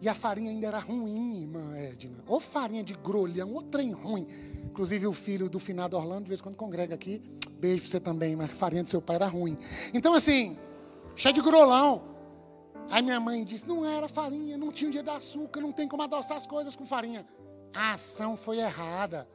E 0.00 0.08
a 0.08 0.14
farinha 0.16 0.50
ainda 0.50 0.66
era 0.66 0.80
ruim, 0.80 1.42
irmã 1.42 1.76
Edna. 1.76 2.24
Ou 2.26 2.40
farinha 2.40 2.82
de 2.82 2.92
grolhão, 2.94 3.52
ou 3.52 3.62
trem 3.62 3.92
ruim. 3.92 4.26
Inclusive 4.64 5.06
o 5.06 5.12
filho 5.12 5.48
do 5.48 5.60
finado 5.60 5.96
Orlando, 5.96 6.24
de 6.24 6.28
vez 6.28 6.40
em 6.40 6.42
quando 6.42 6.56
congrega 6.56 6.96
aqui. 6.96 7.22
Beijo 7.60 7.82
para 7.82 7.90
você 7.90 8.00
também, 8.00 8.34
mas 8.34 8.50
a 8.50 8.54
farinha 8.54 8.82
do 8.82 8.88
seu 8.88 9.00
pai 9.00 9.14
era 9.14 9.28
ruim. 9.28 9.56
Então, 9.94 10.12
assim, 10.14 10.58
cheio 11.14 11.32
de 11.32 11.40
grolão. 11.40 12.02
Aí 12.90 13.00
minha 13.00 13.20
mãe 13.20 13.44
disse: 13.44 13.64
não 13.68 13.86
era 13.86 14.08
farinha, 14.08 14.58
não 14.58 14.72
tinha 14.72 14.88
o 14.88 14.92
dia 14.92 15.04
de 15.04 15.10
açúcar, 15.10 15.60
não 15.60 15.70
tem 15.70 15.86
como 15.86 16.02
adoçar 16.02 16.36
as 16.36 16.46
coisas 16.48 16.74
com 16.74 16.84
farinha. 16.84 17.24
A 17.74 17.92
ação 17.92 18.36
foi 18.36 18.58
errada. 18.58 19.28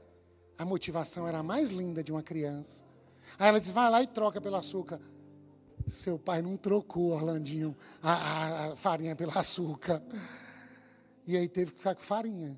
A 0.57 0.65
motivação 0.65 1.27
era 1.27 1.39
a 1.39 1.43
mais 1.43 1.69
linda 1.69 2.03
de 2.03 2.11
uma 2.11 2.23
criança. 2.23 2.83
Aí 3.37 3.47
ela 3.49 3.59
diz: 3.59 3.69
vai 3.69 3.89
lá 3.89 4.01
e 4.01 4.07
troca 4.07 4.39
pelo 4.39 4.55
açúcar. 4.55 4.99
Seu 5.87 6.19
pai 6.19 6.41
não 6.41 6.57
trocou, 6.57 7.11
Orlandinho, 7.11 7.75
a, 8.01 8.11
a, 8.11 8.73
a 8.73 8.75
farinha 8.75 9.15
pelo 9.15 9.37
açúcar. 9.37 10.03
E 11.25 11.35
aí 11.35 11.47
teve 11.47 11.71
que 11.71 11.77
ficar 11.77 11.95
com 11.95 12.01
farinha. 12.01 12.57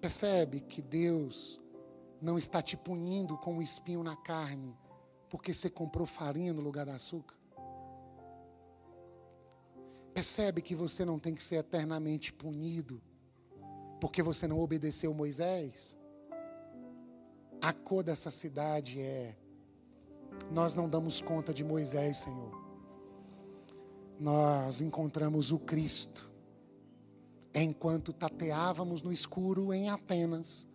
Percebe 0.00 0.60
que 0.60 0.82
Deus 0.82 1.60
não 2.20 2.36
está 2.36 2.60
te 2.60 2.76
punindo 2.76 3.36
com 3.38 3.54
um 3.54 3.62
espinho 3.62 4.02
na 4.02 4.16
carne, 4.16 4.76
porque 5.28 5.52
você 5.52 5.70
comprou 5.70 6.06
farinha 6.06 6.52
no 6.52 6.60
lugar 6.60 6.86
do 6.86 6.92
açúcar? 6.92 7.34
Percebe 10.14 10.62
que 10.62 10.76
você 10.76 11.04
não 11.04 11.18
tem 11.18 11.34
que 11.34 11.42
ser 11.42 11.56
eternamente 11.56 12.32
punido 12.32 13.02
porque 14.00 14.22
você 14.22 14.46
não 14.46 14.60
obedeceu 14.60 15.12
Moisés? 15.12 15.98
A 17.60 17.72
cor 17.72 18.04
dessa 18.04 18.30
cidade 18.30 19.00
é: 19.00 19.34
nós 20.52 20.72
não 20.72 20.88
damos 20.88 21.20
conta 21.20 21.52
de 21.52 21.64
Moisés, 21.64 22.18
Senhor. 22.18 22.52
Nós 24.20 24.80
encontramos 24.80 25.50
o 25.50 25.58
Cristo. 25.58 26.30
Enquanto 27.52 28.12
tateávamos 28.12 29.02
no 29.02 29.12
escuro 29.12 29.72
em 29.72 29.88
Atenas, 29.88 30.68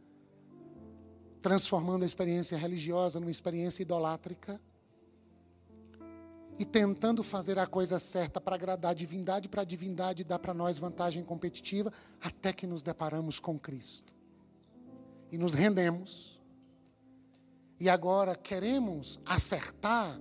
transformando 1.42 2.04
a 2.04 2.06
experiência 2.06 2.58
religiosa 2.58 3.20
numa 3.20 3.32
experiência 3.32 3.84
idolátrica, 3.84 4.60
e 6.60 6.66
tentando 6.66 7.24
fazer 7.24 7.58
a 7.58 7.66
coisa 7.66 7.98
certa 7.98 8.42
para 8.42 8.56
agradar 8.56 8.92
a 8.92 8.94
divindade, 8.94 9.48
para 9.48 9.62
a 9.62 9.66
divindade 9.66 10.26
dar 10.26 10.40
para 10.40 10.54
nós 10.54 10.78
vantagem 10.78 11.24
competitiva, 11.24 11.92
até 12.22 12.52
que 12.52 12.68
nos 12.68 12.84
deparamos 12.84 13.40
com 13.40 13.58
Cristo. 13.58 14.14
E 15.32 15.38
nos 15.38 15.54
rendemos. 15.54 16.38
E 17.80 17.90
agora 17.90 18.36
queremos 18.36 19.22
acertar. 19.26 20.20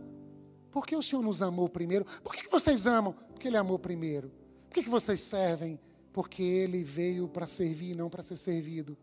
Por 0.70 0.86
que 0.86 0.94
o 0.94 1.02
Senhor 1.02 1.22
nos 1.22 1.42
amou 1.42 1.68
primeiro? 1.68 2.04
Por 2.22 2.32
que 2.36 2.48
vocês 2.48 2.86
amam? 2.86 3.12
Porque 3.12 3.48
Ele 3.48 3.56
amou 3.56 3.76
primeiro. 3.76 4.30
Por 4.70 4.80
que 4.80 4.88
vocês 4.88 5.20
servem? 5.20 5.80
Porque 6.12 6.42
Ele 6.44 6.84
veio 6.84 7.26
para 7.26 7.48
servir 7.48 7.90
e 7.90 7.94
não 7.96 8.08
para 8.08 8.22
ser 8.22 8.36
servido. 8.36 8.96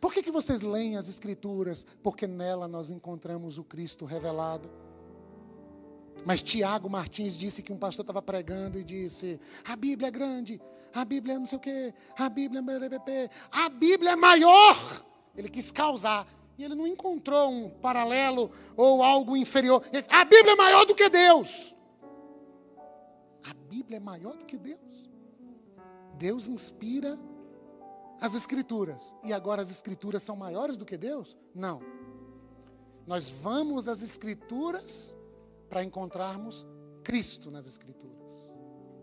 Por 0.00 0.12
que 0.12 0.32
vocês 0.32 0.62
leem 0.62 0.96
as 0.96 1.08
Escrituras? 1.08 1.86
Porque 2.02 2.26
nela 2.26 2.66
nós 2.66 2.90
encontramos 2.90 3.56
o 3.56 3.62
Cristo 3.62 4.04
revelado. 4.04 4.68
Mas 6.24 6.42
Tiago 6.42 6.88
Martins 6.88 7.36
disse 7.36 7.62
que 7.62 7.72
um 7.72 7.78
pastor 7.78 8.02
estava 8.02 8.22
pregando 8.22 8.78
e 8.78 8.84
disse: 8.84 9.38
a 9.64 9.76
Bíblia 9.76 10.08
é 10.08 10.10
grande, 10.10 10.60
a 10.92 11.04
Bíblia 11.04 11.34
é 11.34 11.38
não 11.38 11.46
sei 11.46 11.58
o 11.58 11.60
quê, 11.60 11.94
a 12.16 12.28
Bíblia 12.28 12.60
é 12.60 13.30
a 13.50 13.68
Bíblia 13.68 14.10
é 14.12 14.16
maior. 14.16 15.04
Ele 15.36 15.48
quis 15.48 15.70
causar. 15.70 16.26
E 16.56 16.64
ele 16.64 16.76
não 16.76 16.86
encontrou 16.86 17.50
um 17.50 17.68
paralelo 17.68 18.48
ou 18.76 19.02
algo 19.02 19.36
inferior. 19.36 19.84
Disse, 19.90 20.08
a 20.08 20.24
Bíblia 20.24 20.52
é 20.52 20.56
maior 20.56 20.84
do 20.84 20.94
que 20.94 21.08
Deus. 21.08 21.74
A 23.42 23.52
Bíblia 23.52 23.96
é 23.96 24.00
maior 24.00 24.36
do 24.36 24.44
que 24.44 24.56
Deus. 24.56 25.10
Deus 26.16 26.48
inspira 26.48 27.18
as 28.20 28.34
Escrituras. 28.36 29.16
E 29.24 29.32
agora 29.32 29.62
as 29.62 29.70
Escrituras 29.70 30.22
são 30.22 30.36
maiores 30.36 30.76
do 30.76 30.84
que 30.84 30.96
Deus? 30.96 31.36
Não. 31.52 31.82
Nós 33.04 33.28
vamos 33.28 33.88
às 33.88 34.00
Escrituras 34.00 35.16
para 35.68 35.82
encontrarmos 35.82 36.66
Cristo 37.02 37.50
nas 37.50 37.66
Escrituras. 37.66 38.14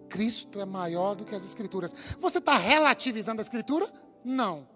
Cristo 0.09 0.59
é 0.59 0.65
maior 0.65 1.15
do 1.15 1.23
que 1.23 1.33
as 1.33 1.45
Escrituras. 1.45 1.93
Você 2.19 2.39
está 2.39 2.57
relativizando 2.57 3.39
a 3.39 3.43
Escritura? 3.43 3.89
Não. 4.23 4.67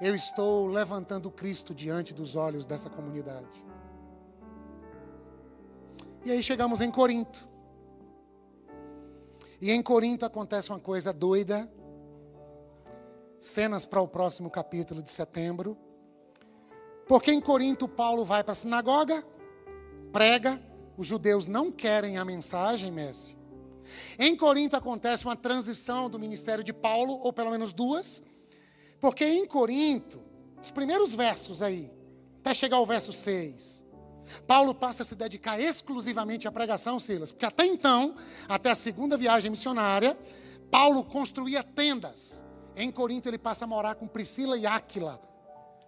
Eu 0.00 0.14
estou 0.14 0.68
levantando 0.68 1.30
Cristo 1.30 1.74
diante 1.74 2.12
dos 2.12 2.36
olhos 2.36 2.66
dessa 2.66 2.88
comunidade. 2.90 3.66
E 6.24 6.30
aí 6.30 6.42
chegamos 6.42 6.80
em 6.80 6.90
Corinto. 6.90 7.48
E 9.60 9.70
em 9.70 9.82
Corinto 9.82 10.24
acontece 10.24 10.70
uma 10.70 10.78
coisa 10.78 11.12
doida. 11.12 11.70
Cenas 13.40 13.86
para 13.86 14.00
o 14.00 14.08
próximo 14.08 14.50
capítulo 14.50 15.02
de 15.02 15.10
setembro. 15.10 15.76
Porque 17.08 17.32
em 17.32 17.40
Corinto 17.40 17.88
Paulo 17.88 18.24
vai 18.24 18.44
para 18.44 18.52
a 18.52 18.54
sinagoga, 18.54 19.24
prega, 20.12 20.60
os 20.98 21.06
judeus 21.06 21.46
não 21.46 21.70
querem 21.70 22.18
a 22.18 22.24
mensagem, 22.24 22.90
Messi. 22.90 23.38
Em 24.18 24.36
Corinto 24.36 24.76
acontece 24.76 25.24
uma 25.24 25.36
transição 25.36 26.10
do 26.10 26.18
ministério 26.18 26.64
de 26.64 26.72
Paulo, 26.72 27.20
ou 27.22 27.32
pelo 27.32 27.52
menos 27.52 27.72
duas, 27.72 28.20
porque 29.00 29.24
em 29.24 29.46
Corinto, 29.46 30.20
os 30.60 30.72
primeiros 30.72 31.14
versos 31.14 31.62
aí, 31.62 31.88
até 32.40 32.52
chegar 32.52 32.78
ao 32.78 32.84
verso 32.84 33.12
6, 33.12 33.84
Paulo 34.46 34.74
passa 34.74 35.04
a 35.04 35.06
se 35.06 35.14
dedicar 35.14 35.58
exclusivamente 35.60 36.48
à 36.48 36.52
pregação, 36.52 36.98
Silas, 36.98 37.30
porque 37.30 37.46
até 37.46 37.64
então, 37.64 38.16
até 38.48 38.70
a 38.70 38.74
segunda 38.74 39.16
viagem 39.16 39.52
missionária, 39.52 40.18
Paulo 40.68 41.04
construía 41.04 41.62
tendas 41.62 42.44
Em 42.76 42.90
Corinto 42.90 43.28
ele 43.28 43.38
passa 43.38 43.64
a 43.64 43.68
morar 43.68 43.94
com 43.94 44.06
Priscila 44.06 44.58
e 44.58 44.66
Áquila, 44.66 45.22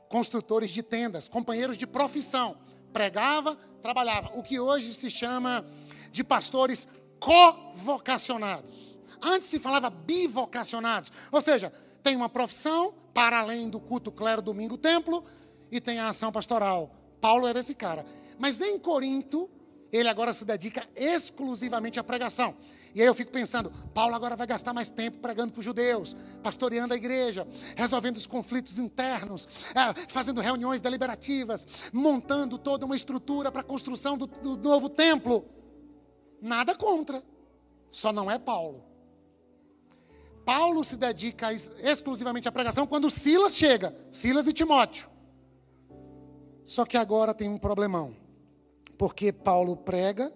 construtores 0.08 0.70
de 0.70 0.82
tendas, 0.82 1.28
companheiros 1.28 1.76
de 1.76 1.86
profissão. 1.86 2.56
Pregava, 2.93 3.57
trabalhava. 3.82 4.30
O 4.34 4.43
que 4.43 4.59
hoje 4.59 4.95
se 4.95 5.11
chama 5.11 5.64
de 6.12 6.24
pastores 6.24 6.88
covocacionados. 7.18 8.99
Antes 9.22 9.49
se 9.49 9.59
falava 9.59 9.91
bivocacionados. 9.91 11.12
Ou 11.30 11.41
seja, 11.41 11.72
tem 12.03 12.16
uma 12.16 12.28
profissão, 12.28 12.95
para 13.12 13.41
além 13.41 13.68
do 13.68 13.78
culto 13.78 14.11
clero, 14.11 14.41
domingo, 14.41 14.78
templo, 14.78 15.24
e 15.70 15.80
tem 15.80 15.99
a 15.99 16.09
ação 16.09 16.32
pastoral. 16.32 16.95
Paulo 17.20 17.47
era 17.47 17.61
esse 17.61 17.74
cara. 17.74 18.05
Mas 18.38 18.61
em 18.61 18.78
Corinto, 18.78 19.51
ele 19.93 20.09
agora 20.09 20.32
se 20.32 20.45
dedica 20.45 20.88
exclusivamente 20.97 22.01
à 22.01 22.05
pregação. 22.05 22.55
E 22.95 23.01
aí 23.01 23.07
eu 23.07 23.14
fico 23.14 23.30
pensando, 23.30 23.70
Paulo 23.95 24.14
agora 24.14 24.34
vai 24.34 24.47
gastar 24.47 24.72
mais 24.72 24.91
tempo 24.91 25.18
pregando 25.18 25.53
para 25.53 25.61
os 25.61 25.64
judeus, 25.64 26.16
pastoreando 26.43 26.93
a 26.93 26.97
igreja, 26.97 27.47
resolvendo 27.76 28.16
os 28.16 28.26
conflitos 28.26 28.78
internos, 28.78 29.47
é, 29.74 29.95
fazendo 30.09 30.41
reuniões 30.41 30.80
deliberativas, 30.80 31.66
montando 31.93 32.59
toda 32.59 32.84
uma 32.84 32.97
estrutura 32.97 33.53
para 33.53 33.61
a 33.61 33.64
construção 33.64 34.18
do, 34.18 34.26
do 34.26 34.57
novo 34.57 34.88
templo. 34.88 35.45
Nada 36.41 36.74
contra, 36.74 37.22
só 37.91 38.12
não 38.12 38.30
é 38.30 38.38
Paulo. 38.38 38.84
Paulo 40.45 40.82
se 40.82 40.97
dedica 40.97 41.53
exclusivamente 41.53 42.49
à 42.49 42.53
pregação 42.53 42.86
quando 42.86 43.09
Silas 43.11 43.55
chega, 43.55 43.95
Silas 44.11 44.47
e 44.49 44.53
Timóteo. 44.53 45.09
Só 46.64 46.84
que 46.84 46.97
agora 46.97 47.34
tem 47.34 47.49
um 47.49 47.59
problemão, 47.59 48.16
porque 48.99 49.32
Paulo 49.32 49.76
prega, 49.76 50.32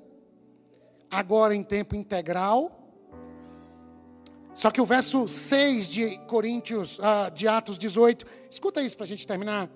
agora 1.15 1.55
em 1.55 1.63
tempo 1.63 1.95
integral. 1.95 2.81
Só 4.55 4.71
que 4.71 4.81
o 4.81 4.87
verso 4.87 5.27
6 5.27 5.89
de 5.89 6.19
Coríntios, 6.27 6.99
uh, 6.99 7.31
de 7.35 7.49
Atos 7.49 7.79
18, 7.79 8.25
escuta 8.51 8.83
isso 8.83 8.97
para 8.97 9.05
a 9.05 9.09
gente 9.09 9.27
terminar. 9.27 9.69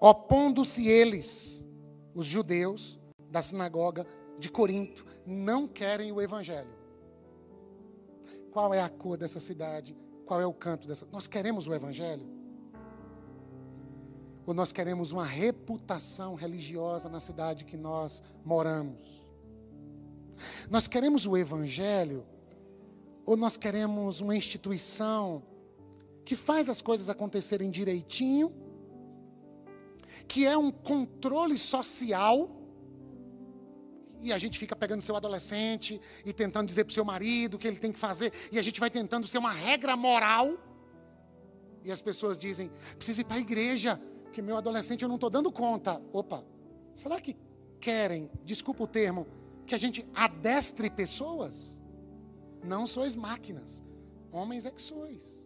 Opondo-se 0.00 0.86
eles, 0.86 1.66
os 2.14 2.26
judeus 2.26 2.98
da 3.30 3.42
sinagoga 3.42 4.06
de 4.38 4.48
Corinto, 4.50 5.04
não 5.26 5.66
querem 5.66 6.12
o 6.12 6.20
evangelho. 6.20 6.70
Qual 8.52 8.72
é 8.72 8.80
a 8.80 8.88
cor 8.88 9.16
dessa 9.16 9.40
cidade? 9.40 9.96
Qual 10.24 10.40
é 10.40 10.46
o 10.46 10.54
canto 10.54 10.86
dessa? 10.86 11.06
Nós 11.10 11.26
queremos 11.26 11.66
o 11.66 11.74
evangelho? 11.74 12.26
Ou 14.46 14.54
nós 14.54 14.70
queremos 14.72 15.10
uma 15.10 15.24
reputação 15.24 16.34
religiosa 16.34 17.08
na 17.08 17.18
cidade 17.18 17.64
que 17.64 17.76
nós 17.76 18.22
moramos? 18.44 19.13
Nós 20.70 20.88
queremos 20.88 21.26
o 21.26 21.36
Evangelho 21.36 22.26
ou 23.26 23.36
nós 23.36 23.56
queremos 23.56 24.20
uma 24.20 24.36
instituição 24.36 25.42
que 26.24 26.36
faz 26.36 26.68
as 26.68 26.80
coisas 26.80 27.08
acontecerem 27.08 27.70
direitinho, 27.70 28.52
que 30.26 30.46
é 30.46 30.56
um 30.56 30.70
controle 30.70 31.58
social, 31.58 32.50
e 34.20 34.32
a 34.32 34.38
gente 34.38 34.58
fica 34.58 34.74
pegando 34.74 35.02
seu 35.02 35.14
adolescente 35.16 36.00
e 36.24 36.32
tentando 36.32 36.66
dizer 36.66 36.84
para 36.84 36.92
o 36.92 36.94
seu 36.94 37.04
marido 37.04 37.54
o 37.54 37.58
que 37.58 37.68
ele 37.68 37.78
tem 37.78 37.92
que 37.92 37.98
fazer, 37.98 38.32
e 38.50 38.58
a 38.58 38.62
gente 38.62 38.80
vai 38.80 38.90
tentando 38.90 39.26
ser 39.26 39.38
uma 39.38 39.52
regra 39.52 39.96
moral, 39.96 40.58
e 41.82 41.92
as 41.92 42.00
pessoas 42.00 42.38
dizem: 42.38 42.70
precisa 42.96 43.20
ir 43.20 43.24
para 43.24 43.36
a 43.36 43.40
igreja, 43.40 44.00
que 44.32 44.40
meu 44.40 44.56
adolescente 44.56 45.02
eu 45.02 45.08
não 45.08 45.16
estou 45.16 45.28
dando 45.28 45.52
conta. 45.52 46.00
Opa, 46.12 46.42
será 46.94 47.20
que 47.20 47.36
querem, 47.80 48.30
desculpa 48.44 48.82
o 48.82 48.86
termo, 48.86 49.26
que 49.64 49.74
a 49.74 49.78
gente 49.78 50.06
adestre 50.14 50.90
pessoas? 50.90 51.80
Não 52.62 52.86
sois 52.86 53.14
máquinas, 53.14 53.84
homens 54.32 54.64
é 54.66 54.70
que 54.70 54.80
sois. 54.80 55.44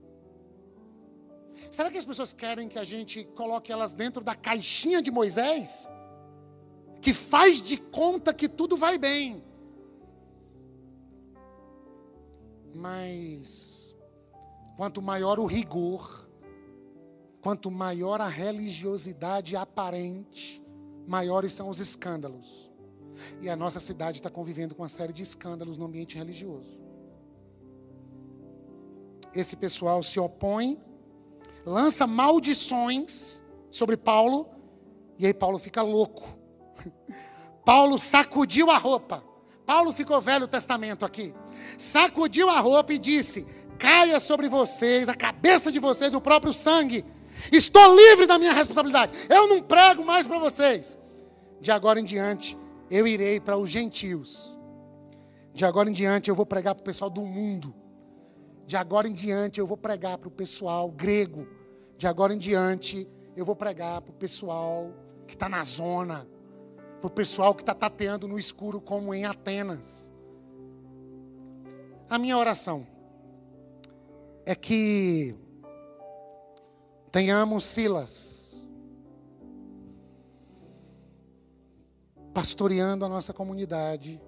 Será 1.70 1.90
que 1.90 1.98
as 1.98 2.04
pessoas 2.04 2.32
querem 2.32 2.68
que 2.68 2.78
a 2.78 2.84
gente 2.84 3.24
coloque 3.24 3.72
elas 3.72 3.94
dentro 3.94 4.22
da 4.22 4.34
caixinha 4.34 5.02
de 5.02 5.10
Moisés? 5.10 5.92
Que 7.00 7.12
faz 7.12 7.60
de 7.60 7.76
conta 7.76 8.32
que 8.32 8.48
tudo 8.48 8.76
vai 8.76 8.98
bem. 8.98 9.42
Mas, 12.74 13.94
quanto 14.76 15.02
maior 15.02 15.40
o 15.40 15.46
rigor, 15.46 16.28
quanto 17.40 17.70
maior 17.70 18.20
a 18.20 18.28
religiosidade 18.28 19.56
aparente, 19.56 20.64
maiores 21.06 21.52
são 21.52 21.68
os 21.68 21.80
escândalos. 21.80 22.67
E 23.40 23.48
a 23.48 23.56
nossa 23.56 23.80
cidade 23.80 24.18
está 24.18 24.30
convivendo 24.30 24.74
com 24.74 24.82
uma 24.82 24.88
série 24.88 25.12
de 25.12 25.22
escândalos 25.22 25.76
no 25.76 25.84
ambiente 25.84 26.16
religioso. 26.16 26.78
Esse 29.34 29.56
pessoal 29.56 30.02
se 30.02 30.18
opõe, 30.18 30.80
lança 31.64 32.06
maldições 32.06 33.42
sobre 33.70 33.96
Paulo, 33.96 34.48
e 35.18 35.26
aí 35.26 35.34
Paulo 35.34 35.58
fica 35.58 35.82
louco. 35.82 36.36
Paulo 37.64 37.98
sacudiu 37.98 38.70
a 38.70 38.78
roupa. 38.78 39.22
Paulo 39.66 39.92
ficou 39.92 40.20
velho 40.20 40.48
testamento 40.48 41.04
aqui. 41.04 41.34
Sacudiu 41.76 42.48
a 42.48 42.58
roupa 42.60 42.94
e 42.94 42.98
disse: 42.98 43.44
Caia 43.78 44.18
sobre 44.18 44.48
vocês, 44.48 45.08
a 45.08 45.14
cabeça 45.14 45.70
de 45.70 45.78
vocês, 45.78 46.14
o 46.14 46.20
próprio 46.20 46.52
sangue. 46.52 47.04
Estou 47.52 47.94
livre 47.94 48.26
da 48.26 48.38
minha 48.38 48.52
responsabilidade. 48.52 49.12
Eu 49.28 49.46
não 49.46 49.62
prego 49.62 50.04
mais 50.04 50.26
para 50.26 50.38
vocês. 50.38 50.98
De 51.60 51.70
agora 51.70 52.00
em 52.00 52.04
diante, 52.04 52.56
eu 52.90 53.06
irei 53.06 53.40
para 53.40 53.56
os 53.56 53.70
gentios. 53.70 54.58
De 55.52 55.64
agora 55.64 55.90
em 55.90 55.92
diante 55.92 56.30
eu 56.30 56.34
vou 56.34 56.46
pregar 56.46 56.74
para 56.74 56.82
o 56.82 56.84
pessoal 56.84 57.10
do 57.10 57.22
mundo. 57.22 57.74
De 58.66 58.76
agora 58.76 59.08
em 59.08 59.12
diante 59.12 59.58
eu 59.58 59.66
vou 59.66 59.76
pregar 59.76 60.18
para 60.18 60.28
o 60.28 60.30
pessoal 60.30 60.90
grego. 60.90 61.46
De 61.96 62.06
agora 62.06 62.34
em 62.34 62.38
diante 62.38 63.08
eu 63.36 63.44
vou 63.44 63.56
pregar 63.56 64.00
para 64.00 64.10
o 64.10 64.14
pessoal 64.14 64.92
que 65.26 65.34
está 65.34 65.48
na 65.48 65.64
zona. 65.64 66.26
Para 67.00 67.08
o 67.08 67.10
pessoal 67.10 67.54
que 67.54 67.62
está 67.62 67.74
tateando 67.74 68.26
no 68.26 68.38
escuro, 68.38 68.80
como 68.80 69.12
em 69.14 69.24
Atenas. 69.24 70.12
A 72.08 72.18
minha 72.18 72.38
oração 72.38 72.86
é 74.46 74.54
que 74.54 75.36
tenhamos 77.12 77.66
Silas 77.66 78.37
pastoreando 82.38 83.04
a 83.04 83.08
nossa 83.08 83.32
comunidade, 83.32 84.22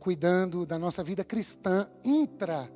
cuidando 0.00 0.66
da 0.66 0.76
nossa 0.76 1.04
vida 1.04 1.22
cristã 1.22 1.88
intra 2.02 2.68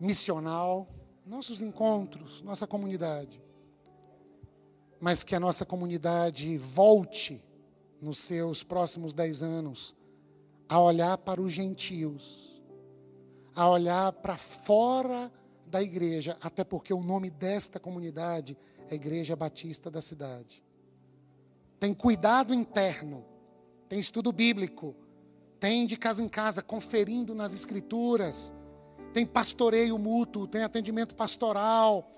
missional, 0.00 0.88
nossos 1.24 1.62
encontros, 1.62 2.42
nossa 2.42 2.66
comunidade. 2.66 3.40
Mas 5.00 5.22
que 5.22 5.36
a 5.36 5.38
nossa 5.38 5.64
comunidade 5.64 6.58
volte 6.58 7.40
nos 8.00 8.18
seus 8.18 8.64
próximos 8.64 9.14
dez 9.14 9.40
anos 9.40 9.94
a 10.68 10.80
olhar 10.80 11.16
para 11.16 11.40
os 11.40 11.52
gentios, 11.52 12.60
a 13.54 13.68
olhar 13.68 14.12
para 14.14 14.36
fora 14.36 15.32
da 15.64 15.80
igreja, 15.80 16.36
até 16.42 16.64
porque 16.64 16.92
o 16.92 17.04
nome 17.04 17.30
desta 17.30 17.78
comunidade 17.78 18.58
é 18.90 18.96
Igreja 18.96 19.36
Batista 19.36 19.88
da 19.88 20.00
cidade 20.00 20.60
tem 21.82 21.92
cuidado 21.92 22.54
interno, 22.54 23.24
tem 23.88 23.98
estudo 23.98 24.30
bíblico, 24.30 24.94
tem 25.58 25.84
de 25.84 25.96
casa 25.96 26.22
em 26.22 26.28
casa 26.28 26.62
conferindo 26.62 27.34
nas 27.34 27.52
escrituras, 27.52 28.54
tem 29.12 29.26
pastoreio 29.26 29.98
mútuo, 29.98 30.46
tem 30.46 30.62
atendimento 30.62 31.12
pastoral, 31.16 32.08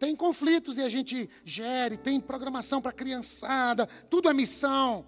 tem 0.00 0.16
conflitos 0.16 0.78
e 0.78 0.82
a 0.82 0.88
gente 0.88 1.30
gere, 1.44 1.96
tem 1.96 2.18
programação 2.18 2.82
para 2.82 2.90
criançada, 2.90 3.86
tudo 4.10 4.28
é 4.28 4.34
missão. 4.34 5.06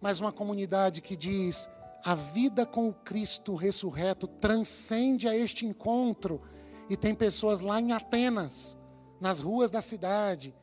Mas 0.00 0.20
uma 0.20 0.30
comunidade 0.30 1.02
que 1.02 1.16
diz: 1.16 1.68
a 2.04 2.14
vida 2.14 2.64
com 2.64 2.88
o 2.88 2.94
Cristo 2.94 3.56
ressurreto 3.56 4.28
transcende 4.28 5.26
a 5.26 5.36
este 5.36 5.66
encontro, 5.66 6.40
e 6.88 6.96
tem 6.96 7.16
pessoas 7.16 7.60
lá 7.62 7.80
em 7.80 7.90
Atenas, 7.90 8.78
nas 9.20 9.40
ruas 9.40 9.72
da 9.72 9.80
cidade, 9.80 10.54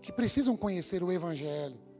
que 0.00 0.10
precisam 0.10 0.56
conhecer 0.56 1.04
o 1.04 1.12
Evangelho. 1.12 1.91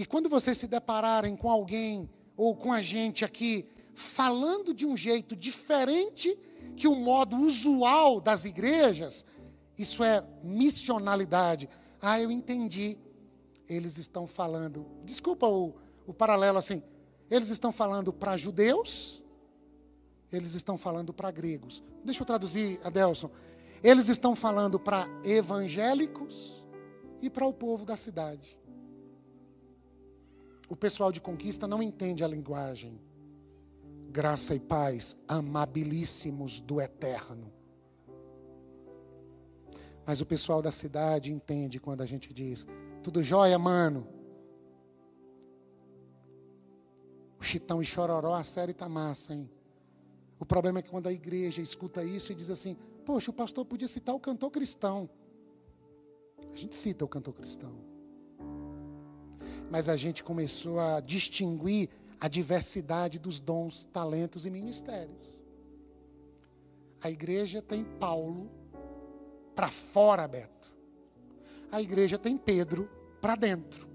E 0.00 0.06
quando 0.06 0.30
vocês 0.30 0.56
se 0.56 0.66
depararem 0.66 1.36
com 1.36 1.50
alguém 1.50 2.08
ou 2.34 2.56
com 2.56 2.72
a 2.72 2.80
gente 2.80 3.22
aqui 3.22 3.68
falando 3.94 4.72
de 4.72 4.86
um 4.86 4.96
jeito 4.96 5.36
diferente 5.36 6.34
que 6.74 6.88
o 6.88 6.96
modo 6.96 7.36
usual 7.36 8.18
das 8.18 8.46
igrejas, 8.46 9.26
isso 9.76 10.02
é 10.02 10.24
missionalidade. 10.42 11.68
Ah, 12.00 12.18
eu 12.18 12.30
entendi. 12.30 12.96
Eles 13.68 13.98
estão 13.98 14.26
falando, 14.26 14.86
desculpa 15.04 15.46
o, 15.46 15.74
o 16.06 16.14
paralelo 16.14 16.56
assim, 16.56 16.82
eles 17.30 17.50
estão 17.50 17.70
falando 17.70 18.10
para 18.10 18.38
judeus, 18.38 19.22
eles 20.32 20.54
estão 20.54 20.78
falando 20.78 21.12
para 21.12 21.30
gregos. 21.30 21.82
Deixa 22.02 22.22
eu 22.22 22.26
traduzir, 22.26 22.80
Adelson. 22.82 23.30
Eles 23.82 24.08
estão 24.08 24.34
falando 24.34 24.80
para 24.80 25.06
evangélicos 25.22 26.64
e 27.20 27.28
para 27.28 27.44
o 27.44 27.52
povo 27.52 27.84
da 27.84 27.96
cidade 27.96 28.58
o 30.70 30.76
pessoal 30.76 31.12
de 31.12 31.20
conquista 31.20 31.66
não 31.66 31.82
entende 31.82 32.24
a 32.24 32.28
linguagem 32.28 32.98
Graça 34.12 34.56
e 34.56 34.58
paz, 34.58 35.16
amabilíssimos 35.28 36.60
do 36.60 36.80
eterno. 36.80 37.52
Mas 40.04 40.20
o 40.20 40.26
pessoal 40.26 40.60
da 40.60 40.72
cidade 40.72 41.32
entende 41.32 41.78
quando 41.78 42.00
a 42.00 42.06
gente 42.06 42.34
diz: 42.34 42.66
tudo 43.04 43.22
jóia, 43.22 43.56
mano. 43.56 44.08
O 47.38 47.44
Chitão 47.44 47.80
e 47.80 47.84
Chororó, 47.84 48.34
a 48.34 48.42
série 48.42 48.74
tá 48.74 48.88
massa, 48.88 49.32
hein? 49.32 49.48
O 50.40 50.44
problema 50.44 50.80
é 50.80 50.82
que 50.82 50.90
quando 50.90 51.06
a 51.06 51.12
igreja 51.12 51.62
escuta 51.62 52.02
isso 52.02 52.32
e 52.32 52.34
diz 52.34 52.50
assim: 52.50 52.76
Poxa, 53.06 53.30
o 53.30 53.34
pastor 53.34 53.64
podia 53.64 53.86
citar 53.86 54.12
o 54.12 54.18
cantor 54.18 54.50
cristão. 54.50 55.08
A 56.52 56.56
gente 56.56 56.74
cita 56.74 57.04
o 57.04 57.08
cantor 57.08 57.34
cristão. 57.34 57.89
Mas 59.70 59.88
a 59.88 59.96
gente 59.96 60.24
começou 60.24 60.80
a 60.80 61.00
distinguir 61.00 61.88
a 62.20 62.28
diversidade 62.28 63.18
dos 63.18 63.40
dons, 63.40 63.84
talentos 63.86 64.44
e 64.44 64.50
ministérios. 64.50 65.40
A 67.02 67.10
igreja 67.10 67.62
tem 67.62 67.84
Paulo 67.84 68.50
para 69.54 69.68
fora 69.68 70.22
aberto. 70.22 70.74
A 71.72 71.80
igreja 71.80 72.18
tem 72.18 72.36
Pedro 72.36 72.90
para 73.20 73.36
dentro. 73.36 73.88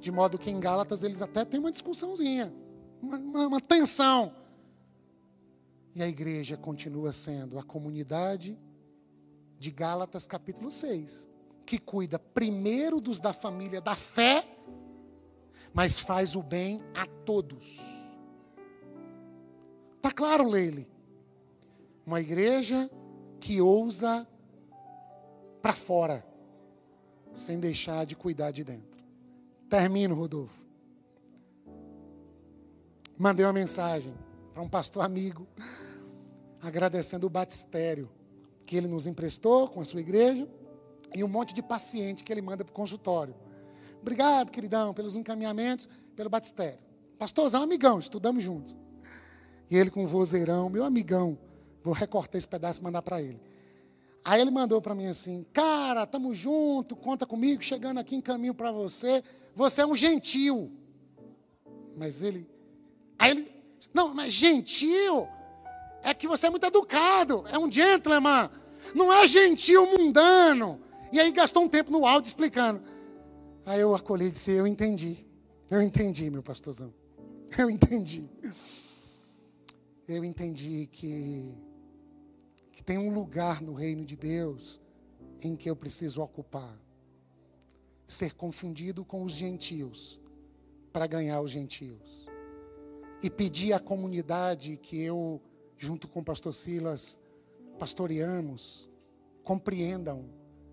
De 0.00 0.10
modo 0.10 0.38
que 0.38 0.50
em 0.50 0.60
Gálatas 0.60 1.02
eles 1.02 1.22
até 1.22 1.44
têm 1.44 1.58
uma 1.58 1.70
discussãozinha, 1.70 2.52
uma, 3.00 3.16
uma, 3.16 3.46
uma 3.46 3.60
tensão. 3.60 4.34
E 5.94 6.02
a 6.02 6.08
igreja 6.08 6.56
continua 6.56 7.12
sendo 7.12 7.58
a 7.58 7.62
comunidade 7.62 8.58
de 9.58 9.70
Gálatas 9.70 10.26
capítulo 10.26 10.70
6, 10.70 11.26
que 11.64 11.78
cuida 11.78 12.18
primeiro 12.18 13.00
dos 13.00 13.18
da 13.18 13.32
família 13.32 13.80
da 13.80 13.96
fé, 13.96 14.45
mas 15.76 15.98
faz 15.98 16.34
o 16.34 16.42
bem 16.42 16.80
a 16.94 17.04
todos. 17.04 17.78
Tá 20.00 20.10
claro, 20.10 20.48
Leile? 20.48 20.88
Uma 22.06 22.18
igreja 22.18 22.90
que 23.38 23.60
ousa 23.60 24.26
para 25.60 25.74
fora, 25.74 26.26
sem 27.34 27.60
deixar 27.60 28.06
de 28.06 28.16
cuidar 28.16 28.52
de 28.52 28.64
dentro. 28.64 29.04
Termino, 29.68 30.14
Rodolfo. 30.14 30.64
Mandei 33.18 33.44
uma 33.44 33.52
mensagem 33.52 34.14
para 34.54 34.62
um 34.62 34.68
pastor 34.70 35.04
amigo, 35.04 35.46
agradecendo 36.58 37.26
o 37.26 37.30
batistério 37.30 38.08
que 38.64 38.78
ele 38.78 38.88
nos 38.88 39.06
emprestou 39.06 39.68
com 39.68 39.82
a 39.82 39.84
sua 39.84 40.00
igreja 40.00 40.48
e 41.14 41.22
um 41.22 41.28
monte 41.28 41.52
de 41.52 41.62
paciente 41.62 42.24
que 42.24 42.32
ele 42.32 42.40
manda 42.40 42.64
para 42.64 42.72
o 42.72 42.74
consultório. 42.74 43.34
Obrigado, 44.00 44.50
queridão, 44.50 44.94
pelos 44.94 45.14
encaminhamentos, 45.14 45.88
pelo 46.14 46.30
batistério. 46.30 46.78
Pastorzão, 47.18 47.62
amigão, 47.62 47.98
estudamos 47.98 48.42
juntos. 48.42 48.76
E 49.70 49.76
ele 49.76 49.90
com 49.90 50.04
o 50.04 50.06
vozeirão, 50.06 50.68
meu 50.68 50.84
amigão, 50.84 51.38
vou 51.82 51.92
recortar 51.94 52.38
esse 52.38 52.46
pedaço 52.46 52.80
e 52.80 52.84
mandar 52.84 53.02
para 53.02 53.20
ele. 53.20 53.40
Aí 54.24 54.40
ele 54.40 54.50
mandou 54.50 54.82
para 54.82 54.94
mim 54.94 55.06
assim: 55.06 55.46
Cara, 55.52 56.02
estamos 56.02 56.36
junto, 56.36 56.96
conta 56.96 57.24
comigo, 57.24 57.62
chegando 57.62 57.98
aqui 57.98 58.16
em 58.16 58.20
caminho 58.20 58.54
para 58.54 58.72
você. 58.72 59.22
Você 59.54 59.82
é 59.82 59.86
um 59.86 59.94
gentil. 59.94 60.72
Mas 61.96 62.22
ele. 62.22 62.48
Aí 63.18 63.30
ele. 63.30 63.48
Não, 63.94 64.12
mas 64.12 64.32
gentil 64.32 65.28
é 66.02 66.12
que 66.12 66.28
você 66.28 66.46
é 66.46 66.50
muito 66.50 66.66
educado, 66.66 67.44
é 67.48 67.58
um 67.58 67.70
gentleman. 67.70 68.50
Não 68.94 69.12
é 69.12 69.26
gentil 69.26 69.86
mundano. 69.86 70.80
E 71.12 71.20
aí 71.20 71.30
gastou 71.32 71.62
um 71.64 71.68
tempo 71.68 71.90
no 71.90 72.06
áudio 72.06 72.28
explicando. 72.28 72.80
Aí 73.66 73.80
eu 73.80 73.94
acolhi 73.94 74.26
e 74.26 74.30
disse: 74.30 74.52
Eu 74.52 74.66
entendi. 74.66 75.26
Eu 75.70 75.82
entendi, 75.82 76.30
meu 76.30 76.42
pastorzão. 76.42 76.94
Eu 77.58 77.68
entendi. 77.68 78.30
Eu 80.06 80.24
entendi 80.24 80.86
que 80.86 81.58
tem 82.86 82.96
um 82.96 83.12
lugar 83.12 83.60
no 83.60 83.74
reino 83.74 84.04
de 84.04 84.14
Deus 84.14 84.80
em 85.42 85.56
que 85.56 85.68
eu 85.68 85.74
preciso 85.74 86.22
ocupar. 86.22 86.80
Ser 88.06 88.34
confundido 88.34 89.04
com 89.04 89.24
os 89.24 89.32
gentios, 89.32 90.20
para 90.92 91.08
ganhar 91.08 91.40
os 91.40 91.50
gentios. 91.50 92.28
E 93.20 93.28
pedir 93.28 93.72
à 93.72 93.80
comunidade 93.80 94.76
que 94.76 95.02
eu, 95.02 95.42
junto 95.76 96.06
com 96.06 96.20
o 96.20 96.24
pastor 96.24 96.54
Silas, 96.54 97.18
pastoreamos, 97.76 98.88
compreendam 99.42 100.30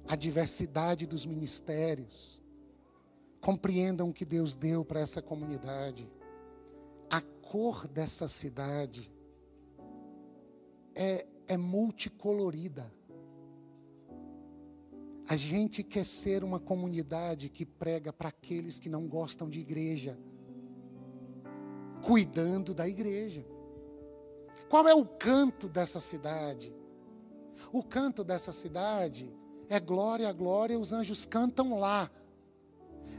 a 0.07 0.15
diversidade 0.15 1.07
dos 1.07 1.25
ministérios, 1.25 2.39
compreendam 3.43 4.09
o 4.09 4.13
que 4.13 4.25
Deus 4.25 4.55
deu 4.55 4.83
para 4.85 5.01
essa 5.01 5.21
comunidade, 5.21 6.09
a 7.09 7.21
cor 7.21 7.87
dessa 7.87 8.27
cidade 8.27 9.11
é 10.95 11.27
é 11.47 11.57
multicolorida. 11.57 12.91
A 15.27 15.35
gente 15.35 15.83
quer 15.83 16.05
ser 16.05 16.43
uma 16.43 16.59
comunidade 16.59 17.49
que 17.49 17.65
prega 17.65 18.11
para 18.11 18.29
aqueles 18.29 18.77
que 18.77 18.89
não 18.89 19.07
gostam 19.07 19.49
de 19.49 19.59
igreja, 19.59 20.17
cuidando 22.01 22.73
da 22.73 22.87
igreja. 22.87 23.45
Qual 24.69 24.87
é 24.87 24.93
o 24.93 25.05
canto 25.05 25.69
dessa 25.69 25.99
cidade? 25.99 26.75
O 27.71 27.83
canto 27.83 28.23
dessa 28.23 28.51
cidade 28.51 29.33
é 29.69 29.79
glória, 29.79 30.31
glória, 30.33 30.77
os 30.77 30.91
anjos 30.91 31.25
cantam 31.25 31.79
lá. 31.79 32.11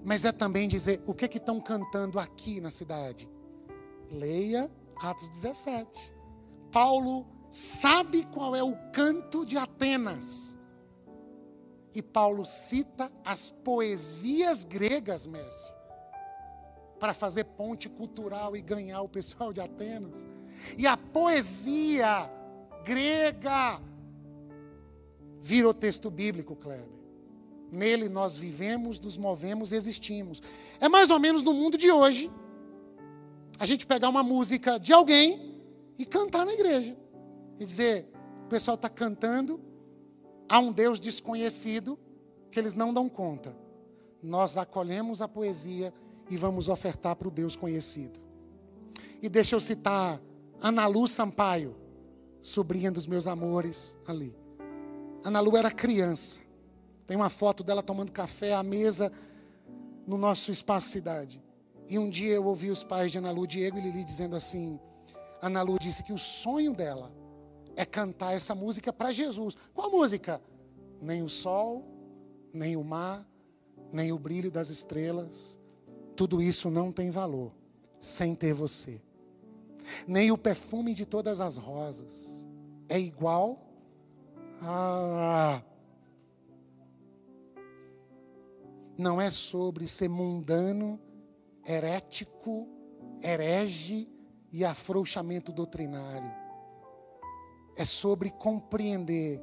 Mas 0.04 0.24
é 0.24 0.32
também 0.32 0.68
dizer 0.68 1.02
o 1.06 1.14
que 1.14 1.24
estão 1.26 1.60
cantando 1.60 2.18
aqui 2.18 2.60
na 2.60 2.70
cidade. 2.70 3.30
Leia 4.10 4.70
Atos 4.96 5.28
17. 5.28 6.14
Paulo 6.70 7.26
sabe 7.50 8.24
qual 8.26 8.54
é 8.54 8.62
o 8.62 8.76
canto 8.92 9.44
de 9.44 9.56
Atenas. 9.56 10.58
E 11.94 12.02
Paulo 12.02 12.44
cita 12.44 13.10
as 13.24 13.50
poesias 13.50 14.64
gregas, 14.64 15.26
mestre, 15.26 15.72
para 16.98 17.14
fazer 17.14 17.44
ponte 17.44 17.88
cultural 17.88 18.56
e 18.56 18.60
ganhar 18.60 19.00
o 19.02 19.08
pessoal 19.08 19.52
de 19.52 19.60
Atenas. 19.60 20.26
E 20.76 20.86
a 20.86 20.96
poesia 20.96 22.28
grega 22.84 23.80
virou 25.40 25.72
texto 25.72 26.10
bíblico, 26.10 26.56
Kleber. 26.56 26.93
Nele 27.74 28.08
nós 28.08 28.38
vivemos, 28.38 29.00
nos 29.00 29.16
movemos 29.16 29.72
e 29.72 29.76
existimos. 29.76 30.40
É 30.80 30.88
mais 30.88 31.10
ou 31.10 31.18
menos 31.18 31.42
no 31.42 31.52
mundo 31.52 31.76
de 31.76 31.90
hoje 31.90 32.30
a 33.58 33.66
gente 33.66 33.86
pegar 33.86 34.08
uma 34.08 34.22
música 34.22 34.78
de 34.78 34.92
alguém 34.92 35.58
e 35.98 36.06
cantar 36.06 36.46
na 36.46 36.52
igreja 36.52 36.96
e 37.58 37.64
dizer: 37.64 38.08
o 38.44 38.48
pessoal 38.48 38.76
está 38.76 38.88
cantando 38.88 39.60
a 40.48 40.58
um 40.60 40.70
Deus 40.70 41.00
desconhecido 41.00 41.98
que 42.50 42.60
eles 42.60 42.74
não 42.74 42.94
dão 42.94 43.08
conta. 43.08 43.54
Nós 44.22 44.56
acolhemos 44.56 45.20
a 45.20 45.26
poesia 45.26 45.92
e 46.30 46.36
vamos 46.36 46.68
ofertar 46.68 47.16
para 47.16 47.26
o 47.26 47.30
Deus 47.30 47.56
conhecido. 47.56 48.20
E 49.20 49.28
deixa 49.28 49.56
eu 49.56 49.60
citar 49.60 50.20
Ana 50.60 50.86
Lu 50.86 51.08
Sampaio, 51.08 51.74
sobrinha 52.40 52.92
dos 52.92 53.06
meus 53.06 53.26
amores 53.26 53.96
ali. 54.06 54.36
Ana 55.24 55.40
Lu 55.40 55.56
era 55.56 55.70
criança. 55.70 56.43
Tem 57.06 57.16
uma 57.16 57.28
foto 57.28 57.62
dela 57.62 57.82
tomando 57.82 58.12
café 58.12 58.54
à 58.54 58.62
mesa 58.62 59.12
no 60.06 60.16
nosso 60.16 60.50
espaço 60.50 60.88
cidade. 60.88 61.42
E 61.88 61.98
um 61.98 62.08
dia 62.08 62.34
eu 62.34 62.44
ouvi 62.44 62.70
os 62.70 62.82
pais 62.82 63.12
de 63.12 63.18
Ana 63.18 63.30
Lu, 63.30 63.46
Diego 63.46 63.78
e 63.78 63.80
Lili, 63.80 64.04
dizendo 64.04 64.36
assim: 64.36 64.80
Ana 65.40 65.62
Lu 65.62 65.78
disse 65.78 66.02
que 66.02 66.12
o 66.12 66.18
sonho 66.18 66.72
dela 66.72 67.12
é 67.76 67.84
cantar 67.84 68.34
essa 68.34 68.54
música 68.54 68.92
para 68.92 69.12
Jesus. 69.12 69.54
Qual 69.74 69.90
música? 69.90 70.40
Nem 71.00 71.22
o 71.22 71.28
sol, 71.28 71.84
nem 72.52 72.76
o 72.76 72.84
mar, 72.84 73.26
nem 73.92 74.12
o 74.12 74.18
brilho 74.18 74.50
das 74.50 74.70
estrelas. 74.70 75.58
Tudo 76.16 76.40
isso 76.40 76.70
não 76.70 76.90
tem 76.90 77.10
valor 77.10 77.52
sem 78.00 78.34
ter 78.34 78.54
você. 78.54 79.02
Nem 80.06 80.30
o 80.30 80.38
perfume 80.38 80.94
de 80.94 81.04
todas 81.04 81.40
as 81.40 81.56
rosas 81.56 82.46
é 82.88 82.98
igual 82.98 83.58
a. 84.60 85.62
Não 88.96 89.20
é 89.20 89.30
sobre 89.30 89.86
ser 89.88 90.08
mundano, 90.08 91.00
herético, 91.66 92.68
herege 93.22 94.08
e 94.52 94.64
afrouxamento 94.64 95.52
doutrinário 95.52 96.44
é 97.76 97.84
sobre 97.84 98.30
compreender 98.30 99.42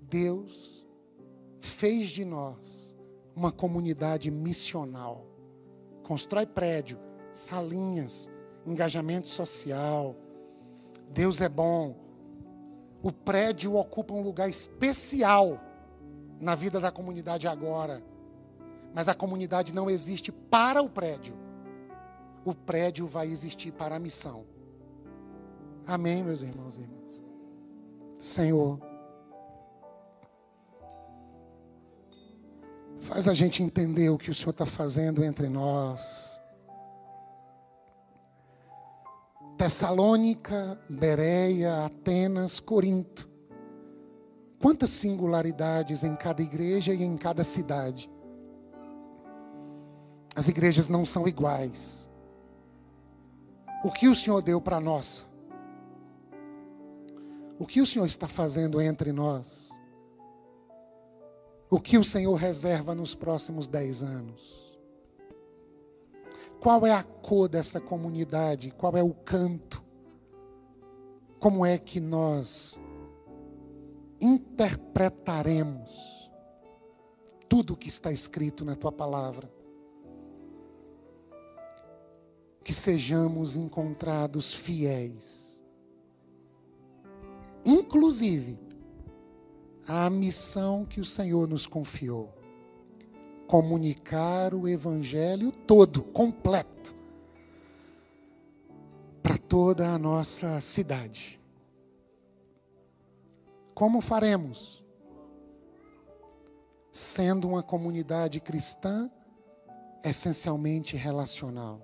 Deus 0.00 0.86
fez 1.60 2.10
de 2.10 2.24
nós 2.24 2.96
uma 3.34 3.50
comunidade 3.50 4.30
missional. 4.30 5.26
Constrói 6.02 6.46
prédio, 6.46 6.98
salinhas, 7.32 8.30
engajamento 8.66 9.28
social. 9.28 10.14
Deus 11.10 11.40
é 11.40 11.48
bom. 11.48 11.96
O 13.02 13.12
prédio 13.12 13.74
ocupa 13.74 14.14
um 14.14 14.22
lugar 14.22 14.48
especial 14.48 15.60
na 16.40 16.54
vida 16.54 16.80
da 16.80 16.90
comunidade 16.90 17.48
agora. 17.48 18.02
Mas 18.94 19.08
a 19.08 19.14
comunidade 19.14 19.74
não 19.74 19.90
existe 19.90 20.30
para 20.30 20.80
o 20.80 20.88
prédio. 20.88 21.34
O 22.44 22.54
prédio 22.54 23.06
vai 23.08 23.28
existir 23.28 23.72
para 23.72 23.96
a 23.96 23.98
missão. 23.98 24.46
Amém, 25.86 26.22
meus 26.22 26.42
irmãos 26.42 26.78
e 26.78 26.82
irmãs. 26.82 27.22
Senhor, 28.18 28.80
faz 33.00 33.26
a 33.26 33.34
gente 33.34 33.62
entender 33.62 34.08
o 34.10 34.16
que 34.16 34.30
o 34.30 34.34
Senhor 34.34 34.52
está 34.52 34.64
fazendo 34.64 35.24
entre 35.24 35.48
nós. 35.48 36.32
Tessalônica, 39.58 40.78
Bereia, 40.88 41.84
Atenas, 41.84 42.60
Corinto. 42.60 43.28
Quantas 44.60 44.90
singularidades 44.90 46.04
em 46.04 46.14
cada 46.14 46.42
igreja 46.42 46.94
e 46.94 47.02
em 47.02 47.16
cada 47.16 47.42
cidade. 47.42 48.10
As 50.34 50.48
igrejas 50.48 50.88
não 50.88 51.04
são 51.04 51.28
iguais. 51.28 52.08
O 53.84 53.92
que 53.92 54.08
o 54.08 54.14
Senhor 54.14 54.42
deu 54.42 54.60
para 54.60 54.80
nós? 54.80 55.26
O 57.58 57.66
que 57.66 57.80
o 57.80 57.86
Senhor 57.86 58.06
está 58.06 58.26
fazendo 58.26 58.80
entre 58.80 59.12
nós? 59.12 59.70
O 61.70 61.80
que 61.80 61.96
o 61.96 62.04
Senhor 62.04 62.34
reserva 62.34 62.94
nos 62.94 63.14
próximos 63.14 63.68
dez 63.68 64.02
anos? 64.02 64.64
Qual 66.60 66.86
é 66.86 66.92
a 66.92 67.04
cor 67.04 67.48
dessa 67.48 67.80
comunidade? 67.80 68.70
Qual 68.70 68.96
é 68.96 69.02
o 69.02 69.12
canto? 69.12 69.84
Como 71.38 71.64
é 71.64 71.78
que 71.78 72.00
nós 72.00 72.80
interpretaremos 74.20 76.30
tudo 77.48 77.74
o 77.74 77.76
que 77.76 77.88
está 77.88 78.10
escrito 78.10 78.64
na 78.64 78.74
tua 78.74 78.90
palavra? 78.90 79.53
Que 82.64 82.72
sejamos 82.72 83.54
encontrados 83.54 84.54
fiéis, 84.54 85.62
inclusive 87.64 88.58
à 89.86 90.08
missão 90.08 90.84
que 90.86 91.00
o 91.00 91.04
Senhor 91.04 91.46
nos 91.46 91.66
confiou 91.66 92.32
comunicar 93.46 94.54
o 94.54 94.66
evangelho 94.66 95.52
todo, 95.52 96.02
completo, 96.02 96.94
para 99.22 99.38
toda 99.38 99.88
a 99.90 99.98
nossa 99.98 100.60
cidade. 100.60 101.40
Como 103.74 104.00
faremos? 104.00 104.84
Sendo 106.92 107.48
uma 107.48 107.62
comunidade 107.62 108.40
cristã 108.40 109.10
essencialmente 110.02 110.96
relacional, 110.96 111.80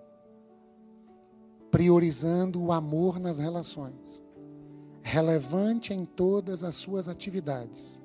priorizando 1.70 2.62
o 2.62 2.72
amor 2.72 3.18
nas 3.18 3.38
relações, 3.38 4.22
relevante 5.02 5.94
em 5.94 6.04
todas 6.04 6.64
as 6.64 6.74
suas 6.74 7.08
atividades, 7.08 8.02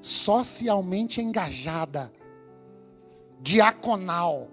socialmente 0.00 1.20
engajada, 1.20 2.12
diaconal, 3.40 4.48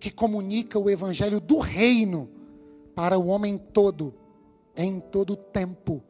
que 0.00 0.10
comunica 0.10 0.78
o 0.78 0.88
evangelho 0.88 1.40
do 1.40 1.58
reino 1.58 2.28
para 2.94 3.18
o 3.18 3.26
homem 3.26 3.58
todo, 3.58 4.14
em 4.76 5.00
todo 5.00 5.36
tempo 5.36 6.02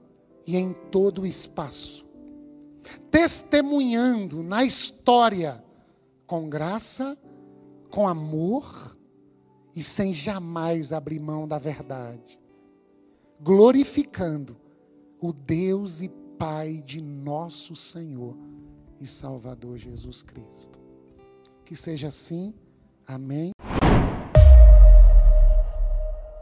e 0.47 0.57
em 0.57 0.73
todo 0.73 1.27
espaço. 1.27 2.07
Testemunhando 3.11 4.43
na 4.43 4.65
história 4.65 5.63
com 6.27 6.49
graça, 6.49 7.17
com 7.91 8.07
amor 8.07 8.88
e 9.79 9.83
sem 9.85 10.13
jamais 10.13 10.93
abrir 10.93 11.21
mão 11.21 11.47
da 11.47 11.57
verdade. 11.57 12.41
Glorificando 13.41 14.57
o 15.21 15.33
Deus 15.33 16.03
e 16.03 16.09
Pai 16.37 16.83
de 16.85 17.01
nosso 17.01 17.77
Senhor 17.77 18.37
e 19.01 19.07
Salvador 19.07 19.79
Jesus 19.79 20.21
Cristo. 20.21 20.81
Que 21.65 21.77
seja 21.77 22.09
assim. 22.09 22.53
Amém. 23.07 23.53